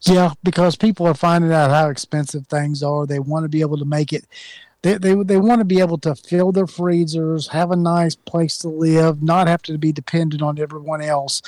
Yeah, 0.03 0.33
because 0.43 0.75
people 0.75 1.05
are 1.05 1.13
finding 1.13 1.51
out 1.51 1.69
how 1.69 1.89
expensive 1.89 2.47
things 2.47 2.81
are. 2.81 3.05
They 3.05 3.19
want 3.19 3.43
to 3.43 3.49
be 3.49 3.61
able 3.61 3.77
to 3.77 3.85
make 3.85 4.13
it. 4.13 4.25
They, 4.81 4.97
they, 4.97 5.13
they 5.13 5.37
want 5.37 5.59
to 5.59 5.65
be 5.65 5.79
able 5.79 5.99
to 5.99 6.15
fill 6.15 6.51
their 6.51 6.65
freezers, 6.65 7.47
have 7.49 7.69
a 7.69 7.75
nice 7.75 8.15
place 8.15 8.57
to 8.59 8.67
live, 8.67 9.21
not 9.21 9.47
have 9.47 9.61
to 9.63 9.77
be 9.77 9.91
dependent 9.91 10.41
on 10.41 10.57
everyone 10.57 11.01
else. 11.01 11.43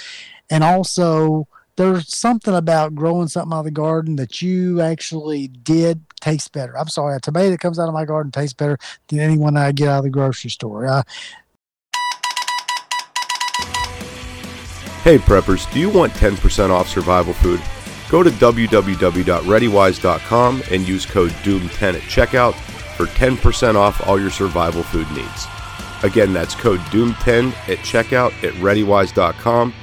And 0.51 0.63
also, 0.63 1.47
there's 1.75 2.15
something 2.15 2.53
about 2.53 2.93
growing 2.95 3.27
something 3.27 3.53
out 3.53 3.59
of 3.59 3.65
the 3.65 3.71
garden 3.71 4.15
that 4.17 4.41
you 4.41 4.81
actually 4.81 5.47
did 5.47 6.01
taste 6.21 6.51
better. 6.51 6.77
I'm 6.77 6.87
sorry, 6.87 7.15
a 7.15 7.19
tomato 7.19 7.49
that 7.51 7.59
comes 7.59 7.79
out 7.79 7.87
of 7.87 7.93
my 7.93 8.05
garden 8.05 8.31
tastes 8.31 8.53
better 8.53 8.77
than 9.07 9.19
anyone 9.19 9.57
I 9.57 9.71
get 9.71 9.89
out 9.89 9.97
of 9.99 10.03
the 10.03 10.09
grocery 10.09 10.49
store. 10.51 10.85
Uh, 10.85 11.03
hey, 15.03 15.17
preppers, 15.17 15.71
do 15.73 15.79
you 15.79 15.89
want 15.89 16.13
10% 16.13 16.69
off 16.69 16.87
survival 16.87 17.33
food? 17.33 17.61
Go 18.09 18.21
to 18.21 18.29
www.readywise.com 18.29 20.63
and 20.69 20.87
use 20.87 21.05
code 21.05 21.31
DOOM10 21.31 21.95
at 21.95 22.01
checkout 22.01 22.53
for 22.95 23.07
10% 23.07 23.75
off 23.75 24.07
all 24.07 24.21
your 24.21 24.29
survival 24.29 24.83
food 24.83 25.09
needs. 25.11 25.47
Again, 26.03 26.33
that's 26.33 26.53
code 26.53 26.81
DOOM10 26.91 27.47
at 27.69 27.79
checkout 27.79 28.33
at 28.43 28.53
readywise.com 28.55 29.73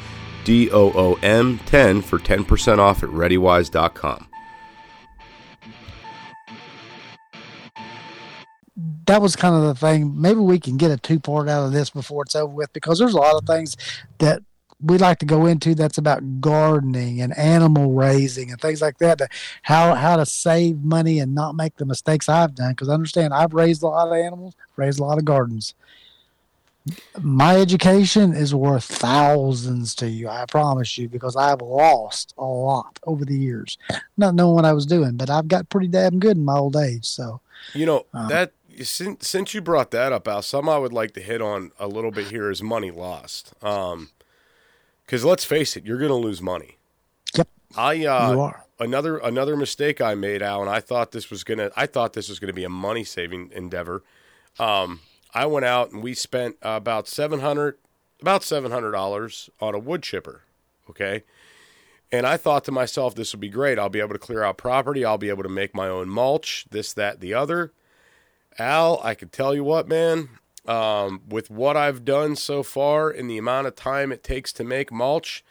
D 0.45 0.71
O 0.71 0.93
O 0.95 1.15
M 1.23 1.59
10 1.67 2.03
for 2.03 2.19
10% 2.19 2.79
off 2.79 3.03
at 3.03 3.09
ReadyWise.com. 3.11 4.27
That 9.07 9.21
was 9.21 9.35
kind 9.35 9.55
of 9.55 9.63
the 9.63 9.75
thing. 9.75 10.21
Maybe 10.21 10.41
we 10.41 10.61
can 10.61 10.77
get 10.77 10.91
a 10.91 10.97
two 10.97 11.19
part 11.19 11.49
out 11.49 11.67
of 11.67 11.73
this 11.73 11.91
before 11.91 12.23
it's 12.23 12.37
over 12.37 12.53
with 12.53 12.73
because 12.73 12.99
there's 12.99 13.15
a 13.15 13.19
lot 13.19 13.35
of 13.35 13.45
things 13.45 13.77
that 14.19 14.43
we 14.83 14.99
like 14.99 15.19
to 15.19 15.27
go 15.27 15.47
into 15.47 15.75
that's 15.75 15.99
about 15.99 16.41
gardening 16.41 17.21
and 17.21 17.37
animal 17.37 17.93
raising 17.93 18.51
and 18.51 18.61
things 18.61 18.81
like 18.81 18.99
that. 18.99 19.21
How 19.63 19.95
how 19.95 20.17
to 20.17 20.25
save 20.25 20.83
money 20.83 21.19
and 21.19 21.35
not 21.35 21.55
make 21.55 21.77
the 21.77 21.85
mistakes 21.85 22.29
I've 22.29 22.55
done 22.55 22.73
because 22.73 22.89
I 22.89 22.95
understand 22.95 23.35
I've 23.35 23.53
raised 23.53 23.83
a 23.83 23.89
lot 23.89 24.09
of 24.09 24.15
animals, 24.15 24.55
raised 24.77 25.01
a 25.01 25.05
lot 25.05 25.19
of 25.19 25.25
gardens 25.25 25.75
my 27.21 27.61
education 27.61 28.33
is 28.35 28.55
worth 28.55 28.85
thousands 28.85 29.95
to 29.97 30.09
you, 30.09 30.29
I 30.29 30.45
promise 30.47 30.97
you, 30.97 31.09
because 31.09 31.37
I've 31.37 31.61
lost 31.61 32.35
a 32.39 32.45
lot 32.45 32.99
over 33.05 33.25
the 33.25 33.37
years, 33.37 33.77
not 34.17 34.35
knowing 34.35 34.55
what 34.55 34.65
I 34.65 34.73
was 34.73 34.87
doing. 34.87 35.17
But 35.17 35.31
I've 35.31 35.49
got 35.49 35.69
pretty 35.69 35.89
damn 35.89 36.19
good 36.19 36.37
in 36.37 36.45
my 36.45 36.57
old 36.57 36.77
age. 36.77 37.07
So, 37.07 37.41
you 37.75 37.87
know 37.87 38.07
um, 38.15 38.29
that 38.29 38.53
since 38.83 39.29
since 39.29 39.55
you 39.55 39.61
brought 39.61 39.91
that 39.91 40.13
up, 40.13 40.27
Al, 40.27 40.43
some 40.43 40.69
I 40.69 40.79
would 40.79 40.93
like 40.93 41.13
to 41.15 41.21
hit 41.21 41.43
on 41.43 41.73
a 41.79 41.87
little 41.87 42.11
bit 42.11 42.29
here 42.29 42.51
is 42.51 42.63
money 42.63 42.91
lost. 42.91 43.53
Um, 43.63 44.11
because 45.05 45.25
let's 45.25 45.45
face 45.45 45.77
it, 45.77 45.85
you're 45.85 45.99
going 45.99 46.11
to 46.11 46.15
lose 46.15 46.41
money. 46.41 46.79
Yep, 47.37 47.49
I 47.77 48.07
uh, 48.07 48.33
you 48.33 48.41
are. 48.41 48.65
Another 48.79 49.19
another 49.19 49.57
mistake 49.57 50.01
I 50.01 50.15
made, 50.15 50.41
Al, 50.41 50.61
and 50.63 50.71
I 50.71 50.81
thought 50.81 51.11
this 51.11 51.31
was 51.31 51.45
gonna 51.45 51.71
I 51.77 51.87
thought 51.87 52.13
this 52.15 52.29
was 52.29 52.39
gonna 52.39 52.53
be 52.53 52.65
a 52.65 52.71
money 52.71 53.05
saving 53.05 53.51
endeavor. 53.53 54.03
Um, 54.59 55.01
I 55.35 55.47
went 55.47 55.65
out 55.65 55.91
and 55.91 56.03
we 56.03 56.15
spent 56.15 56.57
about 56.63 57.09
seven 57.09 57.41
hundred 57.41 57.77
about 58.21 58.43
seven 58.43 58.71
hundred 58.71 58.93
dollars 58.93 59.51
on 59.61 59.75
a 59.75 59.79
wood 59.79 60.03
chipper. 60.03 60.43
Okay. 60.89 61.25
And 62.13 62.27
I 62.27 62.37
thought 62.37 62.65
to 62.65 62.73
myself, 62.73 63.15
this 63.15 63.33
would 63.33 63.41
be 63.41 63.49
great. 63.49 63.79
I'll 63.79 63.89
be 63.89 64.01
able 64.01 64.15
to 64.15 64.19
clear 64.19 64.43
out 64.43 64.57
property. 64.57 65.05
I'll 65.05 65.19
be 65.19 65.29
able 65.29 65.45
to 65.45 65.49
make 65.49 65.75
my 65.75 65.89
own 65.89 66.09
mulch, 66.09 66.67
this, 66.71 66.93
that, 66.95 67.21
the 67.21 67.35
other. 67.35 67.73
Al, 68.59 69.01
I 69.05 69.15
can 69.15 69.29
tell 69.29 69.55
you 69.55 69.63
what, 69.63 69.87
man, 69.87 70.29
um, 70.67 71.23
with 71.29 71.51
what 71.51 71.77
I've 71.77 72.05
done 72.05 72.35
so 72.35 72.65
far 72.65 73.11
and 73.11 73.31
the 73.31 73.39
amount 73.39 73.69
of 73.69 73.77
time 73.77 74.11
it 74.11 74.25
takes 74.25 74.53
to 74.55 74.65
make 74.65 74.91
mulch, 74.91 75.45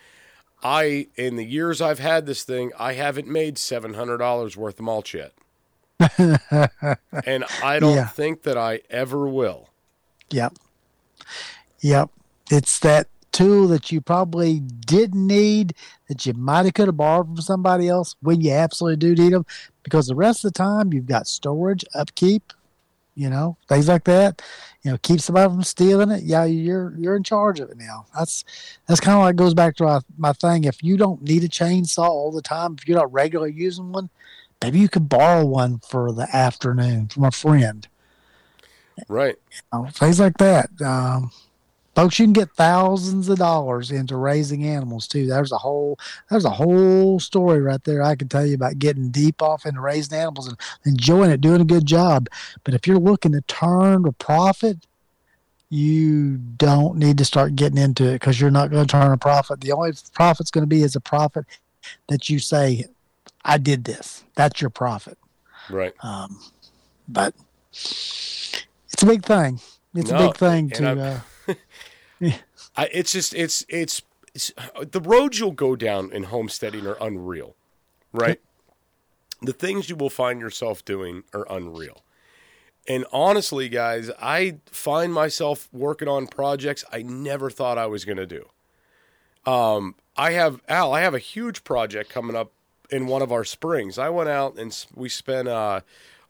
I, 0.61 1.07
in 1.15 1.37
the 1.37 1.45
years 1.45 1.81
I've 1.81 1.99
had 1.99 2.25
this 2.25 2.43
thing, 2.43 2.71
I 2.77 2.93
haven't 2.93 3.27
made 3.27 3.55
$700 3.55 4.57
worth 4.57 4.79
of 4.79 4.85
mulch 4.85 5.13
yet. 5.13 5.31
and 7.25 7.45
I 7.63 7.79
don't 7.79 7.95
yeah. 7.95 8.07
think 8.07 8.43
that 8.43 8.57
I 8.57 8.81
ever 8.89 9.27
will. 9.27 9.68
Yep. 10.31 10.53
Yep. 11.81 12.09
It's 12.51 12.79
that 12.79 13.07
tool 13.31 13.67
that 13.67 13.91
you 13.91 14.01
probably 14.01 14.59
didn't 14.59 15.25
need 15.25 15.73
that 16.07 16.25
you 16.25 16.33
might 16.33 16.65
have 16.65 16.73
could 16.73 16.87
have 16.87 16.97
borrowed 16.97 17.27
from 17.27 17.37
somebody 17.41 17.87
else 17.87 18.15
when 18.21 18.41
you 18.41 18.51
absolutely 18.51 18.97
do 18.97 19.21
need 19.21 19.33
them 19.33 19.45
because 19.83 20.07
the 20.07 20.15
rest 20.15 20.43
of 20.43 20.51
the 20.51 20.57
time 20.57 20.91
you've 20.91 21.05
got 21.05 21.27
storage 21.27 21.85
upkeep 21.93 22.53
you 23.15 23.29
know 23.29 23.57
things 23.67 23.87
like 23.87 24.03
that 24.05 24.41
you 24.81 24.89
know 24.89 24.97
keep 25.01 25.19
somebody 25.19 25.51
from 25.51 25.63
stealing 25.63 26.09
it 26.09 26.23
yeah 26.23 26.43
you're 26.43 26.95
you're 26.97 27.15
in 27.15 27.23
charge 27.23 27.59
of 27.59 27.69
it 27.69 27.77
now 27.77 28.05
that's 28.17 28.43
that's 28.87 28.99
kind 28.99 29.17
of 29.17 29.23
like 29.23 29.35
goes 29.35 29.53
back 29.53 29.75
to 29.75 29.83
my, 29.83 29.99
my 30.17 30.33
thing 30.33 30.63
if 30.63 30.83
you 30.83 30.97
don't 30.97 31.21
need 31.21 31.43
a 31.43 31.47
chainsaw 31.47 32.09
all 32.09 32.31
the 32.31 32.41
time 32.41 32.75
if 32.77 32.87
you're 32.87 32.97
not 32.97 33.11
regularly 33.11 33.53
using 33.53 33.91
one 33.91 34.09
maybe 34.61 34.79
you 34.79 34.89
could 34.89 35.09
borrow 35.09 35.45
one 35.45 35.79
for 35.79 36.11
the 36.11 36.27
afternoon 36.35 37.07
from 37.07 37.25
a 37.25 37.31
friend 37.31 37.87
Right. 39.07 39.35
You 39.51 39.61
know, 39.83 39.87
things 39.87 40.19
like 40.19 40.37
that. 40.37 40.69
Um, 40.81 41.31
folks, 41.95 42.17
you 42.19 42.25
can 42.25 42.33
get 42.33 42.49
thousands 42.51 43.29
of 43.29 43.37
dollars 43.37 43.91
into 43.91 44.15
raising 44.15 44.65
animals 44.65 45.07
too. 45.07 45.25
There's 45.25 45.51
a 45.51 45.57
whole 45.57 45.99
there's 46.29 46.45
a 46.45 46.49
whole 46.49 47.19
story 47.19 47.61
right 47.61 47.83
there 47.83 48.01
I 48.01 48.15
can 48.15 48.27
tell 48.29 48.45
you 48.45 48.55
about 48.55 48.79
getting 48.79 49.09
deep 49.09 49.41
off 49.41 49.65
into 49.65 49.81
raising 49.81 50.17
animals 50.17 50.47
and 50.47 50.57
enjoying 50.85 51.31
it, 51.31 51.41
doing 51.41 51.61
a 51.61 51.65
good 51.65 51.85
job. 51.85 52.29
But 52.63 52.73
if 52.73 52.87
you're 52.87 52.99
looking 52.99 53.33
to 53.33 53.41
turn 53.41 54.05
a 54.05 54.11
profit, 54.11 54.85
you 55.69 56.37
don't 56.37 56.97
need 56.97 57.17
to 57.19 57.25
start 57.25 57.55
getting 57.55 57.77
into 57.77 58.07
it 58.07 58.13
because 58.13 58.39
you're 58.39 58.49
not 58.49 58.71
going 58.71 58.85
to 58.85 58.91
turn 58.91 59.11
a 59.11 59.17
profit. 59.17 59.61
The 59.61 59.71
only 59.71 59.91
profit's 60.13 60.51
going 60.51 60.63
to 60.63 60.67
be 60.67 60.83
is 60.83 60.95
a 60.95 61.01
profit 61.01 61.45
that 62.07 62.29
you 62.29 62.39
say, 62.39 62.85
"I 63.43 63.57
did 63.57 63.83
this." 63.83 64.23
That's 64.35 64.61
your 64.61 64.69
profit. 64.69 65.17
Right. 65.69 65.93
Um, 66.01 66.39
but 67.07 67.35
it's 68.99 69.03
a 69.03 69.13
big 69.13 69.23
thing. 69.23 69.59
It's 69.95 70.11
no, 70.11 70.17
a 70.17 70.27
big 70.27 70.37
thing 70.37 70.69
to. 70.71 71.23
Uh, 71.47 71.53
yeah. 72.19 72.35
I, 72.75 72.89
it's 72.91 73.11
just 73.11 73.33
it's, 73.33 73.65
it's 73.69 74.01
it's 74.33 74.51
the 74.91 75.01
roads 75.01 75.39
you'll 75.39 75.51
go 75.51 75.75
down 75.75 76.11
in 76.11 76.23
homesteading 76.23 76.85
are 76.85 76.97
unreal, 77.01 77.55
right? 78.13 78.39
the 79.41 79.53
things 79.53 79.89
you 79.89 79.95
will 79.95 80.09
find 80.09 80.39
yourself 80.41 80.83
doing 80.83 81.23
are 81.33 81.47
unreal. 81.49 82.03
And 82.87 83.05
honestly, 83.11 83.69
guys, 83.69 84.09
I 84.21 84.57
find 84.65 85.13
myself 85.13 85.69
working 85.71 86.07
on 86.07 86.27
projects 86.27 86.83
I 86.91 87.03
never 87.03 87.49
thought 87.49 87.77
I 87.77 87.85
was 87.85 88.03
going 88.05 88.17
to 88.17 88.25
do. 88.25 88.49
Um, 89.49 89.95
I 90.17 90.31
have 90.31 90.61
Al. 90.67 90.93
I 90.93 91.01
have 91.01 91.13
a 91.13 91.19
huge 91.19 91.63
project 91.63 92.09
coming 92.09 92.35
up 92.35 92.51
in 92.89 93.07
one 93.07 93.21
of 93.21 93.31
our 93.31 93.43
springs. 93.43 93.97
I 93.97 94.09
went 94.09 94.29
out 94.29 94.57
and 94.57 94.85
we 94.93 95.07
spent 95.07 95.47
uh, 95.47 95.81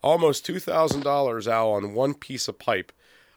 almost 0.01 0.45
two 0.45 0.59
thousand 0.59 1.01
dollars 1.01 1.47
out 1.47 1.69
on 1.69 1.93
one 1.93 2.13
piece 2.13 2.47
of 2.47 2.59
pipe, 2.59 2.91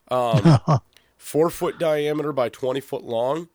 um, 0.08 0.60
four 1.16 1.50
foot 1.50 1.78
diameter 1.78 2.32
by 2.32 2.48
twenty 2.48 2.80
foot 2.80 3.04
long. 3.04 3.48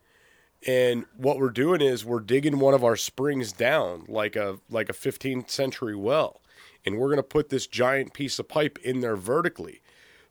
And 0.65 1.05
what 1.15 1.37
we're 1.37 1.51
doing 1.51 1.81
is 1.81 2.03
we're 2.03 2.19
digging 2.19 2.59
one 2.59 2.73
of 2.73 2.83
our 2.83 2.95
springs 2.95 3.51
down 3.51 4.05
like 4.07 4.35
a 4.35 4.57
like 4.69 4.89
a 4.89 4.93
15th 4.93 5.49
century 5.49 5.95
well, 5.95 6.41
and 6.85 6.97
we're 6.97 7.07
going 7.07 7.17
to 7.17 7.23
put 7.23 7.49
this 7.49 7.67
giant 7.67 8.13
piece 8.13 8.39
of 8.39 8.47
pipe 8.47 8.79
in 8.83 9.01
there 9.01 9.15
vertically, 9.15 9.81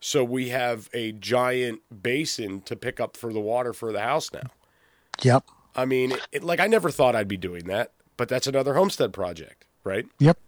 so 0.01 0.25
we 0.25 0.49
have 0.49 0.89
a 0.93 1.13
giant 1.13 1.81
basin 2.03 2.61
to 2.63 2.75
pick 2.75 2.99
up 2.99 3.17
for 3.17 3.33
the 3.33 3.41
water 3.41 3.73
for 3.73 3.93
the 3.93 4.01
house 4.01 4.33
now. 4.33 4.51
Yep. 5.23 5.45
I 5.75 5.85
mean, 5.85 6.15
it, 6.33 6.43
like 6.43 6.61
I 6.61 6.67
never 6.67 6.91
thought 6.91 7.15
I'd 7.15 7.29
be 7.29 7.37
doing 7.37 7.65
that, 7.67 7.93
but 8.17 8.29
that's 8.29 8.47
another 8.47 8.75
homestead 8.75 9.13
project, 9.13 9.65
right? 9.85 10.07
Yep. 10.19 10.39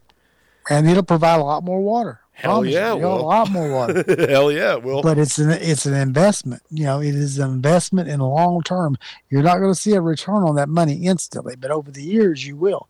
And 0.68 0.88
it'll 0.88 1.02
provide 1.02 1.40
a 1.40 1.44
lot 1.44 1.64
more 1.64 1.80
water. 1.80 2.20
Hell 2.38 2.64
yeah, 2.64 2.92
well. 2.92 3.18
a 3.18 3.22
lot 3.22 3.50
more 3.50 3.68
water. 3.72 4.04
Hell 4.28 4.52
yeah, 4.52 4.76
well, 4.76 5.02
but 5.02 5.18
it's 5.18 5.38
an 5.38 5.50
it's 5.50 5.86
an 5.86 5.94
investment. 5.94 6.62
You 6.70 6.84
know, 6.84 7.00
it 7.00 7.16
is 7.16 7.38
an 7.40 7.50
investment 7.50 8.08
in 8.08 8.20
the 8.20 8.28
long 8.28 8.62
term. 8.62 8.96
You're 9.28 9.42
not 9.42 9.58
going 9.58 9.74
to 9.74 9.80
see 9.80 9.94
a 9.94 10.00
return 10.00 10.44
on 10.44 10.54
that 10.54 10.68
money 10.68 11.06
instantly, 11.06 11.56
but 11.56 11.72
over 11.72 11.90
the 11.90 12.02
years 12.02 12.46
you 12.46 12.54
will. 12.54 12.88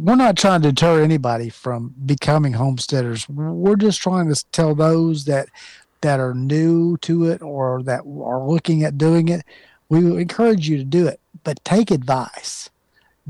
We're 0.00 0.16
not 0.16 0.36
trying 0.36 0.62
to 0.62 0.72
deter 0.72 1.00
anybody 1.00 1.48
from 1.48 1.94
becoming 2.04 2.54
homesteaders. 2.54 3.28
We're 3.28 3.76
just 3.76 4.00
trying 4.00 4.34
to 4.34 4.44
tell 4.50 4.74
those 4.74 5.26
that 5.26 5.48
that 6.00 6.18
are 6.18 6.34
new 6.34 6.96
to 7.02 7.26
it 7.26 7.42
or 7.42 7.84
that 7.84 8.00
are 8.00 8.44
looking 8.44 8.82
at 8.82 8.98
doing 8.98 9.28
it. 9.28 9.42
We 9.88 9.98
encourage 10.20 10.68
you 10.68 10.76
to 10.78 10.84
do 10.84 11.06
it, 11.06 11.20
but 11.44 11.64
take 11.64 11.92
advice. 11.92 12.68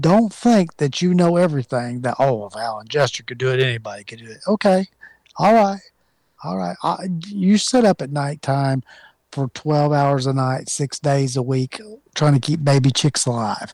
Don't 0.00 0.32
think 0.32 0.78
that 0.78 1.02
you 1.02 1.14
know 1.14 1.36
everything. 1.36 2.00
That 2.00 2.16
oh, 2.18 2.46
if 2.46 2.56
Al 2.56 2.80
and 2.80 2.88
Jester 2.88 3.22
could 3.22 3.38
do 3.38 3.52
it, 3.52 3.60
anybody 3.60 4.04
could 4.04 4.20
do 4.20 4.30
it. 4.30 4.38
Okay, 4.48 4.86
all 5.36 5.54
right. 5.54 5.80
All 6.42 6.56
right. 6.56 6.76
I, 6.82 7.08
you 7.26 7.58
sit 7.58 7.84
up 7.84 8.00
at 8.00 8.10
nighttime 8.10 8.82
for 9.30 9.48
12 9.48 9.92
hours 9.92 10.26
a 10.26 10.32
night, 10.32 10.68
six 10.68 10.98
days 10.98 11.36
a 11.36 11.42
week, 11.42 11.80
trying 12.14 12.34
to 12.34 12.40
keep 12.40 12.64
baby 12.64 12.90
chicks 12.90 13.26
alive. 13.26 13.72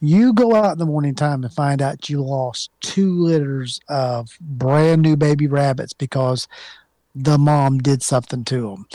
You 0.00 0.32
go 0.32 0.54
out 0.54 0.72
in 0.72 0.78
the 0.78 0.86
morning 0.86 1.14
time 1.14 1.42
and 1.42 1.52
find 1.52 1.82
out 1.82 2.08
you 2.08 2.22
lost 2.22 2.70
two 2.80 3.12
litters 3.20 3.80
of 3.88 4.30
brand 4.40 5.02
new 5.02 5.16
baby 5.16 5.46
rabbits 5.46 5.92
because 5.92 6.46
the 7.14 7.38
mom 7.38 7.78
did 7.78 8.02
something 8.02 8.44
to 8.44 8.70
them. 8.70 8.86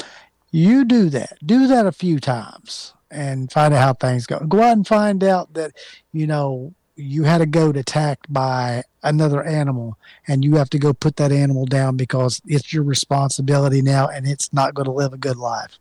You 0.52 0.86
do 0.86 1.10
that. 1.10 1.38
Do 1.46 1.68
that 1.68 1.86
a 1.86 1.92
few 1.92 2.20
times 2.20 2.94
and 3.14 3.52
find 3.52 3.74
out 3.74 3.82
how 3.82 3.94
things 3.94 4.26
go. 4.26 4.40
Go 4.40 4.62
out 4.62 4.74
and 4.74 4.88
find 4.88 5.24
out 5.24 5.54
that, 5.54 5.72
you 6.12 6.28
know, 6.28 6.74
you 6.96 7.24
had 7.24 7.42
a 7.42 7.46
goat 7.46 7.78
attacked 7.78 8.32
by 8.32 8.84
another 9.02 9.44
animal 9.44 9.98
and 10.28 10.44
you 10.44 10.56
have 10.56 10.70
to 10.70 10.80
go 10.80 10.94
put 10.94 11.16
that 11.16 11.32
animal 11.32 11.66
down 11.66 11.98
because 11.98 12.42
it's 12.46 12.72
your 12.72 12.84
responsibility 12.84 13.82
now 13.82 14.08
and 14.08 14.28
it's 14.28 14.54
not 14.54 14.74
going 14.74 14.86
to 14.86 14.92
live 14.92 15.14
a 15.14 15.18
good 15.18 15.38
life. 15.38 15.80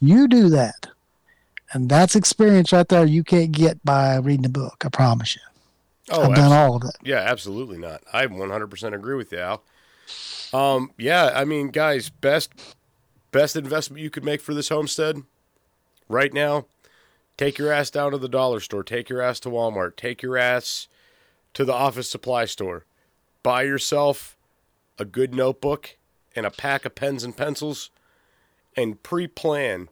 You 0.00 0.28
do 0.28 0.48
that. 0.50 0.86
And 1.72 1.88
that's 1.88 2.16
experience 2.16 2.72
right 2.72 2.88
there 2.88 3.04
you 3.04 3.22
can't 3.22 3.52
get 3.52 3.84
by 3.84 4.16
reading 4.16 4.46
a 4.46 4.50
book, 4.50 4.82
I 4.84 4.88
promise 4.88 5.36
you. 5.36 5.42
oh, 6.10 6.22
I've 6.22 6.34
done 6.34 6.52
all 6.52 6.76
of 6.76 6.82
it. 6.84 6.96
Yeah, 7.02 7.18
absolutely 7.18 7.78
not. 7.78 8.02
I 8.12 8.26
100% 8.26 8.94
agree 8.94 9.16
with 9.16 9.32
you, 9.32 9.38
Al. 9.38 9.62
Um, 10.52 10.92
yeah, 10.96 11.32
I 11.34 11.44
mean, 11.44 11.68
guys, 11.68 12.08
best 12.08 12.50
best 13.30 13.56
investment 13.56 14.02
you 14.02 14.08
could 14.08 14.24
make 14.24 14.40
for 14.40 14.54
this 14.54 14.70
homestead 14.70 15.22
right 16.08 16.32
now. 16.32 16.66
Take 17.36 17.58
your 17.58 17.72
ass 17.72 17.90
down 17.90 18.10
to 18.12 18.18
the 18.18 18.28
dollar 18.28 18.60
store. 18.60 18.82
Take 18.82 19.08
your 19.08 19.22
ass 19.22 19.38
to 19.40 19.48
Walmart. 19.48 19.96
Take 19.96 20.22
your 20.22 20.36
ass 20.36 20.88
to 21.54 21.64
the 21.64 21.72
office 21.72 22.10
supply 22.10 22.44
store. 22.46 22.84
Buy 23.42 23.62
yourself 23.62 24.36
a 24.98 25.04
good 25.04 25.34
notebook 25.34 25.96
and 26.34 26.44
a 26.44 26.50
pack 26.50 26.84
of 26.84 26.94
pens 26.94 27.24
and 27.24 27.36
pencils 27.36 27.90
and 28.76 29.02
pre-plan 29.02 29.88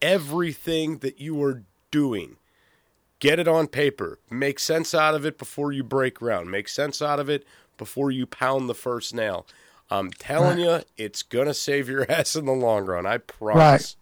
everything 0.00 0.98
that 0.98 1.20
you 1.20 1.42
are 1.42 1.62
doing 1.90 2.36
get 3.20 3.38
it 3.38 3.46
on 3.46 3.66
paper 3.66 4.18
make 4.30 4.58
sense 4.58 4.94
out 4.94 5.14
of 5.14 5.24
it 5.24 5.38
before 5.38 5.70
you 5.70 5.84
break 5.84 6.14
ground 6.14 6.50
make 6.50 6.66
sense 6.66 7.00
out 7.00 7.20
of 7.20 7.28
it 7.28 7.44
before 7.78 8.10
you 8.10 8.26
pound 8.26 8.68
the 8.68 8.74
first 8.74 9.14
nail 9.14 9.46
i'm 9.90 10.10
telling 10.10 10.58
you 10.58 10.80
it's 10.96 11.22
gonna 11.22 11.54
save 11.54 11.88
your 11.88 12.04
ass 12.10 12.34
in 12.34 12.46
the 12.46 12.52
long 12.52 12.84
run 12.84 13.06
i 13.06 13.16
promise 13.18 13.96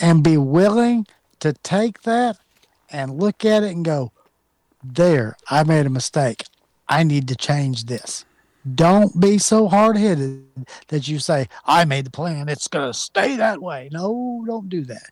And 0.00 0.22
be 0.22 0.36
willing 0.36 1.06
to 1.40 1.52
take 1.52 2.02
that 2.02 2.38
and 2.90 3.20
look 3.20 3.44
at 3.44 3.62
it 3.62 3.74
and 3.74 3.84
go, 3.84 4.12
there, 4.82 5.36
I 5.50 5.64
made 5.64 5.86
a 5.86 5.90
mistake. 5.90 6.44
I 6.88 7.02
need 7.02 7.28
to 7.28 7.36
change 7.36 7.84
this. 7.84 8.24
Don't 8.74 9.18
be 9.20 9.38
so 9.38 9.68
hard 9.68 9.96
headed 9.96 10.44
that 10.88 11.08
you 11.08 11.18
say, 11.18 11.48
I 11.64 11.84
made 11.84 12.06
the 12.06 12.10
plan. 12.10 12.48
It's 12.48 12.68
going 12.68 12.90
to 12.90 12.98
stay 12.98 13.36
that 13.36 13.60
way. 13.60 13.88
No, 13.92 14.44
don't 14.46 14.68
do 14.68 14.82
that. 14.84 15.10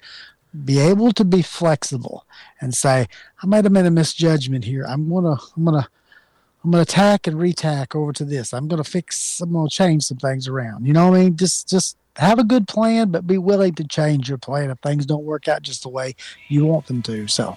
Be 0.64 0.78
able 0.78 1.12
to 1.12 1.24
be 1.24 1.42
flexible 1.42 2.26
and 2.60 2.74
say, 2.74 3.06
I 3.42 3.46
might 3.46 3.64
have 3.64 3.72
made 3.72 3.86
a 3.86 3.90
misjudgment 3.90 4.64
here. 4.64 4.84
I'm 4.86 5.08
going 5.08 5.24
to, 5.24 5.42
I'm 5.56 5.64
going 5.64 5.82
to, 5.82 5.88
I'm 6.64 6.70
going 6.70 6.84
to 6.84 6.90
tack 6.90 7.26
and 7.26 7.36
retack 7.36 7.94
over 7.94 8.12
to 8.14 8.24
this. 8.24 8.52
I'm 8.52 8.68
going 8.68 8.82
to 8.82 8.88
fix, 8.88 9.40
I'm 9.40 9.52
going 9.52 9.68
to 9.68 9.74
change 9.74 10.04
some 10.04 10.18
things 10.18 10.48
around. 10.48 10.86
You 10.86 10.92
know 10.92 11.10
what 11.10 11.18
I 11.18 11.24
mean? 11.24 11.36
Just, 11.36 11.68
just 11.68 11.96
have 12.16 12.38
a 12.38 12.44
good 12.44 12.66
plan, 12.66 13.10
but 13.10 13.26
be 13.26 13.38
willing 13.38 13.74
to 13.74 13.84
change 13.84 14.28
your 14.28 14.38
plan 14.38 14.70
if 14.70 14.78
things 14.78 15.06
don't 15.06 15.24
work 15.24 15.48
out 15.48 15.62
just 15.62 15.82
the 15.82 15.88
way 15.88 16.14
you 16.48 16.64
want 16.64 16.86
them 16.86 17.02
to. 17.02 17.26
So, 17.28 17.56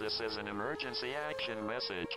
This 0.00 0.20
is 0.20 0.36
an 0.38 0.46
emergency 0.46 1.14
action 1.28 1.66
message. 1.66 2.16